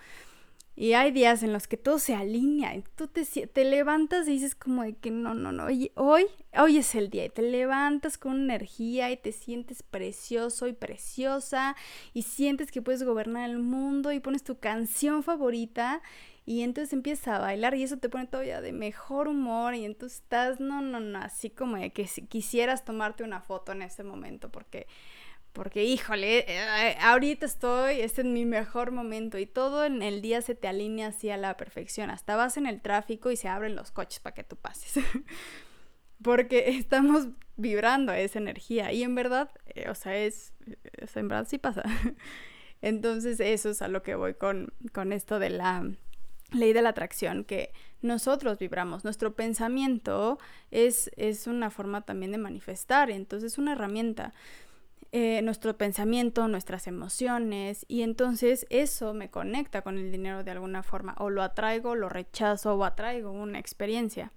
Y 0.76 0.94
hay 0.94 1.12
días 1.12 1.44
en 1.44 1.52
los 1.52 1.68
que 1.68 1.76
todo 1.76 2.00
se 2.00 2.14
alinea 2.14 2.74
y 2.74 2.82
tú 2.96 3.06
te, 3.06 3.24
te 3.24 3.64
levantas 3.64 4.26
y 4.26 4.32
dices 4.32 4.56
como 4.56 4.82
de 4.82 4.94
que 4.96 5.12
no, 5.12 5.32
no, 5.32 5.52
no, 5.52 5.66
hoy, 5.66 5.90
hoy 5.94 6.78
es 6.78 6.94
el 6.96 7.10
día 7.10 7.26
y 7.26 7.28
te 7.28 7.42
levantas 7.42 8.18
con 8.18 8.42
energía 8.42 9.12
y 9.12 9.16
te 9.16 9.30
sientes 9.30 9.84
precioso 9.84 10.66
y 10.66 10.72
preciosa 10.72 11.76
y 12.12 12.22
sientes 12.22 12.72
que 12.72 12.82
puedes 12.82 13.04
gobernar 13.04 13.48
el 13.48 13.60
mundo 13.60 14.10
y 14.10 14.18
pones 14.18 14.42
tu 14.42 14.58
canción 14.58 15.22
favorita 15.22 16.02
y 16.46 16.62
entonces 16.62 16.92
empiezas 16.92 17.28
a 17.28 17.38
bailar 17.38 17.74
y 17.74 17.84
eso 17.84 17.98
te 17.98 18.08
pone 18.08 18.26
todavía 18.26 18.60
de 18.60 18.72
mejor 18.72 19.28
humor 19.28 19.74
y 19.74 19.84
entonces 19.84 20.18
estás, 20.18 20.60
no, 20.60 20.82
no, 20.82 21.00
no, 21.00 21.18
así 21.20 21.50
como 21.50 21.76
de 21.76 21.92
que 21.92 22.06
si 22.06 22.26
quisieras 22.26 22.84
tomarte 22.84 23.24
una 23.24 23.40
foto 23.40 23.72
en 23.72 23.82
ese 23.82 24.04
momento 24.04 24.50
porque 24.50 24.86
porque, 25.54 25.84
híjole, 25.84 26.44
eh, 26.48 26.96
ahorita 27.00 27.46
estoy, 27.46 28.00
este 28.00 28.22
es 28.22 28.26
mi 28.26 28.44
mejor 28.44 28.90
momento 28.90 29.38
y 29.38 29.46
todo 29.46 29.84
en 29.84 30.02
el 30.02 30.20
día 30.20 30.42
se 30.42 30.56
te 30.56 30.66
alinea 30.66 31.08
así 31.08 31.30
a 31.30 31.36
la 31.36 31.56
perfección. 31.56 32.10
Hasta 32.10 32.34
vas 32.34 32.56
en 32.56 32.66
el 32.66 32.82
tráfico 32.82 33.30
y 33.30 33.36
se 33.36 33.46
abren 33.46 33.76
los 33.76 33.92
coches 33.92 34.18
para 34.18 34.34
que 34.34 34.42
tú 34.42 34.56
pases. 34.56 35.04
Porque 36.22 36.70
estamos 36.70 37.28
vibrando 37.56 38.12
esa 38.12 38.40
energía 38.40 38.90
y 38.92 39.04
en 39.04 39.14
verdad, 39.14 39.48
eh, 39.66 39.88
o 39.88 39.94
sea, 39.94 40.16
es, 40.18 40.52
en 41.14 41.28
verdad 41.28 41.46
sí 41.48 41.58
pasa. 41.58 41.84
Entonces 42.82 43.38
eso 43.38 43.70
es 43.70 43.80
a 43.80 43.86
lo 43.86 44.02
que 44.02 44.16
voy 44.16 44.34
con, 44.34 44.72
con 44.92 45.12
esto 45.12 45.38
de 45.38 45.50
la 45.50 45.88
ley 46.50 46.72
de 46.72 46.82
la 46.82 46.90
atracción, 46.90 47.44
que 47.44 47.72
nosotros 48.02 48.58
vibramos, 48.58 49.04
nuestro 49.04 49.34
pensamiento 49.34 50.38
es, 50.70 51.10
es 51.16 51.46
una 51.46 51.70
forma 51.70 52.02
también 52.02 52.32
de 52.32 52.38
manifestar, 52.38 53.10
entonces 53.10 53.52
es 53.52 53.58
una 53.58 53.72
herramienta. 53.72 54.34
Eh, 55.16 55.42
nuestro 55.42 55.78
pensamiento, 55.78 56.48
nuestras 56.48 56.88
emociones 56.88 57.86
y 57.86 58.02
entonces 58.02 58.66
eso 58.68 59.14
me 59.14 59.30
conecta 59.30 59.82
con 59.82 59.96
el 59.96 60.10
dinero 60.10 60.42
de 60.42 60.50
alguna 60.50 60.82
forma 60.82 61.14
o 61.18 61.30
lo 61.30 61.44
atraigo, 61.44 61.94
lo 61.94 62.08
rechazo 62.08 62.74
o 62.74 62.84
atraigo 62.84 63.30
una 63.30 63.60
experiencia. 63.60 64.32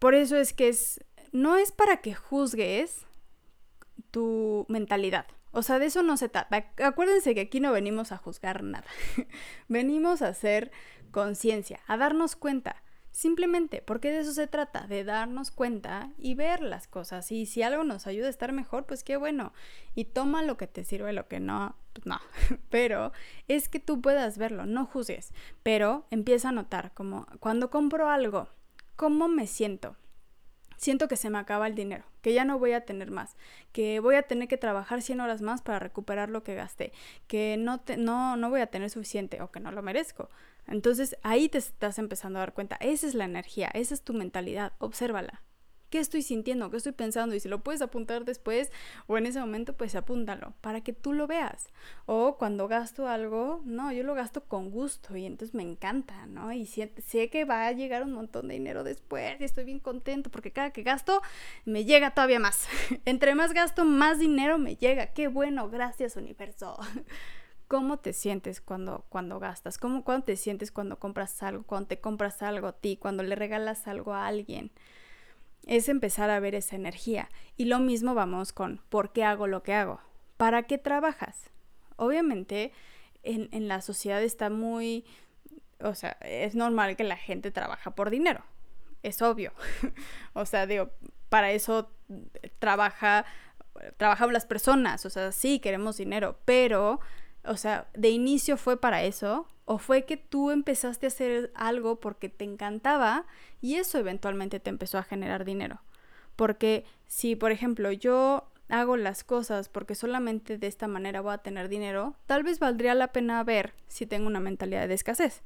Por 0.00 0.16
eso 0.16 0.36
es 0.36 0.52
que 0.52 0.68
es, 0.68 1.04
no 1.30 1.54
es 1.54 1.70
para 1.70 1.98
que 1.98 2.16
juzgues 2.16 3.06
tu 4.10 4.66
mentalidad. 4.68 5.26
O 5.52 5.62
sea, 5.62 5.78
de 5.78 5.86
eso 5.86 6.02
no 6.02 6.16
se 6.16 6.28
trata. 6.28 6.72
Acuérdense 6.82 7.32
que 7.32 7.42
aquí 7.42 7.60
no 7.60 7.70
venimos 7.70 8.10
a 8.10 8.16
juzgar 8.16 8.64
nada. 8.64 8.88
venimos 9.68 10.22
a 10.22 10.30
hacer 10.30 10.72
conciencia, 11.12 11.78
a 11.86 11.96
darnos 11.96 12.34
cuenta. 12.34 12.81
Simplemente, 13.12 13.82
porque 13.82 14.10
de 14.10 14.20
eso 14.20 14.32
se 14.32 14.46
trata, 14.46 14.86
de 14.86 15.04
darnos 15.04 15.50
cuenta 15.50 16.10
y 16.16 16.34
ver 16.34 16.62
las 16.62 16.88
cosas. 16.88 17.30
Y 17.30 17.44
si 17.44 17.62
algo 17.62 17.84
nos 17.84 18.06
ayuda 18.06 18.28
a 18.28 18.30
estar 18.30 18.52
mejor, 18.52 18.86
pues 18.86 19.04
qué 19.04 19.18
bueno. 19.18 19.52
Y 19.94 20.06
toma 20.06 20.42
lo 20.42 20.56
que 20.56 20.66
te 20.66 20.82
sirve, 20.82 21.12
lo 21.12 21.28
que 21.28 21.38
no, 21.38 21.76
pues 21.92 22.06
no. 22.06 22.18
Pero 22.70 23.12
es 23.48 23.68
que 23.68 23.80
tú 23.80 24.00
puedas 24.00 24.38
verlo, 24.38 24.64
no 24.64 24.86
juzgues. 24.86 25.34
Pero 25.62 26.06
empieza 26.10 26.48
a 26.48 26.52
notar 26.52 26.94
como 26.94 27.26
cuando 27.38 27.68
compro 27.68 28.08
algo, 28.08 28.48
¿cómo 28.96 29.28
me 29.28 29.46
siento? 29.46 29.96
Siento 30.78 31.06
que 31.06 31.16
se 31.16 31.28
me 31.28 31.38
acaba 31.38 31.66
el 31.66 31.74
dinero, 31.74 32.04
que 32.22 32.32
ya 32.32 32.44
no 32.46 32.58
voy 32.58 32.72
a 32.72 32.84
tener 32.84 33.10
más, 33.10 33.36
que 33.70 34.00
voy 34.00 34.16
a 34.16 34.22
tener 34.22 34.48
que 34.48 34.56
trabajar 34.56 35.00
100 35.00 35.20
horas 35.20 35.40
más 35.40 35.62
para 35.62 35.78
recuperar 35.78 36.28
lo 36.28 36.42
que 36.42 36.56
gasté, 36.56 36.92
que 37.28 37.56
no, 37.56 37.80
te, 37.80 37.96
no, 37.96 38.36
no 38.36 38.50
voy 38.50 38.62
a 38.62 38.66
tener 38.66 38.90
suficiente 38.90 39.42
o 39.42 39.52
que 39.52 39.60
no 39.60 39.70
lo 39.70 39.82
merezco. 39.82 40.28
Entonces 40.66 41.16
ahí 41.22 41.48
te 41.48 41.58
estás 41.58 41.98
empezando 41.98 42.38
a 42.38 42.40
dar 42.40 42.54
cuenta, 42.54 42.76
esa 42.76 43.06
es 43.06 43.14
la 43.14 43.24
energía, 43.24 43.70
esa 43.74 43.94
es 43.94 44.02
tu 44.02 44.14
mentalidad, 44.14 44.72
obsérvala. 44.78 45.42
¿Qué 45.92 45.98
estoy 45.98 46.22
sintiendo? 46.22 46.70
¿Qué 46.70 46.78
estoy 46.78 46.92
pensando? 46.92 47.34
Y 47.34 47.40
si 47.40 47.50
lo 47.50 47.62
puedes 47.62 47.82
apuntar 47.82 48.24
después 48.24 48.72
o 49.08 49.18
en 49.18 49.26
ese 49.26 49.40
momento, 49.40 49.76
pues 49.76 49.94
apúntalo 49.94 50.54
para 50.62 50.80
que 50.80 50.94
tú 50.94 51.12
lo 51.12 51.26
veas. 51.26 51.68
O 52.06 52.38
cuando 52.38 52.66
gasto 52.66 53.08
algo, 53.08 53.60
no, 53.66 53.92
yo 53.92 54.02
lo 54.02 54.14
gasto 54.14 54.42
con 54.44 54.70
gusto 54.70 55.14
y 55.18 55.26
entonces 55.26 55.54
me 55.54 55.62
encanta, 55.62 56.24
¿no? 56.24 56.50
Y 56.50 56.64
sé, 56.64 56.88
que 57.30 57.44
va 57.44 57.66
a 57.66 57.72
llegar 57.72 58.04
un 58.04 58.12
montón 58.14 58.48
de 58.48 58.54
dinero 58.54 58.84
después 58.84 59.38
y 59.38 59.44
estoy 59.44 59.64
bien 59.64 59.80
contento 59.80 60.30
porque 60.30 60.50
cada 60.50 60.70
que 60.70 60.82
gasto 60.82 61.20
me 61.66 61.84
llega 61.84 62.14
todavía 62.14 62.40
más. 62.40 62.68
Entre 63.04 63.34
más 63.34 63.52
gasto, 63.52 63.84
más 63.84 64.18
dinero 64.18 64.56
me 64.56 64.76
llega. 64.76 65.08
Qué 65.08 65.28
bueno, 65.28 65.68
gracias 65.68 66.16
universo. 66.16 66.78
¿Cómo 67.72 67.96
te 68.00 68.12
sientes 68.12 68.60
cuando, 68.60 69.06
cuando 69.08 69.38
gastas? 69.38 69.78
¿Cómo, 69.78 70.04
¿Cuándo 70.04 70.26
te 70.26 70.36
sientes 70.36 70.70
cuando 70.70 70.98
compras 70.98 71.42
algo? 71.42 71.62
Cuando 71.62 71.88
te 71.88 72.00
compras 72.02 72.42
algo 72.42 72.66
a 72.66 72.72
ti, 72.72 72.98
cuando 72.98 73.22
le 73.22 73.34
regalas 73.34 73.88
algo 73.88 74.12
a 74.12 74.26
alguien 74.26 74.70
es 75.66 75.88
empezar 75.88 76.28
a 76.28 76.38
ver 76.38 76.54
esa 76.54 76.76
energía. 76.76 77.30
Y 77.56 77.64
lo 77.64 77.78
mismo 77.78 78.12
vamos 78.12 78.52
con 78.52 78.82
¿por 78.90 79.14
qué 79.14 79.24
hago 79.24 79.46
lo 79.46 79.62
que 79.62 79.72
hago? 79.72 80.02
¿Para 80.36 80.64
qué 80.64 80.76
trabajas? 80.76 81.48
Obviamente 81.96 82.74
en, 83.22 83.68
la 83.68 83.80
sociedad 83.80 84.22
está 84.22 84.50
muy, 84.50 85.06
o 85.80 85.94
sea, 85.94 86.18
es 86.20 86.54
normal 86.54 86.94
que 86.94 87.04
la 87.04 87.16
gente 87.16 87.50
trabaja 87.52 87.94
por 87.94 88.10
dinero. 88.10 88.44
Es 89.02 89.22
obvio. 89.22 89.54
o 90.34 90.44
sea, 90.44 90.66
digo, 90.66 90.90
para 91.30 91.52
eso 91.52 91.90
trabaja, 92.58 93.24
trabajamos 93.96 94.34
las 94.34 94.44
personas. 94.44 95.06
O 95.06 95.08
sea, 95.08 95.32
sí, 95.32 95.58
queremos 95.58 95.96
dinero, 95.96 96.38
pero, 96.44 97.00
o 97.44 97.56
sea, 97.56 97.88
de 97.94 98.10
inicio 98.10 98.56
fue 98.56 98.80
para 98.80 99.02
eso 99.02 99.46
¿O 99.64 99.78
fue 99.78 100.04
que 100.04 100.16
tú 100.16 100.50
empezaste 100.50 101.06
a 101.06 101.08
hacer 101.08 101.52
algo 101.54 102.00
porque 102.00 102.28
te 102.28 102.44
encantaba 102.44 103.26
y 103.60 103.76
eso 103.76 103.98
eventualmente 103.98 104.60
te 104.60 104.70
empezó 104.70 104.98
a 104.98 105.04
generar 105.04 105.44
dinero? 105.44 105.80
Porque 106.34 106.84
si, 107.06 107.36
por 107.36 107.52
ejemplo, 107.52 107.92
yo 107.92 108.48
hago 108.68 108.96
las 108.96 109.22
cosas 109.22 109.68
porque 109.68 109.94
solamente 109.94 110.58
de 110.58 110.66
esta 110.66 110.88
manera 110.88 111.20
voy 111.20 111.34
a 111.34 111.38
tener 111.38 111.68
dinero, 111.68 112.16
tal 112.26 112.42
vez 112.42 112.58
valdría 112.58 112.94
la 112.94 113.12
pena 113.12 113.42
ver 113.44 113.74
si 113.86 114.04
tengo 114.04 114.26
una 114.26 114.40
mentalidad 114.40 114.88
de 114.88 114.94
escasez, 114.94 115.42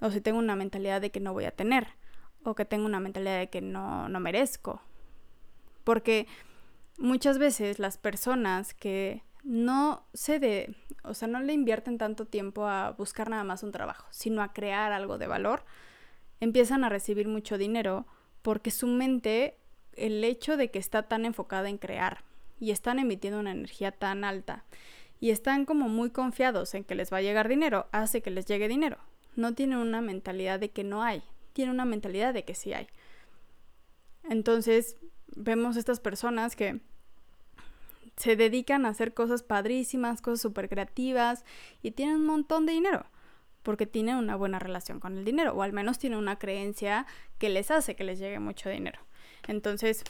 o 0.00 0.10
si 0.10 0.20
tengo 0.20 0.38
una 0.38 0.56
mentalidad 0.56 1.00
de 1.00 1.10
que 1.10 1.20
no 1.20 1.32
voy 1.32 1.44
a 1.44 1.50
tener, 1.50 1.88
o 2.44 2.54
que 2.54 2.64
tengo 2.64 2.86
una 2.86 3.00
mentalidad 3.00 3.38
de 3.40 3.50
que 3.50 3.60
no, 3.60 4.08
no 4.08 4.20
merezco. 4.20 4.80
Porque 5.82 6.28
muchas 6.98 7.38
veces 7.38 7.78
las 7.78 7.98
personas 7.98 8.74
que 8.74 9.22
no 9.42 10.04
se 10.12 10.38
de, 10.38 10.74
o 11.02 11.14
sea, 11.14 11.28
no 11.28 11.40
le 11.40 11.52
invierten 11.52 11.98
tanto 11.98 12.26
tiempo 12.26 12.66
a 12.66 12.90
buscar 12.92 13.30
nada 13.30 13.44
más 13.44 13.62
un 13.62 13.72
trabajo, 13.72 14.06
sino 14.10 14.42
a 14.42 14.52
crear 14.52 14.92
algo 14.92 15.18
de 15.18 15.26
valor, 15.26 15.64
empiezan 16.40 16.84
a 16.84 16.88
recibir 16.88 17.28
mucho 17.28 17.58
dinero 17.58 18.06
porque 18.42 18.70
su 18.70 18.86
mente, 18.86 19.56
el 19.94 20.22
hecho 20.24 20.56
de 20.56 20.70
que 20.70 20.78
está 20.78 21.04
tan 21.04 21.24
enfocada 21.24 21.68
en 21.68 21.78
crear 21.78 22.24
y 22.58 22.70
están 22.70 22.98
emitiendo 22.98 23.40
una 23.40 23.52
energía 23.52 23.92
tan 23.92 24.24
alta 24.24 24.64
y 25.20 25.30
están 25.30 25.66
como 25.66 25.88
muy 25.88 26.10
confiados 26.10 26.74
en 26.74 26.84
que 26.84 26.94
les 26.94 27.12
va 27.12 27.18
a 27.18 27.22
llegar 27.22 27.48
dinero, 27.48 27.86
hace 27.92 28.22
que 28.22 28.30
les 28.30 28.46
llegue 28.46 28.68
dinero. 28.68 28.98
No 29.36 29.54
tienen 29.54 29.78
una 29.78 30.00
mentalidad 30.00 30.58
de 30.58 30.70
que 30.70 30.84
no 30.84 31.02
hay, 31.02 31.22
tienen 31.52 31.74
una 31.74 31.84
mentalidad 31.84 32.32
de 32.32 32.44
que 32.44 32.54
sí 32.54 32.72
hay. 32.72 32.88
Entonces, 34.28 34.96
vemos 35.36 35.76
estas 35.76 36.00
personas 36.00 36.56
que 36.56 36.80
se 38.20 38.36
dedican 38.36 38.84
a 38.84 38.90
hacer 38.90 39.14
cosas 39.14 39.42
padrísimas, 39.42 40.20
cosas 40.20 40.42
súper 40.42 40.68
creativas 40.68 41.44
y 41.82 41.92
tienen 41.92 42.16
un 42.16 42.26
montón 42.26 42.66
de 42.66 42.72
dinero 42.74 43.06
porque 43.62 43.86
tienen 43.86 44.16
una 44.16 44.36
buena 44.36 44.58
relación 44.58 45.00
con 45.00 45.16
el 45.16 45.24
dinero 45.24 45.54
o 45.54 45.62
al 45.62 45.72
menos 45.72 45.98
tienen 45.98 46.18
una 46.18 46.38
creencia 46.38 47.06
que 47.38 47.48
les 47.48 47.70
hace 47.70 47.96
que 47.96 48.04
les 48.04 48.18
llegue 48.18 48.38
mucho 48.38 48.68
dinero. 48.68 49.00
Entonces, 49.48 50.04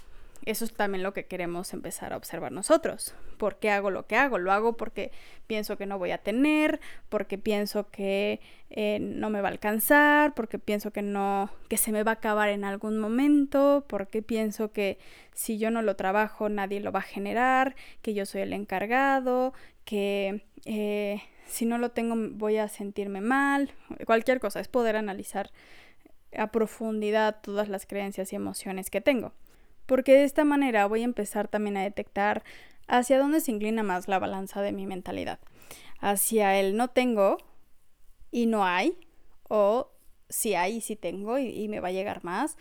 eso 0.47 0.64
es 0.64 0.72
también 0.72 1.03
lo 1.03 1.12
que 1.12 1.26
queremos 1.26 1.72
empezar 1.74 2.12
a 2.12 2.16
observar 2.16 2.51
nosotros. 2.53 3.14
¿Por 3.36 3.59
qué 3.59 3.70
hago 3.70 3.91
lo 3.91 4.07
que 4.07 4.16
hago? 4.16 4.38
Lo 4.38 4.53
hago 4.53 4.76
porque 4.76 5.12
pienso 5.47 5.76
que 5.76 5.86
no 5.86 5.99
voy 5.99 6.12
a 6.12 6.18
tener, 6.18 6.80
porque 7.09 7.36
pienso 7.36 7.91
que 7.91 8.41
eh, 8.70 8.99
no 9.01 9.28
me 9.28 9.43
va 9.43 9.49
a 9.49 9.53
alcanzar, 9.53 10.34
porque 10.34 10.59
pienso 10.59 10.93
que 10.93 11.03
no, 11.03 11.51
que 11.68 11.76
se 11.76 11.93
me 11.93 12.03
va 12.05 12.12
a 12.12 12.14
acabar 12.14 12.49
en 12.49 12.64
algún 12.64 12.99
momento, 12.99 13.84
porque 13.86 14.22
pienso 14.22 14.72
que 14.72 14.99
si 15.34 15.59
yo 15.59 15.70
no 15.70 15.82
lo 15.82 15.97
trabajo 15.97 16.49
nadie 16.49 16.80
lo 16.80 16.93
va 16.93 17.01
a 17.01 17.03
generar, 17.03 17.76
que 18.01 18.14
yo 18.14 18.24
soy 18.24 18.43
el 18.43 18.55
encargado, 18.55 19.53
que 19.84 20.43
eh, 20.64 21.22
si 21.47 21.66
no 21.66 21.76
lo 21.76 21.91
tengo 21.91 22.14
voy 22.16 22.57
a 22.57 22.68
sentirme 22.68 23.20
mal, 23.20 23.72
cualquier 24.07 24.41
cosa, 24.41 24.61
es 24.61 24.68
poder 24.68 24.97
analizar 24.97 25.51
a 26.34 26.51
profundidad 26.51 27.41
todas 27.43 27.68
las 27.68 27.86
creencias 27.86 28.32
y 28.32 28.36
emociones 28.36 28.88
que 28.88 29.01
tengo 29.01 29.32
porque 29.91 30.14
de 30.14 30.22
esta 30.22 30.45
manera 30.45 30.86
voy 30.86 31.01
a 31.01 31.05
empezar 31.05 31.49
también 31.49 31.76
a 31.76 31.82
detectar 31.82 32.45
hacia 32.86 33.18
dónde 33.18 33.41
se 33.41 33.51
inclina 33.51 33.82
más 33.82 34.07
la 34.07 34.20
balanza 34.20 34.62
de 34.62 34.70
mi 34.70 34.86
mentalidad. 34.86 35.41
Hacia 35.99 36.61
el 36.61 36.76
no 36.76 36.86
tengo 36.91 37.38
y 38.30 38.47
no 38.47 38.64
hay, 38.64 38.97
o 39.49 39.91
si 40.28 40.55
hay 40.55 40.76
y 40.76 40.80
si 40.80 40.95
tengo 40.95 41.41
y, 41.41 41.66
me 41.66 41.80
va 41.80 41.88
a 41.88 41.91
llegar 41.91 42.22
más, 42.22 42.57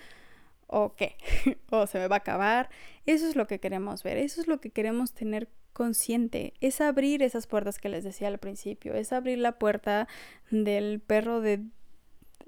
o 0.65 0.95
qué, 0.95 1.17
o 1.69 1.85
se 1.85 1.99
me 1.99 2.07
va 2.07 2.15
a 2.15 2.17
acabar. 2.17 2.71
Eso 3.05 3.27
es 3.27 3.35
lo 3.35 3.45
que 3.45 3.59
queremos 3.59 4.01
ver, 4.01 4.17
eso 4.17 4.41
es 4.41 4.47
lo 4.47 4.59
que 4.59 4.71
queremos 4.71 5.13
tener 5.13 5.49
consciente, 5.73 6.55
es 6.61 6.81
abrir 6.81 7.21
esas 7.21 7.45
puertas 7.45 7.77
que 7.77 7.89
les 7.89 8.03
decía 8.03 8.27
al 8.27 8.39
principio, 8.39 8.95
es 8.95 9.13
abrir 9.13 9.37
la 9.37 9.59
puerta 9.59 10.07
del 10.49 10.99
perro 10.99 11.41
de 11.41 11.61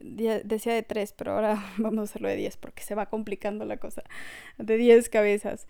decía 0.04 0.74
de 0.74 0.84
tres, 0.84 1.14
pero 1.14 1.34
ahora 1.34 1.64
vamos 1.78 2.00
a 2.00 2.04
hacerlo 2.04 2.28
de 2.28 2.36
diez 2.36 2.58
porque 2.58 2.84
se 2.84 2.96
va 2.96 3.08
complicando 3.08 3.66
la 3.66 3.78
cosa, 3.78 4.04
de 4.58 4.78
diez 4.78 5.10
cabezas. 5.10 5.68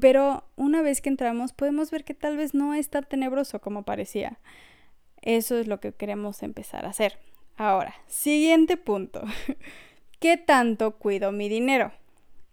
Pero 0.00 0.44
una 0.56 0.80
vez 0.82 1.00
que 1.00 1.08
entramos 1.08 1.52
podemos 1.52 1.90
ver 1.90 2.04
que 2.04 2.14
tal 2.14 2.36
vez 2.36 2.54
no 2.54 2.74
es 2.74 2.88
tan 2.88 3.04
tenebroso 3.04 3.60
como 3.60 3.84
parecía. 3.84 4.38
Eso 5.22 5.58
es 5.58 5.66
lo 5.66 5.80
que 5.80 5.92
queremos 5.92 6.42
empezar 6.42 6.84
a 6.84 6.90
hacer. 6.90 7.18
Ahora, 7.56 7.94
siguiente 8.06 8.76
punto. 8.76 9.22
¿Qué 10.20 10.36
tanto 10.36 10.98
cuido 10.98 11.32
mi 11.32 11.48
dinero? 11.48 11.92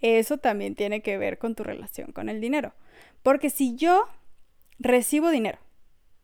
Eso 0.02 0.38
también 0.38 0.76
tiene 0.76 1.02
que 1.02 1.18
ver 1.18 1.38
con 1.38 1.56
tu 1.56 1.64
relación 1.64 2.12
con 2.12 2.30
el 2.30 2.42
dinero. 2.42 2.74
Porque 3.22 3.50
si 3.50 3.76
yo 3.76 4.08
recibo 4.80 5.30
dinero 5.30 5.60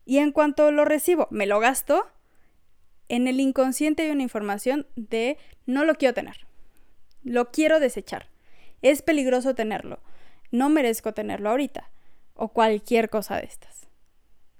y 0.04 0.18
en 0.18 0.32
cuanto 0.32 0.70
lo 0.72 0.84
recibo 0.84 1.28
me 1.30 1.46
lo 1.46 1.60
gasto, 1.60 2.06
en 3.08 3.28
el 3.28 3.40
inconsciente 3.40 4.02
hay 4.02 4.10
una 4.10 4.22
información 4.22 4.86
de 4.96 5.38
no 5.66 5.84
lo 5.84 5.94
quiero 5.94 6.14
tener, 6.14 6.46
lo 7.22 7.50
quiero 7.50 7.80
desechar, 7.80 8.28
es 8.82 9.02
peligroso 9.02 9.54
tenerlo, 9.54 10.00
no 10.50 10.68
merezco 10.68 11.12
tenerlo 11.12 11.50
ahorita, 11.50 11.90
o 12.34 12.48
cualquier 12.48 13.10
cosa 13.10 13.36
de 13.36 13.46
estas. 13.46 13.88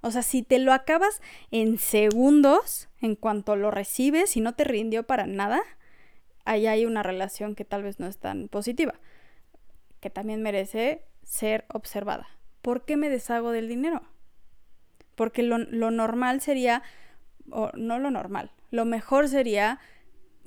O 0.00 0.10
sea, 0.10 0.22
si 0.22 0.42
te 0.42 0.58
lo 0.58 0.72
acabas 0.72 1.20
en 1.50 1.78
segundos, 1.78 2.88
en 3.00 3.16
cuanto 3.16 3.56
lo 3.56 3.70
recibes 3.70 4.36
y 4.36 4.40
no 4.40 4.54
te 4.54 4.64
rindió 4.64 5.04
para 5.04 5.26
nada, 5.26 5.60
ahí 6.44 6.66
hay 6.66 6.86
una 6.86 7.02
relación 7.02 7.54
que 7.54 7.64
tal 7.64 7.82
vez 7.82 7.98
no 7.98 8.06
es 8.06 8.18
tan 8.18 8.48
positiva, 8.48 8.94
que 10.00 10.10
también 10.10 10.42
merece 10.42 11.02
ser 11.24 11.64
observada. 11.72 12.28
¿Por 12.62 12.84
qué 12.84 12.96
me 12.96 13.10
deshago 13.10 13.50
del 13.50 13.68
dinero? 13.68 14.02
Porque 15.14 15.42
lo, 15.42 15.58
lo 15.58 15.90
normal 15.90 16.40
sería 16.40 16.82
o 17.50 17.70
no 17.74 17.98
lo 17.98 18.10
normal, 18.10 18.50
lo 18.70 18.84
mejor 18.84 19.28
sería 19.28 19.78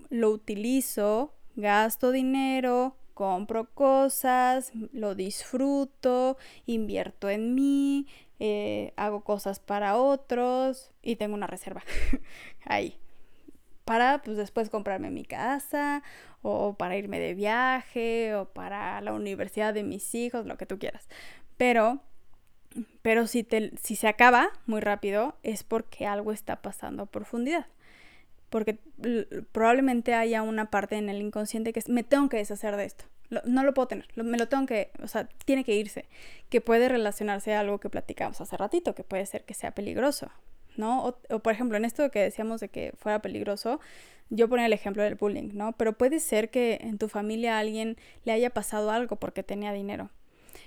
lo 0.09 0.31
utilizo, 0.31 1.33
gasto 1.55 2.11
dinero, 2.11 2.95
compro 3.13 3.69
cosas, 3.73 4.71
lo 4.93 5.13
disfruto, 5.15 6.37
invierto 6.65 7.29
en 7.29 7.53
mí, 7.53 8.07
eh, 8.39 8.93
hago 8.95 9.23
cosas 9.23 9.59
para 9.59 9.97
otros 9.97 10.91
y 11.01 11.17
tengo 11.17 11.35
una 11.35 11.47
reserva 11.47 11.83
ahí 12.65 12.97
para 13.89 14.21
pues 14.21 14.37
después 14.37 14.69
comprarme 14.69 15.09
mi 15.09 15.25
casa 15.25 16.03
o 16.43 16.75
para 16.75 16.95
irme 16.95 17.19
de 17.19 17.33
viaje 17.33 18.35
o 18.35 18.45
para 18.45 19.01
la 19.01 19.13
universidad 19.13 19.73
de 19.73 19.81
mis 19.81 20.13
hijos, 20.13 20.45
lo 20.45 20.57
que 20.57 20.67
tú 20.67 20.77
quieras. 20.77 21.09
Pero 21.57 21.99
pero 23.01 23.27
si, 23.27 23.43
te, 23.43 23.71
si 23.81 23.95
se 23.95 24.07
acaba 24.07 24.49
muy 24.65 24.81
rápido 24.81 25.35
es 25.43 25.63
porque 25.63 26.05
algo 26.05 26.31
está 26.31 26.61
pasando 26.61 27.03
a 27.03 27.05
profundidad. 27.07 27.65
Porque 28.49 28.79
probablemente 29.51 30.15
haya 30.15 30.41
una 30.41 30.71
parte 30.71 30.95
en 30.95 31.09
el 31.09 31.21
inconsciente 31.21 31.71
que 31.73 31.79
es, 31.79 31.89
me 31.89 32.03
tengo 32.03 32.29
que 32.29 32.37
deshacer 32.37 32.75
de 32.75 32.85
esto. 32.85 33.05
no 33.45 33.63
lo 33.63 33.73
puedo 33.73 33.87
tener, 33.87 34.07
me 34.15 34.37
lo 34.37 34.47
tengo 34.47 34.65
que, 34.65 34.91
o 35.03 35.07
sea, 35.07 35.29
tiene 35.45 35.63
que 35.63 35.75
irse. 35.75 36.05
Que 36.49 36.61
puede 36.61 36.89
relacionarse 36.89 37.53
a 37.53 37.59
algo 37.59 37.79
que 37.79 37.89
platicamos 37.89 38.41
hace 38.41 38.57
ratito, 38.57 38.95
que 38.95 39.03
puede 39.03 39.25
ser 39.25 39.43
que 39.43 39.53
sea 39.53 39.71
peligroso, 39.71 40.31
¿no? 40.77 41.05
O, 41.05 41.19
o, 41.29 41.39
por 41.39 41.53
ejemplo, 41.53 41.77
en 41.77 41.85
esto 41.85 42.09
que 42.09 42.19
decíamos 42.19 42.59
de 42.59 42.69
que 42.69 42.93
fuera 42.97 43.21
peligroso, 43.21 43.79
yo 44.31 44.47
ponía 44.47 44.65
el 44.65 44.73
ejemplo 44.73 45.03
del 45.03 45.15
bullying, 45.15 45.51
¿no? 45.53 45.73
Pero 45.73 45.93
puede 45.93 46.19
ser 46.19 46.49
que 46.49 46.79
en 46.81 46.97
tu 46.97 47.07
familia 47.07 47.57
a 47.57 47.59
alguien 47.59 47.97
le 48.25 48.31
haya 48.31 48.49
pasado 48.51 48.91
algo 48.91 49.15
porque 49.15 49.43
tenía 49.43 49.73
dinero 49.73 50.09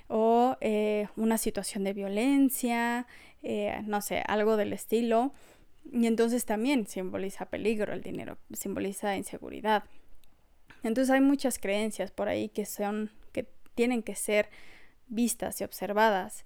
o 0.08 0.56
eh, 0.60 1.08
una 1.16 1.38
situación 1.38 1.84
de 1.84 1.92
violencia, 1.92 3.06
eh, 3.42 3.82
no 3.86 4.00
sé, 4.00 4.22
algo 4.26 4.56
del 4.56 4.72
estilo. 4.72 5.32
Y 5.90 6.06
entonces 6.06 6.44
también 6.44 6.86
simboliza 6.86 7.46
peligro 7.46 7.92
el 7.92 8.02
dinero, 8.02 8.38
simboliza 8.52 9.16
inseguridad. 9.16 9.84
Entonces 10.82 11.10
hay 11.10 11.20
muchas 11.20 11.58
creencias 11.58 12.10
por 12.10 12.28
ahí 12.28 12.48
que 12.48 12.66
son, 12.66 13.10
que 13.32 13.48
tienen 13.74 14.02
que 14.02 14.14
ser 14.14 14.48
vistas 15.08 15.60
y 15.60 15.64
observadas. 15.64 16.44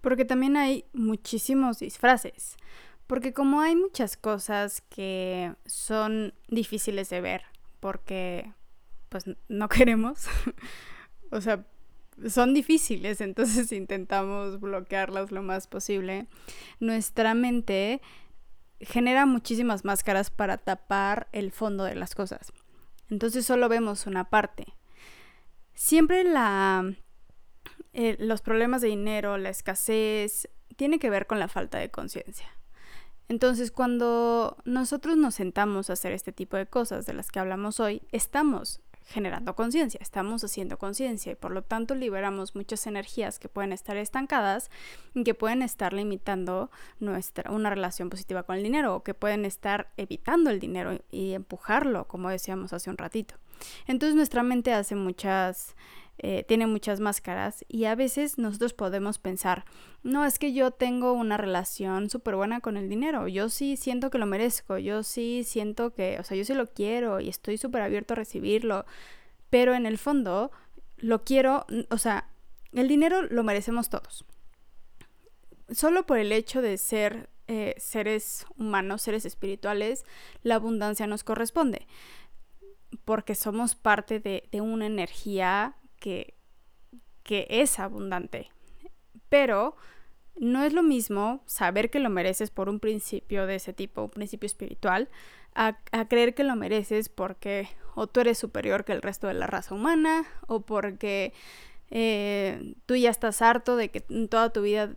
Porque 0.00 0.24
también 0.24 0.56
hay 0.56 0.84
muchísimos 0.92 1.78
disfraces. 1.80 2.56
Porque 3.06 3.32
como 3.32 3.60
hay 3.60 3.74
muchas 3.74 4.16
cosas 4.16 4.82
que 4.82 5.54
son 5.64 6.34
difíciles 6.48 7.08
de 7.08 7.20
ver, 7.22 7.42
porque 7.80 8.52
pues 9.08 9.24
no 9.48 9.68
queremos, 9.70 10.26
o 11.30 11.40
sea, 11.40 11.64
son 12.28 12.54
difíciles, 12.54 13.20
entonces 13.22 13.72
intentamos 13.72 14.60
bloquearlas 14.60 15.30
lo 15.32 15.42
más 15.42 15.66
posible. 15.66 16.26
Nuestra 16.80 17.34
mente 17.34 18.00
genera 18.80 19.26
muchísimas 19.26 19.84
máscaras 19.84 20.30
para 20.30 20.58
tapar 20.58 21.28
el 21.32 21.52
fondo 21.52 21.84
de 21.84 21.94
las 21.94 22.14
cosas. 22.14 22.52
Entonces 23.10 23.46
solo 23.46 23.68
vemos 23.68 24.06
una 24.06 24.30
parte. 24.30 24.66
Siempre 25.74 26.24
la, 26.24 26.94
eh, 27.92 28.16
los 28.18 28.42
problemas 28.42 28.82
de 28.82 28.88
dinero, 28.88 29.38
la 29.38 29.48
escasez, 29.48 30.48
tiene 30.76 30.98
que 30.98 31.10
ver 31.10 31.26
con 31.26 31.38
la 31.38 31.48
falta 31.48 31.78
de 31.78 31.90
conciencia. 31.90 32.48
Entonces, 33.28 33.70
cuando 33.70 34.56
nosotros 34.64 35.16
nos 35.18 35.34
sentamos 35.34 35.90
a 35.90 35.92
hacer 35.92 36.12
este 36.12 36.32
tipo 36.32 36.56
de 36.56 36.66
cosas 36.66 37.04
de 37.04 37.12
las 37.12 37.30
que 37.30 37.38
hablamos 37.38 37.78
hoy, 37.78 38.02
estamos 38.10 38.80
generando 39.08 39.56
conciencia, 39.56 39.98
estamos 40.02 40.44
haciendo 40.44 40.78
conciencia 40.78 41.32
y 41.32 41.34
por 41.34 41.50
lo 41.50 41.62
tanto 41.62 41.94
liberamos 41.94 42.54
muchas 42.54 42.86
energías 42.86 43.38
que 43.38 43.48
pueden 43.48 43.72
estar 43.72 43.96
estancadas 43.96 44.70
y 45.14 45.24
que 45.24 45.34
pueden 45.34 45.62
estar 45.62 45.94
limitando 45.94 46.70
nuestra 47.00 47.50
una 47.50 47.70
relación 47.70 48.10
positiva 48.10 48.42
con 48.42 48.56
el 48.56 48.62
dinero 48.62 48.94
o 48.94 49.02
que 49.02 49.14
pueden 49.14 49.46
estar 49.46 49.88
evitando 49.96 50.50
el 50.50 50.60
dinero 50.60 51.00
y 51.10 51.32
empujarlo, 51.32 52.06
como 52.06 52.28
decíamos 52.28 52.72
hace 52.72 52.90
un 52.90 52.98
ratito. 52.98 53.34
Entonces 53.86 54.16
nuestra 54.16 54.42
mente 54.42 54.72
hace 54.72 54.94
muchas 54.94 55.74
eh, 56.20 56.44
tiene 56.48 56.66
muchas 56.66 56.98
máscaras 56.98 57.64
y 57.68 57.84
a 57.84 57.94
veces 57.94 58.38
nosotros 58.38 58.72
podemos 58.72 59.18
pensar, 59.18 59.64
no, 60.02 60.24
es 60.24 60.40
que 60.40 60.52
yo 60.52 60.72
tengo 60.72 61.12
una 61.12 61.36
relación 61.36 62.10
súper 62.10 62.34
buena 62.34 62.60
con 62.60 62.76
el 62.76 62.88
dinero, 62.88 63.28
yo 63.28 63.48
sí 63.48 63.76
siento 63.76 64.10
que 64.10 64.18
lo 64.18 64.26
merezco, 64.26 64.78
yo 64.78 65.04
sí 65.04 65.44
siento 65.44 65.94
que, 65.94 66.18
o 66.18 66.24
sea, 66.24 66.36
yo 66.36 66.44
sí 66.44 66.54
lo 66.54 66.66
quiero 66.66 67.20
y 67.20 67.28
estoy 67.28 67.56
súper 67.56 67.82
abierto 67.82 68.14
a 68.14 68.16
recibirlo, 68.16 68.84
pero 69.48 69.74
en 69.74 69.86
el 69.86 69.96
fondo 69.96 70.50
lo 70.96 71.22
quiero, 71.22 71.66
o 71.88 71.98
sea, 71.98 72.28
el 72.72 72.88
dinero 72.88 73.22
lo 73.22 73.44
merecemos 73.44 73.88
todos. 73.88 74.24
Solo 75.70 76.04
por 76.04 76.18
el 76.18 76.32
hecho 76.32 76.62
de 76.62 76.78
ser 76.78 77.28
eh, 77.46 77.76
seres 77.78 78.44
humanos, 78.56 79.02
seres 79.02 79.24
espirituales, 79.24 80.04
la 80.42 80.56
abundancia 80.56 81.06
nos 81.06 81.22
corresponde 81.22 81.86
porque 83.08 83.34
somos 83.34 83.74
parte 83.74 84.20
de, 84.20 84.60
una 84.60 84.84
energía 84.84 85.76
que, 85.98 86.34
que 87.22 87.46
es 87.48 87.78
abundante. 87.78 88.50
Pero 89.30 89.76
no 90.36 90.62
es 90.62 90.74
lo 90.74 90.82
mismo 90.82 91.42
saber 91.46 91.88
que 91.88 92.00
lo 92.00 92.10
mereces 92.10 92.50
por 92.50 92.68
un 92.68 92.80
principio 92.80 93.46
de 93.46 93.54
ese 93.54 93.72
tipo, 93.72 94.02
un 94.02 94.10
principio 94.10 94.46
espiritual, 94.46 95.08
a, 95.54 95.78
creer 96.10 96.34
que 96.34 96.44
lo 96.44 96.54
mereces 96.54 97.08
porque 97.08 97.70
o 97.94 98.08
tú 98.08 98.20
eres 98.20 98.36
superior 98.36 98.84
que 98.84 98.92
el 98.92 99.00
resto 99.00 99.26
de 99.26 99.32
la 99.32 99.46
raza 99.46 99.74
humana, 99.74 100.26
o 100.46 100.60
porque 100.60 101.32
eh, 101.90 102.74
tú 102.84 102.94
ya 102.94 103.08
estás 103.08 103.40
harto 103.40 103.76
de 103.76 103.88
que 103.88 104.04
en 104.10 104.28
toda 104.28 104.52
tu 104.52 104.60
vida 104.60 104.96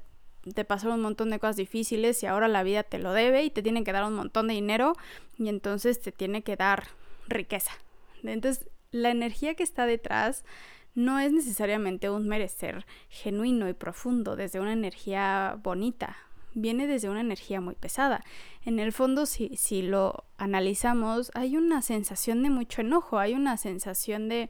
te 0.54 0.66
pasaron 0.66 0.96
un 0.96 1.04
montón 1.04 1.30
de 1.30 1.40
cosas 1.40 1.56
difíciles 1.56 2.22
y 2.24 2.26
ahora 2.26 2.50
la 2.50 2.64
vida 2.64 2.84
te 2.84 3.00
lo 3.00 3.14
debe 3.14 3.46
y 3.46 3.52
te 3.52 3.64
tienen 3.64 3.86
que 3.86 3.94
dar 3.94 4.04
un 4.04 4.16
montón 4.16 4.50
de 4.50 4.54
dinero 4.56 4.98
y 5.38 5.48
entonces 5.48 6.02
te 6.02 6.12
tiene 6.12 6.44
que 6.44 6.58
dar 6.58 6.88
riqueza. 7.30 7.72
Entonces, 8.24 8.68
la 8.92 9.12
energía 9.12 9.56
que 9.56 9.64
está 9.64 9.86
detrás 9.86 10.44
no 10.94 11.20
es 11.20 11.32
necesariamente 11.32 12.10
un 12.10 12.28
merecer 12.28 12.86
genuino 13.10 13.70
y 13.70 13.74
profundo 13.74 14.36
desde 14.36 14.60
una 14.60 14.74
energía 14.74 15.58
bonita, 15.64 16.18
viene 16.54 16.88
desde 16.88 17.10
una 17.10 17.22
energía 17.22 17.62
muy 17.62 17.76
pesada. 17.76 18.24
En 18.66 18.80
el 18.80 18.92
fondo, 18.92 19.26
si, 19.26 19.56
si 19.56 19.82
lo 19.82 20.26
analizamos, 20.38 21.32
hay 21.34 21.56
una 21.56 21.82
sensación 21.82 22.44
de 22.44 22.50
mucho 22.50 22.82
enojo, 22.82 23.20
hay 23.20 23.34
una 23.34 23.56
sensación 23.56 24.28
de, 24.28 24.50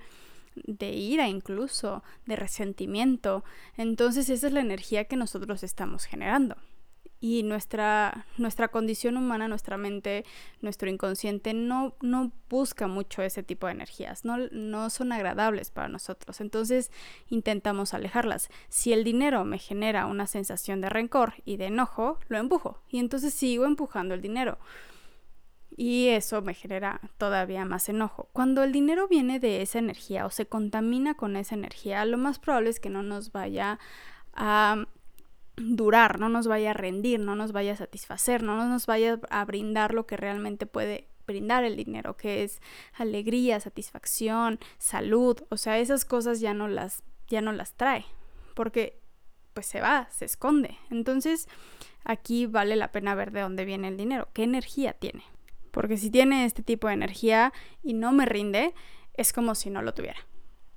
de 0.55 0.91
ira 0.91 1.27
incluso, 1.27 2.03
de 2.25 2.35
resentimiento. 2.35 3.43
Entonces 3.77 4.29
esa 4.29 4.47
es 4.47 4.53
la 4.53 4.61
energía 4.61 5.05
que 5.05 5.15
nosotros 5.15 5.63
estamos 5.63 6.05
generando 6.05 6.55
y 7.23 7.43
nuestra, 7.43 8.25
nuestra 8.37 8.69
condición 8.69 9.15
humana, 9.15 9.47
nuestra 9.47 9.77
mente, 9.77 10.25
nuestro 10.59 10.89
inconsciente 10.89 11.53
no, 11.53 11.93
no 12.01 12.31
busca 12.49 12.87
mucho 12.87 13.21
ese 13.21 13.43
tipo 13.43 13.67
de 13.67 13.73
energías, 13.73 14.25
no, 14.25 14.37
no 14.51 14.89
son 14.89 15.11
agradables 15.11 15.69
para 15.69 15.87
nosotros, 15.87 16.41
entonces 16.41 16.91
intentamos 17.29 17.93
alejarlas. 17.93 18.49
Si 18.69 18.91
el 18.91 19.03
dinero 19.03 19.45
me 19.45 19.59
genera 19.59 20.07
una 20.07 20.25
sensación 20.25 20.81
de 20.81 20.89
rencor 20.89 21.35
y 21.45 21.57
de 21.57 21.67
enojo, 21.67 22.17
lo 22.27 22.39
empujo 22.39 22.81
y 22.89 22.97
entonces 22.97 23.35
sigo 23.35 23.65
empujando 23.65 24.15
el 24.15 24.21
dinero. 24.21 24.57
Y 25.77 26.07
eso 26.09 26.41
me 26.41 26.53
genera 26.53 26.99
todavía 27.17 27.63
más 27.65 27.87
enojo. 27.87 28.29
Cuando 28.33 28.63
el 28.63 28.73
dinero 28.73 29.07
viene 29.07 29.39
de 29.39 29.61
esa 29.61 29.79
energía 29.79 30.25
o 30.25 30.29
se 30.29 30.45
contamina 30.45 31.15
con 31.15 31.37
esa 31.37 31.55
energía, 31.55 32.03
lo 32.05 32.17
más 32.17 32.39
probable 32.39 32.71
es 32.71 32.79
que 32.79 32.89
no 32.89 33.03
nos 33.03 33.31
vaya 33.31 33.79
a 34.33 34.85
durar, 35.61 36.19
no 36.19 36.29
nos 36.29 36.47
vaya 36.47 36.71
a 36.71 36.73
rendir, 36.73 37.19
no 37.19 37.35
nos 37.35 37.51
vaya 37.51 37.73
a 37.73 37.77
satisfacer, 37.77 38.43
no 38.43 38.67
nos 38.67 38.85
vaya 38.85 39.19
a 39.29 39.45
brindar 39.45 39.93
lo 39.93 40.05
que 40.05 40.17
realmente 40.17 40.65
puede 40.65 41.07
brindar 41.27 41.63
el 41.63 41.75
dinero, 41.75 42.17
que 42.17 42.43
es 42.43 42.61
alegría, 42.93 43.59
satisfacción, 43.59 44.59
salud, 44.77 45.37
o 45.49 45.57
sea, 45.57 45.79
esas 45.79 46.05
cosas 46.05 46.39
ya 46.39 46.53
no 46.53 46.67
las 46.67 47.03
ya 47.27 47.39
no 47.41 47.53
las 47.53 47.73
trae, 47.73 48.05
porque 48.55 48.99
pues 49.53 49.65
se 49.65 49.81
va, 49.81 50.07
se 50.11 50.25
esconde. 50.25 50.77
Entonces, 50.89 51.47
aquí 52.03 52.45
vale 52.45 52.75
la 52.75 52.91
pena 52.91 53.15
ver 53.15 53.31
de 53.31 53.41
dónde 53.41 53.65
viene 53.65 53.87
el 53.87 53.97
dinero, 53.97 54.29
qué 54.33 54.43
energía 54.43 54.93
tiene. 54.93 55.23
Porque 55.71 55.95
si 55.95 56.09
tiene 56.09 56.45
este 56.45 56.63
tipo 56.63 56.87
de 56.87 56.93
energía 56.93 57.53
y 57.81 57.93
no 57.93 58.11
me 58.11 58.25
rinde, 58.25 58.73
es 59.13 59.31
como 59.31 59.55
si 59.55 59.69
no 59.69 59.81
lo 59.81 59.93
tuviera. 59.93 60.19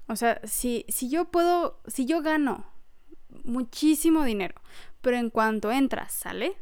O 0.07 0.17
sea, 0.17 0.41
si, 0.45 0.85
si 0.89 1.09
yo 1.09 1.27
puedo, 1.27 1.81
si 1.87 2.07
yo 2.07 2.23
gano 2.23 2.65
muchísimo 3.43 4.25
dinero. 4.25 4.55
Pero 5.01 5.17
en 5.17 5.31
cuanto 5.31 5.71
entra, 5.71 6.09
sale. 6.09 6.57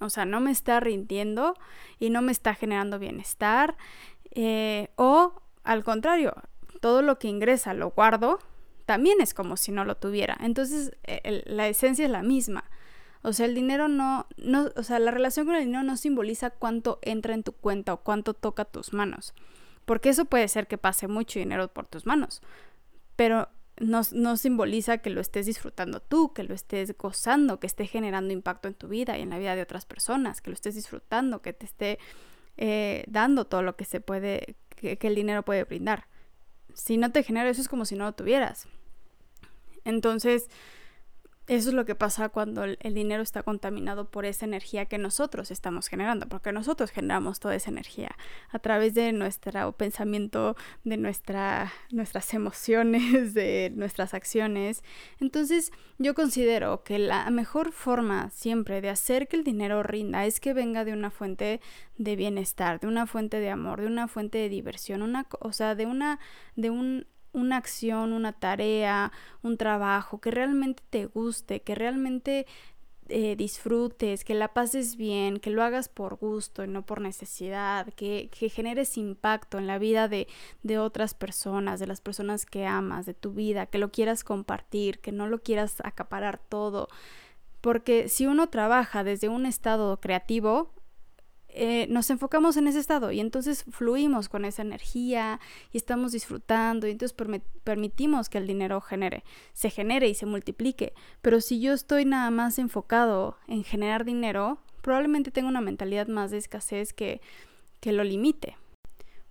O 0.00 0.10
sea, 0.10 0.24
no 0.24 0.40
me 0.40 0.50
está 0.50 0.80
rindiendo 0.80 1.54
y 1.98 2.10
no 2.10 2.22
me 2.22 2.32
está 2.32 2.54
generando 2.54 2.98
bienestar. 2.98 3.76
Eh, 4.32 4.90
o 4.96 5.42
al 5.62 5.84
contrario, 5.84 6.34
todo 6.80 7.02
lo 7.02 7.18
que 7.18 7.28
ingresa 7.28 7.72
lo 7.74 7.90
guardo, 7.90 8.38
también 8.84 9.20
es 9.20 9.34
como 9.34 9.56
si 9.56 9.72
no 9.72 9.84
lo 9.84 9.96
tuviera. 9.96 10.36
Entonces, 10.40 10.96
e, 11.04 11.42
la 11.46 11.68
esencia 11.68 12.04
es 12.04 12.10
la 12.10 12.22
misma. 12.22 12.64
O 13.22 13.32
sea, 13.32 13.46
el 13.46 13.54
dinero 13.54 13.88
no, 13.88 14.26
no, 14.36 14.68
o 14.76 14.82
sea, 14.82 14.98
la 14.98 15.10
relación 15.10 15.46
con 15.46 15.54
el 15.54 15.64
dinero 15.64 15.82
no 15.82 15.96
simboliza 15.96 16.50
cuánto 16.50 16.98
entra 17.00 17.32
en 17.32 17.42
tu 17.42 17.52
cuenta 17.52 17.94
o 17.94 18.02
cuánto 18.02 18.34
toca 18.34 18.66
tus 18.66 18.92
manos. 18.92 19.32
Porque 19.86 20.10
eso 20.10 20.26
puede 20.26 20.46
ser 20.48 20.66
que 20.66 20.76
pase 20.76 21.08
mucho 21.08 21.38
dinero 21.38 21.68
por 21.68 21.86
tus 21.86 22.04
manos. 22.04 22.42
Pero 23.16 23.48
no, 23.80 24.36
simboliza 24.36 24.98
que 24.98 25.10
lo 25.10 25.20
estés 25.20 25.46
disfrutando 25.46 26.00
tú, 26.00 26.32
que 26.32 26.44
lo 26.44 26.54
estés 26.54 26.96
gozando, 26.96 27.58
que 27.58 27.66
esté 27.66 27.86
generando 27.86 28.32
impacto 28.32 28.68
en 28.68 28.74
tu 28.74 28.88
vida 28.88 29.18
y 29.18 29.22
en 29.22 29.30
la 29.30 29.38
vida 29.38 29.56
de 29.56 29.62
otras 29.62 29.84
personas, 29.84 30.40
que 30.40 30.50
lo 30.50 30.54
estés 30.54 30.74
disfrutando, 30.74 31.42
que 31.42 31.52
te 31.52 31.66
esté 31.66 31.98
eh, 32.56 33.04
dando 33.08 33.46
todo 33.46 33.62
lo 33.62 33.76
que 33.76 33.84
se 33.84 34.00
puede, 34.00 34.56
que, 34.76 34.96
que 34.96 35.06
el 35.08 35.14
dinero 35.14 35.44
puede 35.44 35.64
brindar. 35.64 36.06
Si 36.74 36.96
no 36.96 37.10
te 37.10 37.22
genera 37.22 37.48
eso 37.48 37.60
es 37.60 37.68
como 37.68 37.84
si 37.84 37.96
no 37.96 38.04
lo 38.04 38.12
tuvieras. 38.12 38.68
Entonces, 39.84 40.48
eso 41.46 41.68
es 41.68 41.74
lo 41.74 41.84
que 41.84 41.94
pasa 41.94 42.30
cuando 42.30 42.64
el, 42.64 42.94
dinero 42.94 43.22
está 43.22 43.42
contaminado 43.42 44.10
por 44.10 44.24
esa 44.24 44.46
energía 44.46 44.86
que 44.86 44.96
nosotros 44.96 45.50
estamos 45.50 45.88
generando, 45.88 46.26
porque 46.26 46.52
nosotros 46.52 46.90
generamos 46.90 47.38
toda 47.38 47.54
esa 47.54 47.70
energía 47.70 48.16
a 48.50 48.58
través 48.58 48.94
de 48.94 49.12
nuestro 49.12 49.72
pensamiento, 49.72 50.56
de 50.84 50.96
nuestra, 50.96 51.70
nuestras 51.90 52.32
emociones, 52.32 53.34
de 53.34 53.72
nuestras 53.74 54.14
acciones. 54.14 54.82
Entonces 55.20 55.70
yo 55.98 56.14
considero 56.14 56.82
que 56.82 56.98
la 56.98 57.28
mejor 57.30 57.72
forma 57.72 58.30
siempre 58.30 58.80
de 58.80 58.88
hacer 58.88 59.28
que 59.28 59.36
el 59.36 59.44
dinero 59.44 59.82
rinda 59.82 60.24
es 60.24 60.40
que 60.40 60.54
venga 60.54 60.86
de 60.86 60.94
una 60.94 61.10
fuente 61.10 61.60
de 61.98 62.16
bienestar, 62.16 62.80
de 62.80 62.86
una 62.86 63.06
fuente 63.06 63.38
de 63.38 63.50
amor, 63.50 63.82
de 63.82 63.86
una 63.86 64.08
fuente 64.08 64.38
de 64.38 64.48
diversión, 64.48 65.02
una, 65.02 65.26
o 65.40 65.52
sea, 65.52 65.74
de 65.74 65.84
una, 65.84 66.18
de 66.56 66.70
un 66.70 67.06
una 67.34 67.58
acción, 67.58 68.14
una 68.14 68.32
tarea, 68.32 69.12
un 69.42 69.58
trabajo 69.58 70.20
que 70.20 70.30
realmente 70.30 70.82
te 70.88 71.06
guste, 71.06 71.60
que 71.60 71.74
realmente 71.74 72.46
eh, 73.08 73.36
disfrutes, 73.36 74.24
que 74.24 74.34
la 74.34 74.54
pases 74.54 74.96
bien, 74.96 75.38
que 75.38 75.50
lo 75.50 75.62
hagas 75.62 75.90
por 75.90 76.16
gusto 76.16 76.64
y 76.64 76.68
no 76.68 76.86
por 76.86 77.02
necesidad, 77.02 77.92
que, 77.94 78.30
que 78.30 78.48
generes 78.48 78.96
impacto 78.96 79.58
en 79.58 79.66
la 79.66 79.78
vida 79.78 80.08
de, 80.08 80.26
de, 80.62 80.78
otras 80.78 81.12
personas, 81.12 81.80
de 81.80 81.86
las 81.86 82.00
personas 82.00 82.46
que 82.46 82.64
amas, 82.64 83.04
de 83.04 83.12
tu 83.12 83.32
vida, 83.32 83.66
que 83.66 83.76
lo 83.78 83.90
quieras 83.92 84.24
compartir, 84.24 85.00
que 85.00 85.12
no 85.12 85.28
lo 85.28 85.42
quieras 85.42 85.82
acaparar 85.84 86.38
todo. 86.38 86.88
Porque 87.60 88.08
si 88.08 88.26
uno 88.26 88.48
trabaja 88.48 89.04
desde 89.04 89.28
un 89.28 89.44
estado 89.44 89.98
creativo, 90.00 90.70
eh, 91.56 91.86
nos 91.88 92.10
enfocamos 92.10 92.56
en 92.56 92.66
ese 92.66 92.80
estado 92.80 93.12
y 93.12 93.20
entonces 93.20 93.64
fluimos 93.70 94.28
con 94.28 94.44
esa 94.44 94.62
energía 94.62 95.38
y 95.72 95.76
estamos 95.76 96.10
disfrutando 96.10 96.88
y 96.88 96.90
entonces 96.90 97.16
permitimos 97.62 98.28
que 98.28 98.38
el 98.38 98.46
dinero 98.48 98.80
genere, 98.80 99.22
se 99.52 99.70
genere 99.70 100.08
y 100.08 100.14
se 100.14 100.26
multiplique. 100.26 100.94
Pero 101.22 101.40
si 101.40 101.60
yo 101.60 101.72
estoy 101.72 102.04
nada 102.04 102.30
más 102.30 102.58
enfocado 102.58 103.38
en 103.46 103.62
generar 103.62 104.04
dinero, 104.04 104.58
probablemente 104.82 105.30
tengo 105.30 105.48
una 105.48 105.60
mentalidad 105.60 106.08
más 106.08 106.32
de 106.32 106.38
escasez 106.38 106.92
que, 106.92 107.20
que 107.80 107.92
lo 107.92 108.02
limite. 108.02 108.56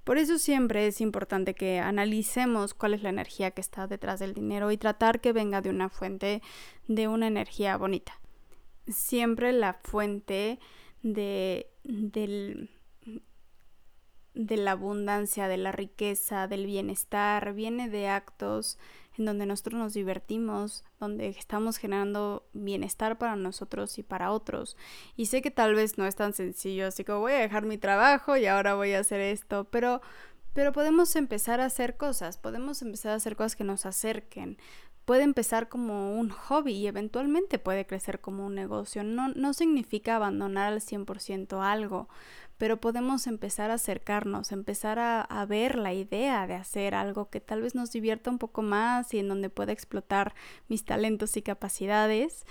Por 0.06 0.18
eso 0.18 0.38
siempre 0.38 0.88
es 0.88 1.02
importante 1.02 1.54
que 1.54 1.80
analicemos 1.80 2.74
cuál 2.74 2.94
es 2.94 3.04
la 3.04 3.10
energía 3.10 3.52
que 3.52 3.62
está 3.62 3.88
detrás 3.88 4.20
del 4.20 4.34
dinero 4.34 4.72
y 4.72 4.78
tratar 4.78 5.20
que 5.20 5.34
venga 5.34 5.62
de 5.62 5.70
una 5.70 5.90
fuente 5.90 6.42
de 6.88 7.08
una 7.08 7.28
energía 7.28 7.76
bonita. 7.78 8.20
Siempre 8.88 9.54
la 9.54 9.74
fuente 9.74 10.60
de, 11.04 11.68
del, 11.84 12.70
de 14.34 14.58
la 14.58 14.72
abundancia, 14.72 15.48
de 15.48 15.58
la 15.58 15.72
riqueza, 15.72 16.48
del 16.48 16.66
bienestar, 16.66 17.54
viene 17.54 17.90
de 17.90 18.08
actos 18.08 18.78
en 19.18 19.26
donde 19.26 19.46
nosotros 19.46 19.80
nos 19.80 19.94
divertimos, 19.94 20.84
donde 21.00 21.28
estamos 21.30 21.78
generando 21.78 22.48
bienestar 22.54 23.18
para 23.18 23.36
nosotros 23.36 24.00
y 24.00 24.04
para 24.04 24.32
otros. 24.32 24.76
Y 25.16 25.28
sé 25.28 25.42
que 25.42 25.52
tal 25.52 25.76
vez 25.76 25.98
no 25.98 26.08
es 26.08 26.16
tan 26.16 26.34
sencillo, 26.34 26.88
así 26.88 27.04
que 27.04 27.12
voy 27.12 27.34
a 27.34 27.40
dejar 27.40 27.64
mi 27.66 27.78
trabajo 27.78 28.38
y 28.38 28.48
ahora 28.48 28.74
voy 28.74 28.94
a 28.94 29.00
hacer 29.00 29.22
esto, 29.22 29.66
pero 29.66 30.02
pero 30.54 30.72
podemos 30.72 31.16
empezar 31.16 31.60
a 31.60 31.66
hacer 31.66 31.98
cosas, 31.98 32.38
podemos 32.38 32.84
empezar 32.84 33.14
a 33.14 33.16
hacer 33.16 33.36
cosas 33.36 33.56
que 33.56 33.64
nos 33.64 33.88
acerquen, 33.88 34.58
puede 35.06 35.24
empezar 35.24 35.70
como 35.70 36.18
un 36.18 36.30
hobby 36.30 36.74
y 36.74 36.88
eventualmente 36.88 37.60
puede 37.60 37.86
crecer 37.86 38.22
como 38.22 38.45
un 38.45 38.56
negocio. 38.56 39.04
No, 39.04 39.30
no 39.30 39.54
significa 39.54 40.16
abandonar 40.16 40.74
al 40.74 40.82
100% 40.82 41.62
algo, 41.62 42.08
pero 42.58 42.80
podemos 42.80 43.28
empezar 43.28 43.72
a 43.72 43.76
acercarnos, 43.76 44.51
empezar 44.51 44.99
a, 44.99 45.22
a, 45.22 45.45
ver 45.45 45.78
la 45.78 45.93
idea 45.93 46.47
de 46.47 46.54
hacer 46.56 46.95
algo 46.95 47.30
que 47.30 47.41
tal 47.41 47.62
vez 47.62 47.76
nos 47.76 47.91
divierta 47.91 48.30
un 48.30 48.39
poco 48.39 48.62
más 48.62 49.14
y 49.14 49.20
en 49.20 49.28
donde 49.28 49.49
pueda 49.49 49.74
explotar 49.74 50.34
mis 50.70 50.86
talentos 50.86 51.36
y 51.38 51.41
capacidades. 51.41 52.45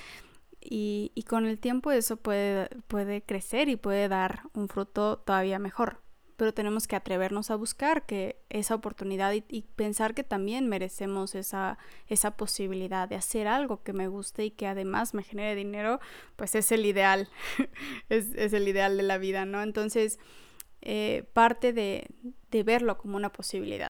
Y, 0.61 1.13
y 1.15 1.25
con 1.25 1.47
el 1.47 1.59
tiempo 1.59 1.91
eso 1.91 2.17
puede, 2.17 2.69
puede 2.89 3.23
crecer 3.23 3.69
y 3.69 3.77
puede 3.77 4.09
dar 4.09 4.43
un 4.55 4.69
fruto 4.69 5.19
todavía 5.19 5.59
mejor 5.59 6.03
pero 6.43 6.53
tenemos 6.53 6.89
que 6.89 6.97
atrevernos 6.97 7.53
a 7.53 7.55
buscar 7.55 8.05
que 8.05 8.43
esa 8.51 8.75
oportunidad 8.75 9.33
y, 9.33 9.63
pensar 9.77 10.13
que 10.13 10.25
también 10.25 10.67
merecemos 10.69 11.37
esa, 11.37 11.79
esa 12.09 12.37
posibilidad 12.37 13.09
de 13.09 13.15
hacer 13.15 13.47
algo 13.47 13.85
que 13.85 13.93
me 13.93 14.09
guste 14.09 14.47
y 14.47 14.51
que 14.51 14.67
además 14.67 15.15
me 15.15 15.23
genere 15.23 15.55
dinero, 15.55 16.01
pues 16.35 16.57
es 16.57 16.73
el 16.73 16.85
ideal, 16.85 17.29
es, 18.09 18.35
el 18.35 18.67
ideal 18.67 18.97
de 18.97 19.05
la 19.05 19.19
vida, 19.19 19.45
¿no? 19.45 19.63
Entonces, 19.63 20.19
eh, 20.81 21.31
parte 21.33 21.73
de, 21.73 22.09
de 22.51 22.65
verlo 22.65 22.99
como 22.99 23.17
una 23.17 23.31
posibilidad, 23.31 23.87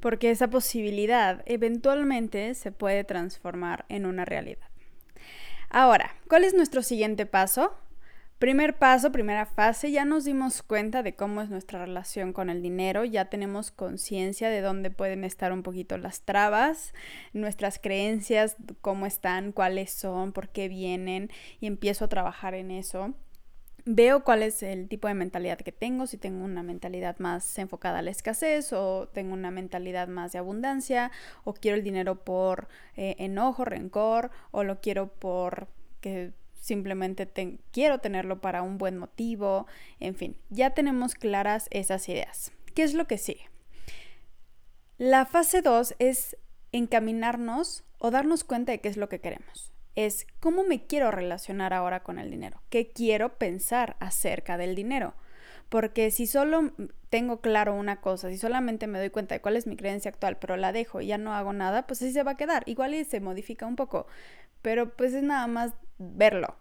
porque 0.00 0.30
esa 0.30 0.50
posibilidad 0.50 1.42
eventualmente 1.46 2.52
se 2.52 2.70
puede 2.70 3.04
transformar 3.04 3.86
en 3.88 4.04
una 4.04 4.26
realidad. 4.26 4.68
Ahora, 5.70 6.14
¿cuál 6.28 6.44
es 6.44 6.52
nuestro 6.52 6.82
siguiente 6.82 7.24
paso? 7.24 7.74
Primer 8.44 8.76
paso, 8.76 9.10
primera 9.10 9.46
fase, 9.46 9.90
ya 9.90 10.04
nos 10.04 10.24
dimos 10.24 10.62
cuenta 10.62 11.02
de 11.02 11.14
cómo 11.14 11.40
es 11.40 11.48
nuestra 11.48 11.78
relación 11.78 12.34
con 12.34 12.50
el 12.50 12.60
dinero, 12.60 13.06
ya 13.06 13.30
tenemos 13.30 13.70
conciencia 13.70 14.50
de 14.50 14.60
dónde 14.60 14.90
pueden 14.90 15.24
estar 15.24 15.50
un 15.50 15.62
poquito 15.62 15.96
las 15.96 16.20
trabas, 16.20 16.92
nuestras 17.32 17.78
creencias, 17.78 18.56
cómo 18.82 19.06
están, 19.06 19.52
cuáles 19.52 19.92
son, 19.92 20.32
por 20.32 20.50
qué 20.50 20.68
vienen 20.68 21.30
y 21.58 21.66
empiezo 21.66 22.04
a 22.04 22.08
trabajar 22.08 22.52
en 22.52 22.70
eso. 22.70 23.14
Veo 23.86 24.24
cuál 24.24 24.42
es 24.42 24.62
el 24.62 24.88
tipo 24.88 25.08
de 25.08 25.14
mentalidad 25.14 25.56
que 25.56 25.72
tengo, 25.72 26.06
si 26.06 26.18
tengo 26.18 26.44
una 26.44 26.62
mentalidad 26.62 27.18
más 27.20 27.58
enfocada 27.58 28.00
a 28.00 28.02
la 28.02 28.10
escasez 28.10 28.74
o 28.74 29.08
tengo 29.08 29.32
una 29.32 29.52
mentalidad 29.52 30.06
más 30.06 30.32
de 30.32 30.38
abundancia 30.40 31.10
o 31.44 31.54
quiero 31.54 31.78
el 31.78 31.82
dinero 31.82 32.22
por 32.24 32.68
eh, 32.94 33.16
enojo, 33.20 33.64
rencor 33.64 34.30
o 34.50 34.64
lo 34.64 34.82
quiero 34.82 35.08
por 35.08 35.68
que 36.02 36.34
simplemente 36.64 37.30
quiero 37.72 37.98
tenerlo 37.98 38.40
para 38.40 38.62
un 38.62 38.78
buen 38.78 38.96
motivo, 38.96 39.66
en 40.00 40.14
fin, 40.14 40.34
ya 40.48 40.70
tenemos 40.70 41.14
claras 41.14 41.68
esas 41.70 42.08
ideas. 42.08 42.52
¿Qué 42.74 42.84
es 42.84 42.94
lo 42.94 43.06
que 43.06 43.18
sigue? 43.18 43.50
La 44.96 45.26
fase 45.26 45.60
2 45.60 45.94
es 45.98 46.38
encaminarnos 46.72 47.84
o 47.98 48.10
darnos 48.10 48.44
cuenta 48.44 48.72
de 48.72 48.80
qué 48.80 48.88
es 48.88 48.96
lo 48.96 49.10
que 49.10 49.20
queremos. 49.20 49.74
Es 49.94 50.26
cómo 50.40 50.64
me 50.64 50.86
quiero 50.86 51.10
relacionar 51.10 51.74
ahora 51.74 52.02
con 52.02 52.18
el 52.18 52.30
dinero, 52.30 52.62
qué 52.70 52.88
quiero 52.88 53.36
pensar 53.36 53.96
acerca 54.00 54.56
del 54.56 54.74
dinero. 54.74 55.14
Porque 55.74 56.12
si 56.12 56.28
solo 56.28 56.70
tengo 57.10 57.40
claro 57.40 57.74
una 57.74 58.00
cosa, 58.00 58.28
si 58.28 58.38
solamente 58.38 58.86
me 58.86 59.00
doy 59.00 59.10
cuenta 59.10 59.34
de 59.34 59.40
cuál 59.40 59.56
es 59.56 59.66
mi 59.66 59.74
creencia 59.74 60.08
actual, 60.08 60.38
pero 60.38 60.56
la 60.56 60.70
dejo 60.70 61.00
y 61.00 61.08
ya 61.08 61.18
no 61.18 61.34
hago 61.34 61.52
nada, 61.52 61.84
pues 61.88 62.00
así 62.00 62.12
se 62.12 62.22
va 62.22 62.30
a 62.30 62.36
quedar. 62.36 62.62
Igual 62.66 62.94
y 62.94 63.04
se 63.04 63.18
modifica 63.18 63.66
un 63.66 63.74
poco, 63.74 64.06
pero 64.62 64.94
pues 64.94 65.14
es 65.14 65.24
nada 65.24 65.48
más 65.48 65.72
verlo. 65.98 66.54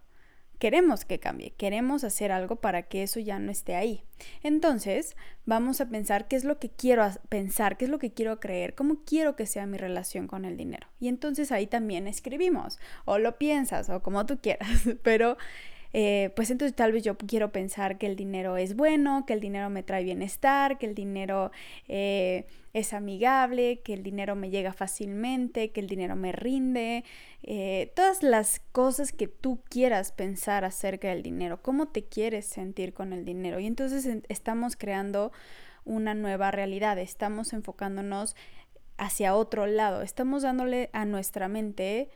Queremos 0.57 1.05
que 1.05 1.19
cambie, 1.19 1.51
queremos 1.51 2.03
hacer 2.03 2.31
algo 2.31 2.55
para 2.55 2.81
que 2.81 3.03
eso 3.03 3.19
ya 3.19 3.37
no 3.37 3.51
esté 3.51 3.75
ahí. 3.75 4.03
Entonces, 4.41 5.15
vamos 5.45 5.79
a 5.79 5.89
pensar 5.89 6.27
qué 6.27 6.35
es 6.35 6.43
lo 6.43 6.57
que 6.57 6.71
quiero 6.71 7.07
pensar, 7.29 7.77
qué 7.77 7.85
es 7.85 7.91
lo 7.91 7.99
que 7.99 8.13
quiero 8.13 8.39
creer, 8.39 8.73
cómo 8.73 9.03
quiero 9.05 9.35
que 9.35 9.45
sea 9.45 9.67
mi 9.67 9.77
relación 9.77 10.25
con 10.25 10.43
el 10.43 10.57
dinero. 10.57 10.87
Y 10.99 11.07
entonces 11.07 11.51
ahí 11.51 11.67
también 11.67 12.07
escribimos, 12.07 12.79
o 13.05 13.19
lo 13.19 13.37
piensas, 13.37 13.91
o 13.91 14.01
como 14.01 14.25
tú 14.25 14.39
quieras, 14.41 14.69
pero 15.03 15.37
eh, 15.93 16.31
pues 16.35 16.49
entonces 16.49 16.75
tal 16.75 16.91
vez 16.91 17.03
yo 17.03 17.15
quiero 17.17 17.51
pensar 17.51 17.99
que 17.99 18.07
el 18.07 18.15
dinero 18.15 18.57
es 18.57 18.75
bueno, 18.75 19.25
que 19.27 19.33
el 19.33 19.39
dinero 19.39 19.69
me 19.69 19.83
trae 19.83 20.03
bienestar, 20.03 20.79
que 20.79 20.87
el 20.87 20.95
dinero 20.95 21.51
eh, 21.87 22.47
es 22.73 22.93
amigable, 22.93 23.81
que 23.81 23.93
el 23.93 24.01
dinero 24.01 24.35
me 24.35 24.49
llega 24.49 24.73
fácilmente, 24.73 25.71
que 25.71 25.79
el 25.79 25.87
dinero 25.87 26.15
me 26.15 26.31
rinde, 26.31 27.03
eh, 27.43 27.91
todas 27.95 28.23
las 28.23 28.59
cosas 28.71 29.11
que 29.11 29.27
tú 29.27 29.61
quieras 29.69 30.11
pensar 30.11 30.65
acerca 30.65 31.09
del 31.09 31.21
dinero, 31.21 31.61
cómo 31.61 31.87
te 31.87 32.03
quieres 32.05 32.47
sentir 32.47 32.93
con 32.95 33.13
el 33.13 33.23
dinero. 33.23 33.59
Y 33.59 33.67
entonces 33.67 34.09
estamos 34.29 34.75
creando 34.75 35.31
una 35.85 36.15
nueva 36.15 36.49
realidad, 36.49 36.97
estamos 36.97 37.53
enfocándonos 37.53 38.35
hacia 38.97 39.35
otro 39.35 39.67
lado, 39.67 40.01
estamos 40.01 40.41
dándole 40.41 40.89
a 40.93 41.05
nuestra 41.05 41.47
mente 41.47 42.09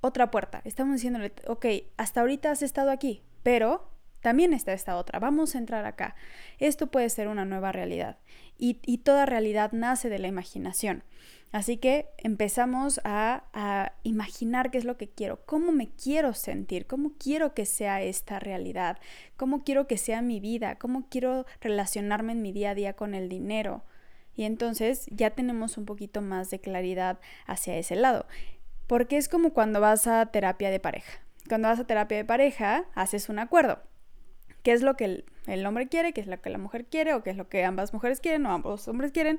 otra 0.00 0.30
puerta. 0.30 0.60
Estamos 0.64 0.96
diciéndole, 0.96 1.32
ok, 1.46 1.66
hasta 1.96 2.20
ahorita 2.20 2.50
has 2.50 2.62
estado 2.62 2.90
aquí, 2.90 3.22
pero 3.42 3.90
también 4.20 4.52
está 4.52 4.72
esta 4.72 4.96
otra. 4.96 5.18
Vamos 5.18 5.54
a 5.54 5.58
entrar 5.58 5.86
acá. 5.86 6.14
Esto 6.58 6.88
puede 6.88 7.08
ser 7.08 7.28
una 7.28 7.44
nueva 7.44 7.72
realidad. 7.72 8.18
Y, 8.62 8.74
toda 8.98 9.24
realidad 9.24 9.72
nace 9.72 10.10
de 10.10 10.18
la 10.18 10.28
imaginación. 10.28 11.02
Así 11.50 11.78
que 11.78 12.10
empezamos 12.18 13.00
a, 13.04 13.44
a, 13.54 13.94
imaginar 14.02 14.70
qué 14.70 14.76
es 14.76 14.84
lo 14.84 14.98
que 14.98 15.08
quiero, 15.08 15.44
cómo 15.46 15.72
me 15.72 15.88
quiero 15.88 16.34
sentir, 16.34 16.86
cómo 16.86 17.14
quiero 17.18 17.54
que 17.54 17.64
sea 17.64 18.02
esta 18.02 18.38
realidad, 18.38 18.98
cómo 19.36 19.64
quiero 19.64 19.86
que 19.86 19.96
sea 19.96 20.20
mi 20.20 20.40
vida, 20.40 20.76
cómo 20.76 21.08
quiero 21.08 21.46
relacionarme 21.62 22.32
en 22.32 22.42
mi 22.42 22.52
día 22.52 22.70
a 22.70 22.74
día 22.74 22.92
con 22.92 23.14
el 23.14 23.30
dinero. 23.30 23.82
Y 24.36 24.44
entonces 24.44 25.06
ya 25.10 25.30
tenemos 25.30 25.78
un 25.78 25.86
poquito 25.86 26.20
más 26.20 26.50
de 26.50 26.60
claridad 26.60 27.18
hacia 27.46 27.76
ese 27.76 27.96
lado. 27.96 28.26
Porque 28.90 29.18
es 29.18 29.28
como 29.28 29.52
cuando 29.52 29.80
vas 29.80 30.08
a 30.08 30.26
terapia 30.26 30.68
de 30.68 30.80
pareja. 30.80 31.20
Cuando 31.48 31.68
vas 31.68 31.78
a 31.78 31.86
terapia 31.86 32.16
de 32.16 32.24
pareja, 32.24 32.86
haces 32.96 33.28
un 33.28 33.38
acuerdo. 33.38 33.78
¿Qué 34.64 34.72
es 34.72 34.82
lo 34.82 34.96
que 34.96 35.22
el, 35.46 35.64
hombre 35.64 35.86
quiere? 35.86 36.12
¿Qué 36.12 36.20
es 36.20 36.26
lo 36.26 36.42
que 36.42 36.50
la 36.50 36.58
mujer 36.58 36.86
quiere? 36.86 37.14
¿O 37.14 37.22
qué 37.22 37.30
es 37.30 37.36
lo 37.36 37.48
que 37.48 37.64
ambas 37.64 37.92
mujeres 37.92 38.18
quieren? 38.18 38.44
¿O 38.46 38.50
ambos 38.50 38.88
hombres 38.88 39.12
quieren? 39.12 39.38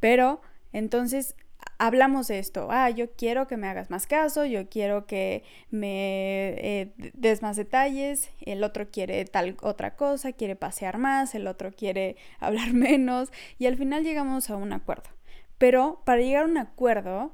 Pero 0.00 0.40
entonces 0.72 1.36
hablamos 1.78 2.26
de 2.26 2.40
esto. 2.40 2.66
Ah, 2.72 2.90
yo 2.90 3.12
quiero 3.12 3.46
que 3.46 3.56
me 3.56 3.68
hagas 3.68 3.88
más 3.88 4.08
caso, 4.08 4.46
yo 4.46 4.68
quiero 4.68 5.06
que 5.06 5.44
me 5.70 6.48
eh, 6.58 6.92
des 7.14 7.40
más 7.40 7.56
detalles, 7.56 8.30
el 8.40 8.64
otro 8.64 8.90
quiere 8.90 9.24
tal 9.26 9.56
otra 9.62 9.94
cosa, 9.94 10.32
quiere 10.32 10.56
pasear 10.56 10.98
más, 10.98 11.36
el 11.36 11.46
otro 11.46 11.70
quiere 11.70 12.16
hablar 12.40 12.72
menos 12.72 13.30
y 13.60 13.66
al 13.66 13.76
final 13.76 14.02
llegamos 14.02 14.50
a 14.50 14.56
un 14.56 14.72
acuerdo. 14.72 15.08
Pero 15.56 16.02
para 16.04 16.20
llegar 16.20 16.42
a 16.42 16.48
un 16.48 16.58
acuerdo 16.58 17.30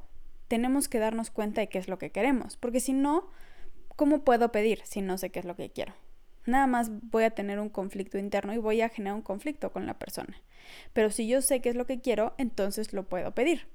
tenemos 0.48 0.88
que 0.88 0.98
darnos 0.98 1.30
cuenta 1.30 1.60
de 1.60 1.68
qué 1.68 1.78
es 1.78 1.88
lo 1.88 1.98
que 1.98 2.10
queremos, 2.10 2.56
porque 2.56 2.80
si 2.80 2.92
no, 2.92 3.30
¿cómo 3.96 4.24
puedo 4.24 4.50
pedir 4.50 4.80
si 4.84 5.02
no 5.02 5.18
sé 5.18 5.30
qué 5.30 5.38
es 5.38 5.44
lo 5.44 5.56
que 5.56 5.70
quiero? 5.70 5.94
Nada 6.46 6.66
más 6.66 6.90
voy 7.10 7.24
a 7.24 7.30
tener 7.30 7.60
un 7.60 7.68
conflicto 7.68 8.18
interno 8.18 8.54
y 8.54 8.58
voy 8.58 8.80
a 8.80 8.88
generar 8.88 9.14
un 9.14 9.22
conflicto 9.22 9.70
con 9.70 9.86
la 9.86 9.98
persona. 9.98 10.42
Pero 10.94 11.10
si 11.10 11.28
yo 11.28 11.42
sé 11.42 11.60
qué 11.60 11.68
es 11.68 11.76
lo 11.76 11.86
que 11.86 12.00
quiero, 12.00 12.34
entonces 12.38 12.94
lo 12.94 13.06
puedo 13.06 13.34
pedir. 13.34 13.68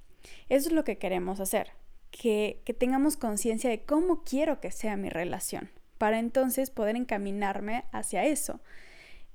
Eso 0.49 0.69
es 0.69 0.73
lo 0.73 0.83
que 0.83 0.97
queremos 0.97 1.39
hacer, 1.39 1.71
que, 2.09 2.61
que 2.65 2.73
tengamos 2.73 3.15
conciencia 3.15 3.69
de 3.69 3.83
cómo 3.83 4.23
quiero 4.23 4.59
que 4.59 4.71
sea 4.71 4.97
mi 4.97 5.09
relación, 5.09 5.69
para 5.99 6.17
entonces 6.17 6.71
poder 6.71 6.95
encaminarme 6.95 7.85
hacia 7.91 8.25
eso. 8.25 8.59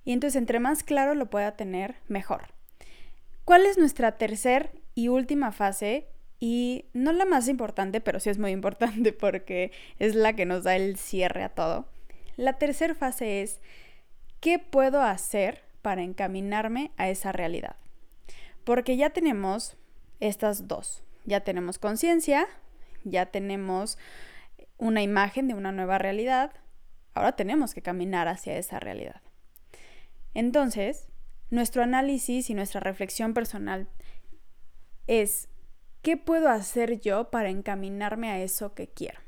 Y 0.04 0.12
entonces 0.12 0.36
entre 0.36 0.58
más 0.58 0.82
claro 0.82 1.14
lo 1.14 1.30
pueda 1.30 1.56
tener, 1.56 1.96
mejor. 2.08 2.54
¿Cuál 3.44 3.66
es 3.66 3.78
nuestra 3.78 4.16
tercera 4.16 4.70
y 4.94 5.08
última 5.08 5.52
fase 5.52 6.08
y 6.40 6.86
no 6.92 7.12
la 7.12 7.24
más 7.24 7.48
importante, 7.48 8.00
pero 8.00 8.20
sí 8.20 8.30
es 8.30 8.38
muy 8.38 8.52
importante 8.52 9.12
porque 9.18 9.72
es 9.98 10.14
la 10.14 10.34
que 10.34 10.46
nos 10.46 10.64
da 10.64 10.76
el 10.76 10.96
cierre 10.96 11.42
a 11.42 11.48
todo. 11.48 11.86
La 12.36 12.54
tercera 12.54 12.94
fase 12.94 13.42
es 13.42 13.60
¿qué 14.40 14.58
puedo 14.58 15.02
hacer 15.02 15.64
para 15.82 16.02
encaminarme 16.02 16.92
a 16.96 17.08
esa 17.08 17.32
realidad? 17.32 17.76
Porque 18.64 18.96
ya 18.96 19.10
tenemos 19.10 19.76
estas 20.20 20.68
dos. 20.68 21.02
Ya 21.24 21.40
tenemos 21.40 21.78
conciencia, 21.78 22.46
ya 23.04 23.26
tenemos 23.26 23.98
una 24.78 25.02
imagen 25.02 25.48
de 25.48 25.54
una 25.54 25.72
nueva 25.72 25.98
realidad, 25.98 26.52
ahora 27.14 27.32
tenemos 27.32 27.74
que 27.74 27.82
caminar 27.82 28.28
hacia 28.28 28.56
esa 28.56 28.80
realidad. 28.80 29.20
Entonces, 30.34 31.08
nuestro 31.50 31.82
análisis 31.82 32.48
y 32.48 32.54
nuestra 32.54 32.80
reflexión 32.80 33.34
personal 33.34 33.88
es, 35.06 35.48
¿qué 36.08 36.16
puedo 36.16 36.48
hacer 36.48 37.02
yo 37.02 37.28
para 37.28 37.50
encaminarme 37.50 38.30
a 38.30 38.40
eso 38.40 38.72
que 38.72 38.88
quiero? 38.88 39.20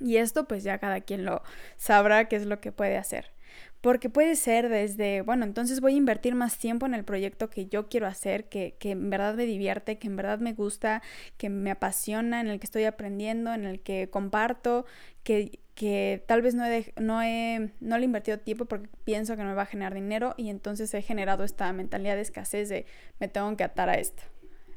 Y 0.00 0.18
esto 0.18 0.46
pues 0.46 0.62
ya 0.62 0.76
cada 0.76 1.00
quien 1.00 1.24
lo 1.24 1.42
sabrá 1.78 2.28
qué 2.28 2.36
es 2.36 2.44
lo 2.44 2.60
que 2.60 2.72
puede 2.72 2.98
hacer. 2.98 3.32
Porque 3.80 4.10
puede 4.10 4.36
ser 4.36 4.68
desde, 4.68 5.22
bueno, 5.22 5.46
entonces 5.46 5.80
voy 5.80 5.94
a 5.94 5.96
invertir 5.96 6.34
más 6.34 6.58
tiempo 6.58 6.84
en 6.84 6.92
el 6.92 7.04
proyecto 7.06 7.48
que 7.48 7.68
yo 7.68 7.88
quiero 7.88 8.06
hacer, 8.06 8.50
que, 8.50 8.76
que, 8.78 8.90
en 8.90 9.08
verdad 9.08 9.34
me 9.34 9.46
divierte, 9.46 9.98
que 9.98 10.08
en 10.08 10.16
verdad 10.16 10.40
me 10.40 10.52
gusta, 10.52 11.00
que 11.38 11.48
me 11.48 11.70
apasiona, 11.70 12.42
en 12.42 12.48
el 12.48 12.60
que 12.60 12.66
estoy 12.66 12.84
aprendiendo, 12.84 13.54
en 13.54 13.64
el 13.64 13.80
que 13.80 14.10
comparto, 14.10 14.84
que, 15.22 15.60
que 15.74 16.22
tal 16.26 16.42
vez 16.42 16.54
no, 16.54 16.66
he, 16.66 16.92
no, 17.00 17.22
he, 17.22 17.70
no 17.80 17.96
le 17.96 18.02
he 18.02 18.04
invertido 18.04 18.38
tiempo 18.38 18.66
porque 18.66 18.90
pienso 19.04 19.36
que 19.36 19.42
no 19.42 19.48
me 19.48 19.54
va 19.54 19.62
a 19.62 19.66
generar 19.66 19.94
dinero 19.94 20.34
y 20.36 20.50
entonces 20.50 20.92
he 20.92 21.00
generado 21.00 21.44
esta 21.44 21.72
mentalidad 21.72 22.16
de 22.16 22.20
escasez 22.20 22.68
de 22.68 22.84
me 23.20 23.28
tengo 23.28 23.56
que 23.56 23.64
atar 23.64 23.88
a 23.88 23.94
esto. 23.94 24.22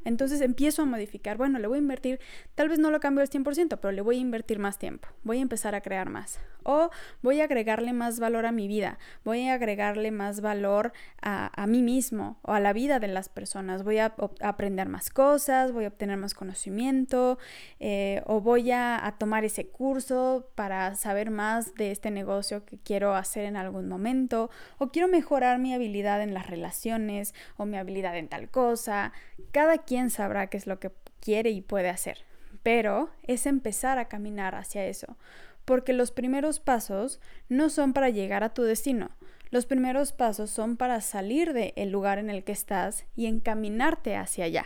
Entonces 0.08 0.40
empiezo 0.40 0.84
a 0.84 0.86
modificar, 0.86 1.36
bueno, 1.36 1.60
le 1.60 1.68
voy 1.68 1.80
a 1.80 1.82
invertir, 1.82 2.22
tal 2.56 2.70
vez 2.70 2.80
no 2.80 2.92
lo 2.92 3.02
cambio 3.02 3.22
al 3.22 3.30
100%, 3.30 3.78
pero 3.82 3.92
le 3.92 4.02
voy 4.02 4.16
a 4.16 4.22
invertir 4.22 4.58
más 4.58 4.80
tiempo, 4.80 5.10
voy 5.24 5.40
a 5.40 5.42
empezar 5.42 5.76
a 5.76 5.82
crear 5.82 6.10
más. 6.10 6.40
O 6.64 6.90
voy 7.22 7.40
a 7.40 7.46
agregarle 7.46 7.94
más 7.94 8.20
valor 8.20 8.46
a 8.46 8.52
mi 8.52 8.68
vida, 8.68 9.00
voy 9.24 9.48
a 9.48 9.54
agregarle 9.54 10.12
más 10.12 10.42
valor 10.42 10.92
a, 11.22 11.50
a 11.62 11.66
mí 11.66 11.82
mismo 11.82 12.40
o 12.42 12.52
a 12.52 12.60
la 12.60 12.74
vida 12.74 13.00
de 13.00 13.08
las 13.08 13.30
personas, 13.30 13.84
voy 13.84 14.00
a, 14.00 14.16
aprender 14.42 14.90
más 14.90 15.10
cosas, 15.10 15.72
voy 15.72 15.86
a 15.86 15.90
obtener 15.90 16.18
más 16.18 16.34
conocimiento, 16.34 17.38
eh, 17.80 18.22
o 18.26 18.42
voy 18.42 18.72
a, 18.72 19.06
a 19.06 19.18
tomar 19.18 19.46
ese 19.46 19.68
curso 19.68 20.50
para 20.56 20.96
saber 20.96 21.32
más 21.32 21.74
de 21.76 21.92
este 21.92 22.12
negocio 22.12 22.66
que 22.66 22.78
quiero 22.78 23.16
hacer 23.16 23.46
en 23.46 23.56
algún 23.56 23.88
momento, 23.88 24.50
o 24.78 24.90
quiero 24.90 25.08
mejorar 25.08 25.60
mi 25.60 25.74
habilidad 25.74 26.22
en 26.22 26.34
las 26.34 26.48
relaciones 26.48 27.34
o 27.56 27.66
mi 27.66 27.78
habilidad 27.78 28.18
en 28.18 28.28
tal 28.28 28.50
cosa. 28.50 29.14
Cada 29.52 29.78
quien 29.78 29.97
sabrá 30.10 30.48
qué 30.48 30.58
es 30.58 30.68
lo 30.68 30.80
que 30.80 30.92
quiere 31.20 31.50
y 31.50 31.62
puede 31.62 31.90
hacer, 31.90 32.20
pero 32.64 33.10
es 33.24 33.46
empezar 33.46 33.98
a 33.98 34.08
caminar 34.08 34.56
hacia 34.56 34.86
eso, 34.86 35.18
porque 35.66 35.94
los 35.94 36.12
primeros 36.12 36.60
pasos 36.60 37.20
no 37.50 37.70
son 37.70 37.94
para 37.94 38.10
llegar 38.10 38.44
a 38.44 38.54
tu 38.54 38.64
destino, 38.64 39.12
los 39.50 39.66
primeros 39.66 40.12
pasos 40.12 40.50
son 40.50 40.78
para 40.78 41.02
salir 41.02 41.54
del 41.54 41.90
lugar 41.90 42.18
en 42.18 42.30
el 42.30 42.44
que 42.44 42.52
estás 42.52 43.06
y 43.16 43.28
encaminarte 43.28 44.16
hacia 44.16 44.46
allá. 44.46 44.66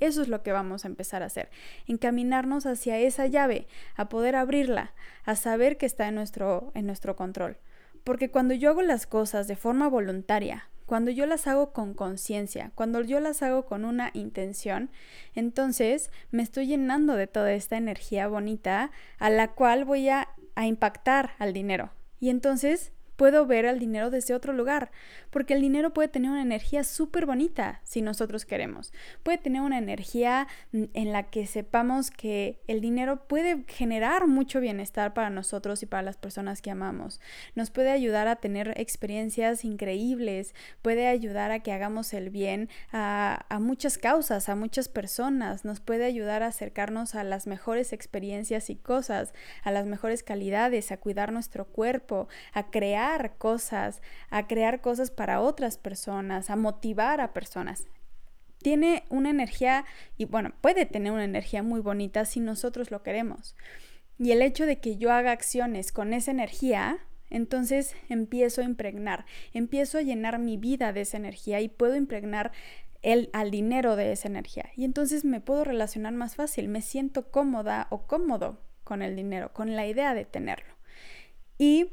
Eso 0.00 0.22
es 0.22 0.28
lo 0.28 0.42
que 0.42 0.52
vamos 0.52 0.84
a 0.84 0.88
empezar 0.88 1.22
a 1.22 1.26
hacer, 1.26 1.48
encaminarnos 1.86 2.66
hacia 2.66 2.98
esa 2.98 3.26
llave, 3.26 3.68
a 3.94 4.08
poder 4.08 4.34
abrirla, 4.34 4.94
a 5.24 5.36
saber 5.36 5.76
que 5.76 5.86
está 5.86 6.08
en 6.08 6.16
nuestro, 6.16 6.72
en 6.74 6.86
nuestro 6.86 7.14
control. 7.14 7.56
Porque 8.02 8.30
cuando 8.30 8.54
yo 8.54 8.70
hago 8.70 8.82
las 8.82 9.06
cosas 9.06 9.46
de 9.46 9.54
forma 9.54 9.88
voluntaria, 9.88 10.68
cuando 10.92 11.10
yo 11.10 11.24
las 11.24 11.46
hago 11.46 11.72
con 11.72 11.94
conciencia, 11.94 12.70
cuando 12.74 13.00
yo 13.00 13.18
las 13.18 13.42
hago 13.42 13.64
con 13.64 13.86
una 13.86 14.10
intención, 14.12 14.90
entonces 15.34 16.10
me 16.30 16.42
estoy 16.42 16.66
llenando 16.66 17.14
de 17.16 17.26
toda 17.26 17.54
esta 17.54 17.78
energía 17.78 18.28
bonita 18.28 18.90
a 19.18 19.30
la 19.30 19.48
cual 19.52 19.86
voy 19.86 20.10
a, 20.10 20.28
a 20.54 20.66
impactar 20.66 21.30
al 21.38 21.54
dinero. 21.54 21.92
Y 22.20 22.28
entonces 22.28 22.92
puedo 23.16 23.46
ver 23.46 23.66
al 23.66 23.78
dinero 23.78 24.10
desde 24.10 24.34
otro 24.34 24.52
lugar, 24.52 24.90
porque 25.30 25.54
el 25.54 25.60
dinero 25.60 25.92
puede 25.92 26.08
tener 26.08 26.30
una 26.30 26.42
energía 26.42 26.84
súper 26.84 27.26
bonita 27.26 27.80
si 27.84 28.02
nosotros 28.02 28.44
queremos. 28.44 28.92
Puede 29.22 29.38
tener 29.38 29.62
una 29.62 29.78
energía 29.78 30.48
en 30.72 31.12
la 31.12 31.24
que 31.24 31.46
sepamos 31.46 32.10
que 32.10 32.60
el 32.66 32.80
dinero 32.80 33.26
puede 33.26 33.64
generar 33.68 34.26
mucho 34.26 34.60
bienestar 34.60 35.14
para 35.14 35.30
nosotros 35.30 35.82
y 35.82 35.86
para 35.86 36.02
las 36.02 36.16
personas 36.16 36.62
que 36.62 36.70
amamos. 36.70 37.20
Nos 37.54 37.70
puede 37.70 37.90
ayudar 37.90 38.28
a 38.28 38.36
tener 38.36 38.74
experiencias 38.76 39.64
increíbles, 39.64 40.54
puede 40.82 41.06
ayudar 41.06 41.50
a 41.50 41.60
que 41.60 41.72
hagamos 41.72 42.14
el 42.14 42.30
bien 42.30 42.68
a, 42.92 43.46
a 43.48 43.58
muchas 43.58 43.98
causas, 43.98 44.48
a 44.48 44.56
muchas 44.56 44.88
personas, 44.88 45.64
nos 45.64 45.80
puede 45.80 46.04
ayudar 46.04 46.42
a 46.42 46.48
acercarnos 46.48 47.14
a 47.14 47.24
las 47.24 47.46
mejores 47.46 47.92
experiencias 47.92 48.70
y 48.70 48.76
cosas, 48.76 49.34
a 49.62 49.70
las 49.70 49.86
mejores 49.86 50.22
calidades, 50.22 50.92
a 50.92 50.96
cuidar 50.96 51.32
nuestro 51.32 51.66
cuerpo, 51.66 52.28
a 52.52 52.70
crear 52.70 53.01
cosas, 53.38 54.00
a 54.30 54.46
crear 54.46 54.80
cosas 54.80 55.10
para 55.10 55.40
otras 55.40 55.76
personas, 55.78 56.50
a 56.50 56.56
motivar 56.56 57.20
a 57.20 57.32
personas. 57.32 57.86
Tiene 58.58 59.04
una 59.08 59.30
energía, 59.30 59.84
y 60.16 60.24
bueno, 60.24 60.52
puede 60.60 60.86
tener 60.86 61.12
una 61.12 61.24
energía 61.24 61.62
muy 61.62 61.80
bonita 61.80 62.24
si 62.24 62.40
nosotros 62.40 62.90
lo 62.90 63.02
queremos. 63.02 63.56
Y 64.18 64.30
el 64.30 64.42
hecho 64.42 64.66
de 64.66 64.78
que 64.78 64.96
yo 64.96 65.12
haga 65.12 65.32
acciones 65.32 65.90
con 65.90 66.12
esa 66.12 66.30
energía, 66.30 66.98
entonces 67.28 67.94
empiezo 68.08 68.60
a 68.60 68.64
impregnar, 68.64 69.24
empiezo 69.52 69.98
a 69.98 70.02
llenar 70.02 70.38
mi 70.38 70.56
vida 70.56 70.92
de 70.92 71.00
esa 71.00 71.16
energía 71.16 71.60
y 71.60 71.68
puedo 71.68 71.96
impregnar 71.96 72.52
el, 73.00 73.30
al 73.32 73.50
dinero 73.50 73.96
de 73.96 74.12
esa 74.12 74.28
energía. 74.28 74.70
Y 74.76 74.84
entonces 74.84 75.24
me 75.24 75.40
puedo 75.40 75.64
relacionar 75.64 76.12
más 76.12 76.36
fácil, 76.36 76.68
me 76.68 76.82
siento 76.82 77.30
cómoda 77.30 77.88
o 77.90 78.06
cómodo 78.06 78.60
con 78.84 79.02
el 79.02 79.16
dinero, 79.16 79.52
con 79.52 79.74
la 79.74 79.86
idea 79.86 80.14
de 80.14 80.24
tenerlo. 80.24 80.74
Y 81.58 81.90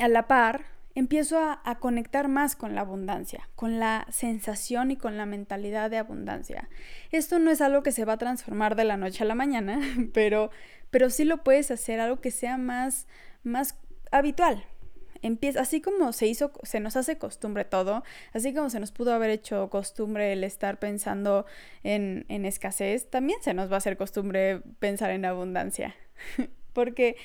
a 0.00 0.08
la 0.08 0.26
par, 0.26 0.64
empiezo 0.96 1.38
a, 1.38 1.78
conectar 1.78 2.26
más 2.26 2.56
con 2.56 2.74
la 2.74 2.80
abundancia, 2.80 3.48
con 3.54 3.78
la 3.78 4.06
sensación 4.10 4.90
y 4.90 4.96
con 4.96 5.18
la 5.18 5.26
mentalidad 5.26 5.90
de 5.90 5.98
abundancia. 5.98 6.70
Esto 7.12 7.38
no 7.38 7.50
es 7.50 7.60
algo 7.60 7.82
que 7.82 7.92
se 7.92 8.06
va 8.06 8.14
a 8.14 8.18
transformar 8.18 8.76
de 8.76 8.84
la 8.84 8.96
noche 8.96 9.22
a 9.22 9.26
la 9.26 9.34
mañana, 9.34 9.78
pero, 10.14 10.50
pero 10.90 11.10
sí 11.10 11.24
lo 11.24 11.44
puedes 11.44 11.70
hacer 11.70 12.00
algo 12.00 12.20
que 12.20 12.30
sea 12.30 12.56
más, 12.56 13.06
más 13.44 13.78
habitual. 14.10 14.64
Empieza, 15.20 15.60
así 15.60 15.82
como 15.82 16.12
se 16.14 16.28
hizo, 16.28 16.52
se 16.62 16.80
nos 16.80 16.96
hace 16.96 17.18
costumbre 17.18 17.66
todo, 17.66 18.02
así 18.32 18.54
como 18.54 18.70
se 18.70 18.80
nos 18.80 18.90
pudo 18.90 19.12
haber 19.12 19.30
hecho 19.30 19.68
costumbre 19.68 20.32
el 20.32 20.44
estar 20.44 20.78
pensando 20.78 21.44
en, 21.82 22.24
en 22.28 22.46
escasez, 22.46 23.10
también 23.10 23.42
se 23.42 23.52
nos 23.52 23.70
va 23.70 23.74
a 23.74 23.78
hacer 23.78 23.98
costumbre 23.98 24.62
pensar 24.78 25.10
en 25.10 25.26
abundancia. 25.26 25.94
Porque 26.72 27.16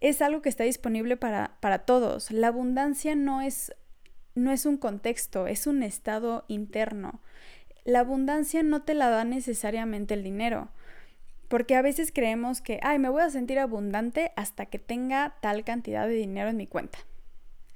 es 0.00 0.22
algo 0.22 0.42
que 0.42 0.48
está 0.48 0.64
disponible 0.64 1.16
para, 1.16 1.56
para 1.60 1.80
todos. 1.80 2.30
La 2.30 2.48
abundancia 2.48 3.14
no 3.14 3.42
es, 3.42 3.74
no 4.34 4.52
es 4.52 4.66
un 4.66 4.76
contexto, 4.76 5.46
es 5.46 5.66
un 5.66 5.82
estado 5.82 6.44
interno. 6.48 7.20
La 7.84 8.00
abundancia 8.00 8.62
no 8.62 8.82
te 8.82 8.94
la 8.94 9.08
da 9.08 9.24
necesariamente 9.24 10.14
el 10.14 10.22
dinero. 10.22 10.70
Porque 11.48 11.76
a 11.76 11.82
veces 11.82 12.10
creemos 12.12 12.60
que, 12.60 12.80
ay, 12.82 12.98
me 12.98 13.08
voy 13.08 13.22
a 13.22 13.30
sentir 13.30 13.58
abundante 13.58 14.32
hasta 14.34 14.66
que 14.66 14.78
tenga 14.78 15.36
tal 15.40 15.64
cantidad 15.64 16.08
de 16.08 16.14
dinero 16.14 16.48
en 16.50 16.56
mi 16.56 16.66
cuenta. 16.66 16.98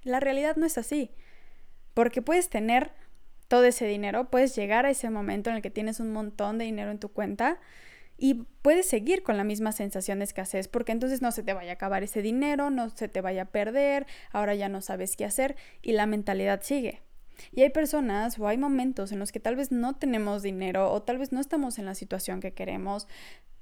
La 0.02 0.18
realidad 0.18 0.56
no 0.56 0.66
es 0.66 0.76
así. 0.76 1.12
Porque 1.94 2.22
puedes 2.22 2.48
tener 2.48 2.92
todo 3.46 3.64
ese 3.64 3.86
dinero, 3.86 4.30
puedes 4.30 4.54
llegar 4.56 4.86
a 4.86 4.90
ese 4.90 5.10
momento 5.10 5.50
en 5.50 5.56
el 5.56 5.62
que 5.62 5.70
tienes 5.70 6.00
un 6.00 6.12
montón 6.12 6.58
de 6.58 6.64
dinero 6.64 6.90
en 6.90 6.98
tu 6.98 7.08
cuenta 7.08 7.58
y 8.20 8.46
puedes 8.60 8.86
seguir 8.86 9.22
con 9.22 9.38
la 9.38 9.44
misma 9.44 9.72
sensación 9.72 10.18
de 10.18 10.24
escasez 10.24 10.68
porque 10.68 10.92
entonces 10.92 11.22
no 11.22 11.32
se 11.32 11.42
te 11.42 11.54
vaya 11.54 11.70
a 11.70 11.74
acabar 11.74 12.02
ese 12.02 12.20
dinero, 12.20 12.68
no 12.68 12.90
se 12.90 13.08
te 13.08 13.22
vaya 13.22 13.42
a 13.42 13.46
perder, 13.46 14.06
ahora 14.30 14.54
ya 14.54 14.68
no 14.68 14.82
sabes 14.82 15.16
qué 15.16 15.24
hacer 15.24 15.56
y 15.80 15.92
la 15.92 16.06
mentalidad 16.06 16.60
sigue. 16.62 17.00
Y 17.50 17.62
hay 17.62 17.70
personas 17.70 18.38
o 18.38 18.46
hay 18.46 18.58
momentos 18.58 19.10
en 19.10 19.18
los 19.18 19.32
que 19.32 19.40
tal 19.40 19.56
vez 19.56 19.72
no 19.72 19.96
tenemos 19.96 20.42
dinero 20.42 20.92
o 20.92 21.02
tal 21.02 21.16
vez 21.16 21.32
no 21.32 21.40
estamos 21.40 21.78
en 21.78 21.86
la 21.86 21.94
situación 21.94 22.40
que 22.40 22.52
queremos 22.52 23.08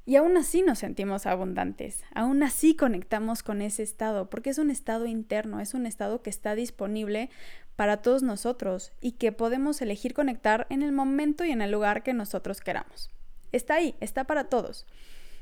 y 0.05 0.17
aún 0.17 0.37
así 0.37 0.63
nos 0.63 0.81
sentimos 0.81 1.27
abundantes, 1.27 2.03
aún 2.13 2.43
así 2.43 2.75
conectamos 2.75 3.45
con 3.45 3.63
ese 3.63 3.85
estado 3.85 4.29
porque 4.29 4.51
es 4.51 4.59
un 4.59 4.71
estado 4.71 5.07
interno, 5.07 5.61
es 5.61 5.75
un 5.75 5.87
estado 5.87 6.23
que 6.23 6.31
está 6.31 6.57
disponible 6.57 7.31
para 7.77 7.99
todos 7.99 8.25
nosotros 8.25 8.91
y 9.01 9.13
que 9.13 9.31
podemos 9.31 9.81
elegir 9.83 10.15
conectar 10.15 10.67
en 10.71 10.83
el 10.83 10.91
momento 10.91 11.45
y 11.45 11.53
en 11.53 11.63
el 11.63 11.71
lugar 11.71 12.03
que 12.03 12.13
nosotros 12.13 12.61
queramos. 12.61 13.13
Está 13.53 13.74
ahí, 13.74 13.94
está 14.01 14.24
para 14.24 14.44
todos. 14.44 14.86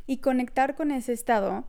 Y 0.07 0.19
conectar 0.19 0.75
con 0.75 0.91
ese 0.91 1.13
estado, 1.13 1.65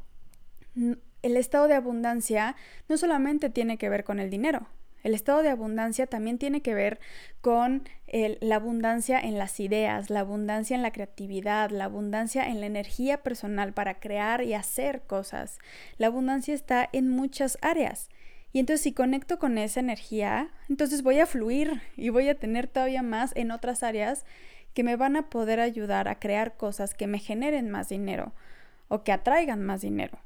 el 0.75 1.37
estado 1.37 1.67
de 1.67 1.75
abundancia 1.75 2.55
no 2.87 2.97
solamente 2.97 3.49
tiene 3.49 3.77
que 3.77 3.89
ver 3.89 4.03
con 4.03 4.19
el 4.19 4.29
dinero, 4.29 4.67
el 5.07 5.13
estado 5.13 5.41
de 5.41 5.49
abundancia 5.49 6.07
también 6.07 6.37
tiene 6.37 6.61
que 6.61 6.73
ver 6.73 6.99
con 7.39 7.87
la 8.11 8.55
abundancia 8.57 9.19
en 9.19 9.37
las 9.37 9.59
ideas, 9.59 10.09
la 10.09 10.21
abundancia 10.21 10.75
en 10.75 10.81
la 10.81 10.91
creatividad, 10.91 11.69
la 11.69 11.85
abundancia 11.85 12.47
en 12.47 12.59
la 12.59 12.65
energía 12.65 13.23
personal 13.23 13.73
para 13.73 13.99
crear 13.99 14.43
y 14.43 14.53
hacer 14.53 15.03
cosas. 15.03 15.59
La 15.97 16.07
abundancia 16.07 16.53
está 16.53 16.89
en 16.91 17.09
muchas 17.09 17.57
áreas. 17.61 18.09
Y 18.51 18.59
entonces 18.59 18.81
si 18.81 18.91
conecto 18.91 19.39
con 19.39 19.57
esa 19.57 19.79
energía, 19.79 20.49
entonces 20.67 21.03
voy 21.03 21.19
a 21.19 21.25
fluir 21.25 21.81
y 21.95 22.09
voy 22.09 22.27
a 22.27 22.35
tener 22.35 22.67
todavía 22.67 23.01
más 23.01 23.31
en 23.35 23.51
otras 23.51 23.83
áreas 23.83 24.25
que 24.77 24.83
me 24.83 24.95
van 24.95 25.15
a 25.15 25.31
poder 25.31 25.59
ayudar 25.59 26.07
a 26.07 26.19
crear 26.19 26.55
cosas 26.55 26.93
que 26.93 27.07
me 27.07 27.17
generen 27.17 27.71
más 27.71 27.89
dinero 27.89 28.33
o 28.89 29.03
que 29.03 29.11
atraigan 29.11 29.63
más 29.63 29.81
dinero. 29.81 30.19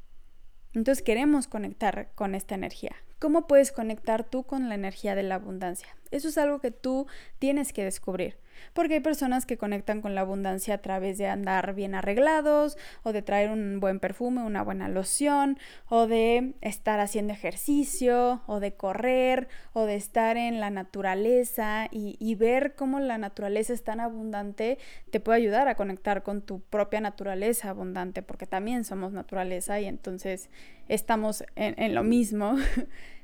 Entonces 0.74 1.02
queremos 1.02 1.48
conectar 1.48 2.10
con 2.16 2.36
esta 2.36 2.56
energía. 2.56 2.94
¿Cómo 3.18 3.48
puedes 3.48 3.72
conectar 3.72 4.26
tú 4.26 4.44
con 4.44 4.68
la 4.68 4.76
energía 4.76 5.16
de 5.16 5.24
la 5.24 5.36
abundancia? 5.36 5.96
Eso 6.12 6.28
es 6.28 6.38
algo 6.38 6.60
que 6.60 6.72
tú 6.72 7.08
tienes 7.40 7.72
que 7.72 7.86
descubrir. 7.86 8.40
Porque 8.74 8.96
hay 8.96 9.00
personas 9.00 9.46
que 9.46 9.58
conectan 9.58 10.02
con 10.02 10.16
la 10.16 10.22
abundancia 10.22 10.76
a 10.76 10.78
través 10.80 11.18
de 11.18 11.28
andar 11.28 11.74
bien 11.74 11.96
arreglados, 11.96 12.78
o 13.04 13.14
de 13.14 13.22
traer 13.22 13.52
un 13.52 13.80
buen 13.80 14.00
perfume, 14.00 14.44
una 14.44 14.64
buena 14.64 14.90
loción, 14.90 15.58
o 15.90 16.08
de 16.08 16.54
estar 16.62 17.00
haciendo 17.00 17.34
ejercicio, 17.34 18.42
o 18.48 18.60
de 18.60 18.74
correr, 18.74 19.48
o 19.74 19.86
de 19.86 19.96
estar 19.96 20.38
en 20.38 20.60
la 20.60 20.70
naturaleza 20.70 21.88
y, 21.92 22.16
y 22.20 22.36
ver 22.36 22.76
cómo 22.76 23.00
la 23.00 23.18
naturaleza 23.18 23.74
es 23.74 23.84
tan 23.84 24.00
abundante, 24.00 24.78
te 25.12 25.20
puede 25.20 25.40
ayudar 25.40 25.68
a 25.68 25.76
conectar 25.76 26.24
con 26.24 26.42
tu 26.42 26.62
propia 26.62 27.02
naturaleza 27.02 27.70
abundante, 27.70 28.22
porque 28.22 28.48
también 28.48 28.84
somos 28.84 29.12
naturaleza 29.14 29.80
y 29.80 29.86
entonces 29.86 30.50
estamos 30.88 31.44
en, 31.56 31.76
en 31.78 31.96
lo 31.96 32.04
mismo. 32.04 32.56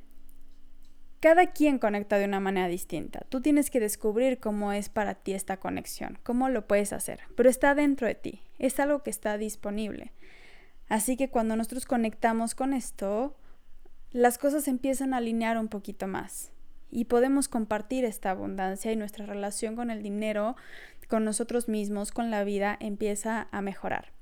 Cada 1.20 1.48
quien 1.48 1.80
conecta 1.80 2.20
de 2.20 2.26
una 2.26 2.40
manera 2.40 2.68
distinta. 2.68 3.22
Tú 3.30 3.42
tienes 3.42 3.72
que 3.72 3.80
descubrir 3.80 4.40
cómo 4.40 4.72
es 4.72 4.90
para 4.90 5.16
ti 5.16 5.34
esta 5.34 5.58
conexión, 5.58 6.20
cómo 6.24 6.50
lo 6.50 6.68
puedes 6.68 6.94
hacer, 6.94 7.22
pero 7.36 7.50
está 7.50 7.74
dentro 7.74 8.06
de 8.06 8.16
ti, 8.16 8.44
es 8.60 8.80
algo 8.80 9.02
que 9.02 9.10
está 9.10 9.38
disponible. 9.38 10.14
Así 10.90 11.18
que 11.18 11.30
cuando 11.30 11.56
nosotros 11.56 11.86
conectamos 11.86 12.54
con 12.54 12.74
esto, 12.74 13.36
las 14.12 14.38
cosas 14.38 14.68
empiezan 14.68 15.14
a 15.14 15.18
alinear 15.18 15.58
un 15.58 15.68
poquito 15.68 16.08
más 16.08 16.52
y 16.90 17.06
podemos 17.06 17.48
compartir 17.48 18.06
esta 18.06 18.32
abundancia 18.32 18.92
y 18.92 18.96
nuestra 18.96 19.26
relación 19.26 19.76
con 19.76 19.92
el 19.92 20.04
dinero, 20.04 20.56
con 21.10 21.26
nosotros 21.26 21.68
mismos, 21.68 22.12
con 22.12 22.32
la 22.32 22.44
vida, 22.44 22.78
empieza 22.80 23.48
a 23.52 23.62
mejorar. 23.62 24.14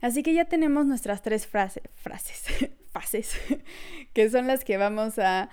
Así 0.00 0.22
que 0.22 0.34
ya 0.34 0.44
tenemos 0.44 0.86
nuestras 0.86 1.22
tres 1.22 1.46
frases, 1.46 1.82
fases, 2.92 3.36
que 4.12 4.30
son 4.30 4.46
las 4.46 4.64
que 4.64 4.76
vamos 4.76 5.18
a 5.18 5.48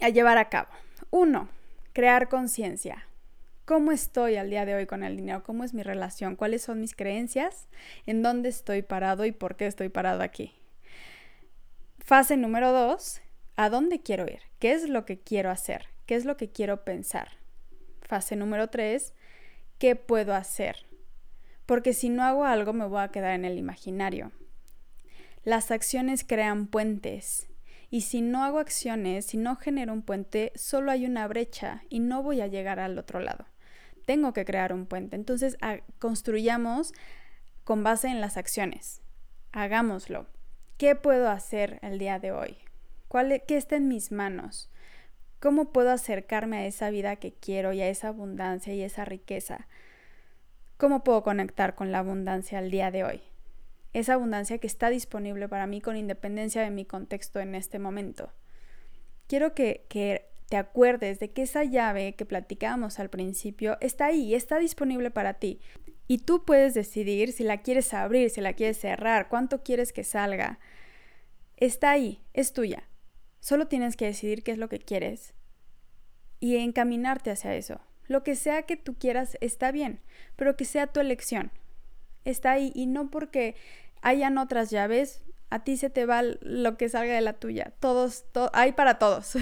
a 0.00 0.08
llevar 0.08 0.38
a 0.38 0.48
cabo. 0.48 0.68
Uno, 1.10 1.48
crear 1.92 2.28
conciencia. 2.28 3.06
¿Cómo 3.64 3.92
estoy 3.92 4.36
al 4.36 4.50
día 4.50 4.66
de 4.66 4.74
hoy 4.74 4.86
con 4.86 5.02
el 5.02 5.16
dinero? 5.16 5.42
¿Cómo 5.42 5.64
es 5.64 5.72
mi 5.72 5.82
relación? 5.82 6.36
¿Cuáles 6.36 6.62
son 6.62 6.80
mis 6.80 6.94
creencias? 6.94 7.68
¿En 8.04 8.22
dónde 8.22 8.50
estoy 8.50 8.82
parado 8.82 9.24
y 9.24 9.32
por 9.32 9.56
qué 9.56 9.66
estoy 9.66 9.88
parado 9.88 10.22
aquí? 10.22 10.52
Fase 12.00 12.36
número 12.36 12.72
dos, 12.72 13.22
¿a 13.56 13.70
dónde 13.70 14.02
quiero 14.02 14.26
ir? 14.26 14.40
¿Qué 14.58 14.72
es 14.72 14.86
lo 14.88 15.06
que 15.06 15.18
quiero 15.18 15.50
hacer? 15.50 15.86
¿Qué 16.04 16.14
es 16.14 16.26
lo 16.26 16.36
que 16.36 16.50
quiero 16.50 16.84
pensar? 16.84 17.28
Fase 18.02 18.36
número 18.36 18.68
tres, 18.68 19.14
¿qué 19.78 19.96
puedo 19.96 20.34
hacer? 20.34 20.84
Porque 21.64 21.94
si 21.94 22.10
no 22.10 22.22
hago 22.22 22.44
algo 22.44 22.74
me 22.74 22.86
voy 22.86 23.00
a 23.00 23.08
quedar 23.08 23.32
en 23.32 23.46
el 23.46 23.56
imaginario. 23.56 24.32
Las 25.44 25.70
acciones 25.70 26.24
crean 26.24 26.66
puentes 26.66 27.48
y 27.94 28.00
si 28.00 28.22
no 28.22 28.42
hago 28.42 28.58
acciones, 28.58 29.24
si 29.24 29.36
no 29.36 29.54
genero 29.54 29.92
un 29.92 30.02
puente, 30.02 30.50
solo 30.56 30.90
hay 30.90 31.06
una 31.06 31.28
brecha 31.28 31.84
y 31.88 32.00
no 32.00 32.24
voy 32.24 32.40
a 32.40 32.48
llegar 32.48 32.80
al 32.80 32.98
otro 32.98 33.20
lado. 33.20 33.46
Tengo 34.04 34.32
que 34.32 34.44
crear 34.44 34.72
un 34.72 34.86
puente. 34.86 35.14
Entonces, 35.14 35.56
construyamos 36.00 36.92
con 37.62 37.84
base 37.84 38.08
en 38.08 38.20
las 38.20 38.36
acciones. 38.36 39.00
Hagámoslo. 39.52 40.26
¿Qué 40.76 40.96
puedo 40.96 41.28
hacer 41.28 41.78
el 41.82 42.00
día 42.00 42.18
de 42.18 42.32
hoy? 42.32 42.56
¿Cuál, 43.06 43.30
e, 43.30 43.44
¿Qué 43.46 43.56
está 43.56 43.76
en 43.76 43.86
mis 43.86 44.10
manos? 44.10 44.72
¿Cómo 45.38 45.72
puedo 45.72 45.92
acercarme 45.92 46.56
a 46.56 46.66
esa 46.66 46.90
vida 46.90 47.14
que 47.14 47.32
quiero 47.32 47.74
y 47.74 47.80
a 47.80 47.88
esa 47.88 48.08
abundancia 48.08 48.74
y 48.74 48.82
esa 48.82 49.04
riqueza? 49.04 49.68
¿Cómo 50.78 51.04
puedo 51.04 51.22
conectar 51.22 51.76
con 51.76 51.92
la 51.92 52.00
abundancia 52.00 52.58
el 52.58 52.72
día 52.72 52.90
de 52.90 53.04
hoy? 53.04 53.22
Esa 53.94 54.14
abundancia 54.14 54.58
que 54.58 54.66
está 54.66 54.90
disponible 54.90 55.48
para 55.48 55.66
mí 55.66 55.80
con 55.80 55.96
independencia 55.96 56.62
de 56.62 56.70
mi 56.70 56.84
contexto 56.84 57.40
en 57.40 57.54
este 57.54 57.78
momento. 57.78 58.32
Quiero 59.26 59.54
que, 59.54 59.86
que 59.88 60.26
te 60.48 60.56
acuerdes 60.58 61.20
de 61.20 61.30
que 61.30 61.42
esa 61.42 61.64
llave 61.64 62.14
que 62.14 62.26
platicábamos 62.26 63.00
al 63.00 63.08
principio 63.08 63.78
está 63.80 64.06
ahí, 64.06 64.34
está 64.34 64.58
disponible 64.58 65.10
para 65.10 65.34
ti. 65.34 65.60
Y 66.06 66.18
tú 66.18 66.44
puedes 66.44 66.74
decidir 66.74 67.32
si 67.32 67.44
la 67.44 67.62
quieres 67.62 67.94
abrir, 67.94 68.28
si 68.28 68.42
la 68.42 68.52
quieres 68.52 68.78
cerrar, 68.78 69.28
cuánto 69.28 69.62
quieres 69.62 69.92
que 69.92 70.04
salga. 70.04 70.58
Está 71.56 71.92
ahí, 71.92 72.20
es 72.34 72.52
tuya. 72.52 72.88
Solo 73.40 73.68
tienes 73.68 73.96
que 73.96 74.06
decidir 74.06 74.42
qué 74.42 74.52
es 74.52 74.58
lo 74.58 74.68
que 74.68 74.78
quieres 74.78 75.34
y 76.40 76.56
encaminarte 76.56 77.30
hacia 77.30 77.54
eso. 77.54 77.80
Lo 78.06 78.22
que 78.22 78.36
sea 78.36 78.64
que 78.64 78.76
tú 78.76 78.98
quieras 78.98 79.38
está 79.40 79.72
bien, 79.72 80.00
pero 80.36 80.56
que 80.56 80.66
sea 80.66 80.88
tu 80.88 81.00
elección. 81.00 81.50
Está 82.24 82.52
ahí 82.52 82.70
y 82.74 82.86
no 82.86 83.10
porque 83.10 83.54
hayan 84.04 84.38
otras 84.38 84.70
llaves, 84.70 85.22
a 85.50 85.64
ti 85.64 85.76
se 85.76 85.90
te 85.90 86.06
va 86.06 86.22
lo 86.22 86.76
que 86.76 86.88
salga 86.88 87.14
de 87.14 87.20
la 87.22 87.32
tuya. 87.32 87.72
Todos, 87.80 88.24
hay 88.52 88.72
para 88.72 88.98
todos. 88.98 89.32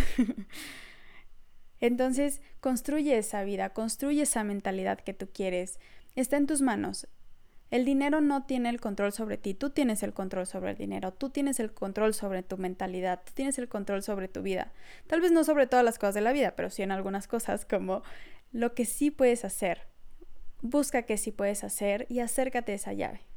Entonces, 1.81 2.41
construye 2.61 3.19
esa 3.19 3.43
vida, 3.43 3.71
construye 3.71 4.23
esa 4.23 4.45
mentalidad 4.45 5.01
que 5.01 5.15
tú 5.15 5.29
quieres. 5.33 5.81
Está 6.15 6.37
en 6.37 6.47
tus 6.47 6.63
manos. 6.63 7.09
El 7.73 7.85
dinero 7.85 8.21
no 8.21 8.45
tiene 8.45 8.69
el 8.69 8.81
control 8.81 9.13
sobre 9.13 9.37
ti, 9.37 9.55
tú 9.55 9.71
tienes 9.71 10.03
el 10.03 10.13
control 10.13 10.47
sobre 10.47 10.73
el 10.73 10.77
dinero, 10.77 11.13
tú 11.13 11.31
tienes 11.31 11.59
el 11.59 11.73
control 11.73 12.13
sobre 12.13 12.43
tu 12.43 12.59
mentalidad, 12.59 13.23
tú 13.25 13.33
tienes 13.35 13.59
el 13.59 13.69
control 13.69 14.03
sobre 14.03 14.29
tu 14.29 14.43
vida. 14.43 14.73
Tal 15.07 15.23
vez 15.23 15.33
no 15.33 15.43
sobre 15.43 15.67
todas 15.67 15.85
las 15.85 15.99
cosas 15.99 16.15
de 16.15 16.21
la 16.21 16.33
vida, 16.33 16.55
pero 16.55 16.71
sí 16.71 16.83
en 16.83 16.93
algunas 16.93 17.27
cosas 17.27 17.65
como 17.65 18.03
lo 18.53 18.75
que 18.75 18.85
sí 18.85 19.11
puedes 19.11 19.45
hacer. 19.45 19.89
Busca 20.61 21.03
qué 21.03 21.17
sí 21.17 21.33
puedes 21.33 21.65
hacer 21.65 22.07
y 22.11 22.21
acércate 22.21 22.73
a 22.73 22.75
esa 22.75 22.93
llave. 22.93 23.32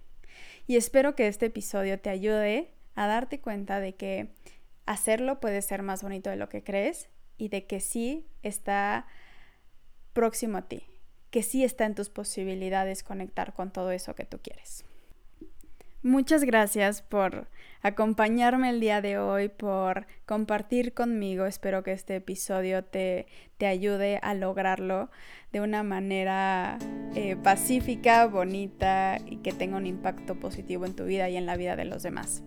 Y 0.67 0.77
espero 0.77 1.15
que 1.15 1.27
este 1.27 1.47
episodio 1.47 1.99
te 1.99 2.09
ayude 2.09 2.71
a 2.95 3.07
darte 3.07 3.39
cuenta 3.39 3.79
de 3.79 3.95
que 3.95 4.29
hacerlo 4.85 5.39
puede 5.39 5.61
ser 5.61 5.83
más 5.83 6.01
bonito 6.01 6.29
de 6.29 6.37
lo 6.37 6.49
que 6.49 6.63
crees 6.63 7.09
y 7.37 7.49
de 7.49 7.65
que 7.65 7.79
sí 7.79 8.25
está 8.41 9.05
próximo 10.13 10.57
a 10.57 10.67
ti, 10.67 10.87
que 11.29 11.43
sí 11.43 11.63
está 11.63 11.85
en 11.85 11.95
tus 11.95 12.09
posibilidades 12.09 13.03
conectar 13.03 13.53
con 13.53 13.71
todo 13.71 13.91
eso 13.91 14.15
que 14.15 14.25
tú 14.25 14.39
quieres. 14.41 14.85
Muchas 16.01 16.43
gracias 16.43 17.01
por 17.01 17.47
acompañarme 17.81 18.69
el 18.69 18.79
día 18.79 19.01
de 19.01 19.17
hoy, 19.17 19.49
por 19.49 20.05
compartir 20.27 20.93
conmigo. 20.93 21.47
Espero 21.47 21.81
que 21.81 21.93
este 21.93 22.15
episodio 22.15 22.83
te, 22.83 23.25
te 23.57 23.65
ayude 23.65 24.19
a 24.21 24.35
lograrlo 24.35 25.09
de 25.55 25.61
una 25.61 25.83
manera 25.83 26.77
eh, 27.15 27.37
pacífica, 27.37 28.27
bonita 28.27 29.19
y 29.25 29.37
que 29.37 29.53
tenga 29.53 29.77
un 29.77 29.87
impacto 29.87 30.35
positivo 30.35 30.85
en 30.85 30.97
tu 30.97 31.05
vida 31.05 31.29
y 31.29 31.37
en 31.37 31.45
la 31.45 31.55
vida 31.55 31.77
de 31.77 31.85
los 31.85 32.03
demás. 32.03 32.43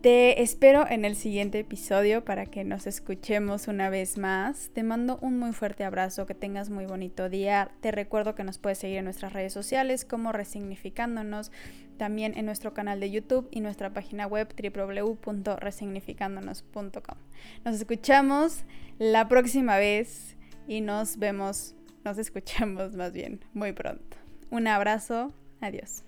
Te 0.00 0.42
espero 0.42 0.84
en 0.90 1.04
el 1.04 1.14
siguiente 1.14 1.60
episodio 1.60 2.24
para 2.24 2.46
que 2.46 2.64
nos 2.64 2.88
escuchemos 2.88 3.68
una 3.68 3.88
vez 3.88 4.18
más. 4.18 4.70
Te 4.72 4.82
mando 4.82 5.20
un 5.22 5.38
muy 5.38 5.52
fuerte 5.52 5.84
abrazo, 5.84 6.26
que 6.26 6.34
tengas 6.34 6.70
muy 6.70 6.86
bonito 6.86 7.28
día. 7.28 7.70
Te 7.80 7.92
recuerdo 7.92 8.34
que 8.34 8.42
nos 8.42 8.58
puedes 8.58 8.78
seguir 8.78 8.98
en 8.98 9.04
nuestras 9.04 9.32
redes 9.32 9.52
sociales 9.52 10.04
como 10.04 10.32
Resignificándonos, 10.32 11.52
también 11.98 12.36
en 12.36 12.46
nuestro 12.46 12.74
canal 12.74 12.98
de 12.98 13.12
YouTube 13.12 13.46
y 13.52 13.60
nuestra 13.60 13.92
página 13.92 14.26
web 14.26 14.52
www.resignificándonos.com. 14.60 17.18
Nos 17.64 17.76
escuchamos 17.76 18.64
la 18.98 19.28
próxima 19.28 19.76
vez 19.76 20.36
y 20.66 20.80
nos 20.80 21.18
vemos, 21.18 21.76
nos 22.04 22.18
escuchamos 22.18 22.94
más 22.94 23.12
bien 23.12 23.44
muy 23.54 23.72
pronto. 23.72 24.16
Un 24.50 24.66
abrazo, 24.66 25.32
adiós. 25.60 26.04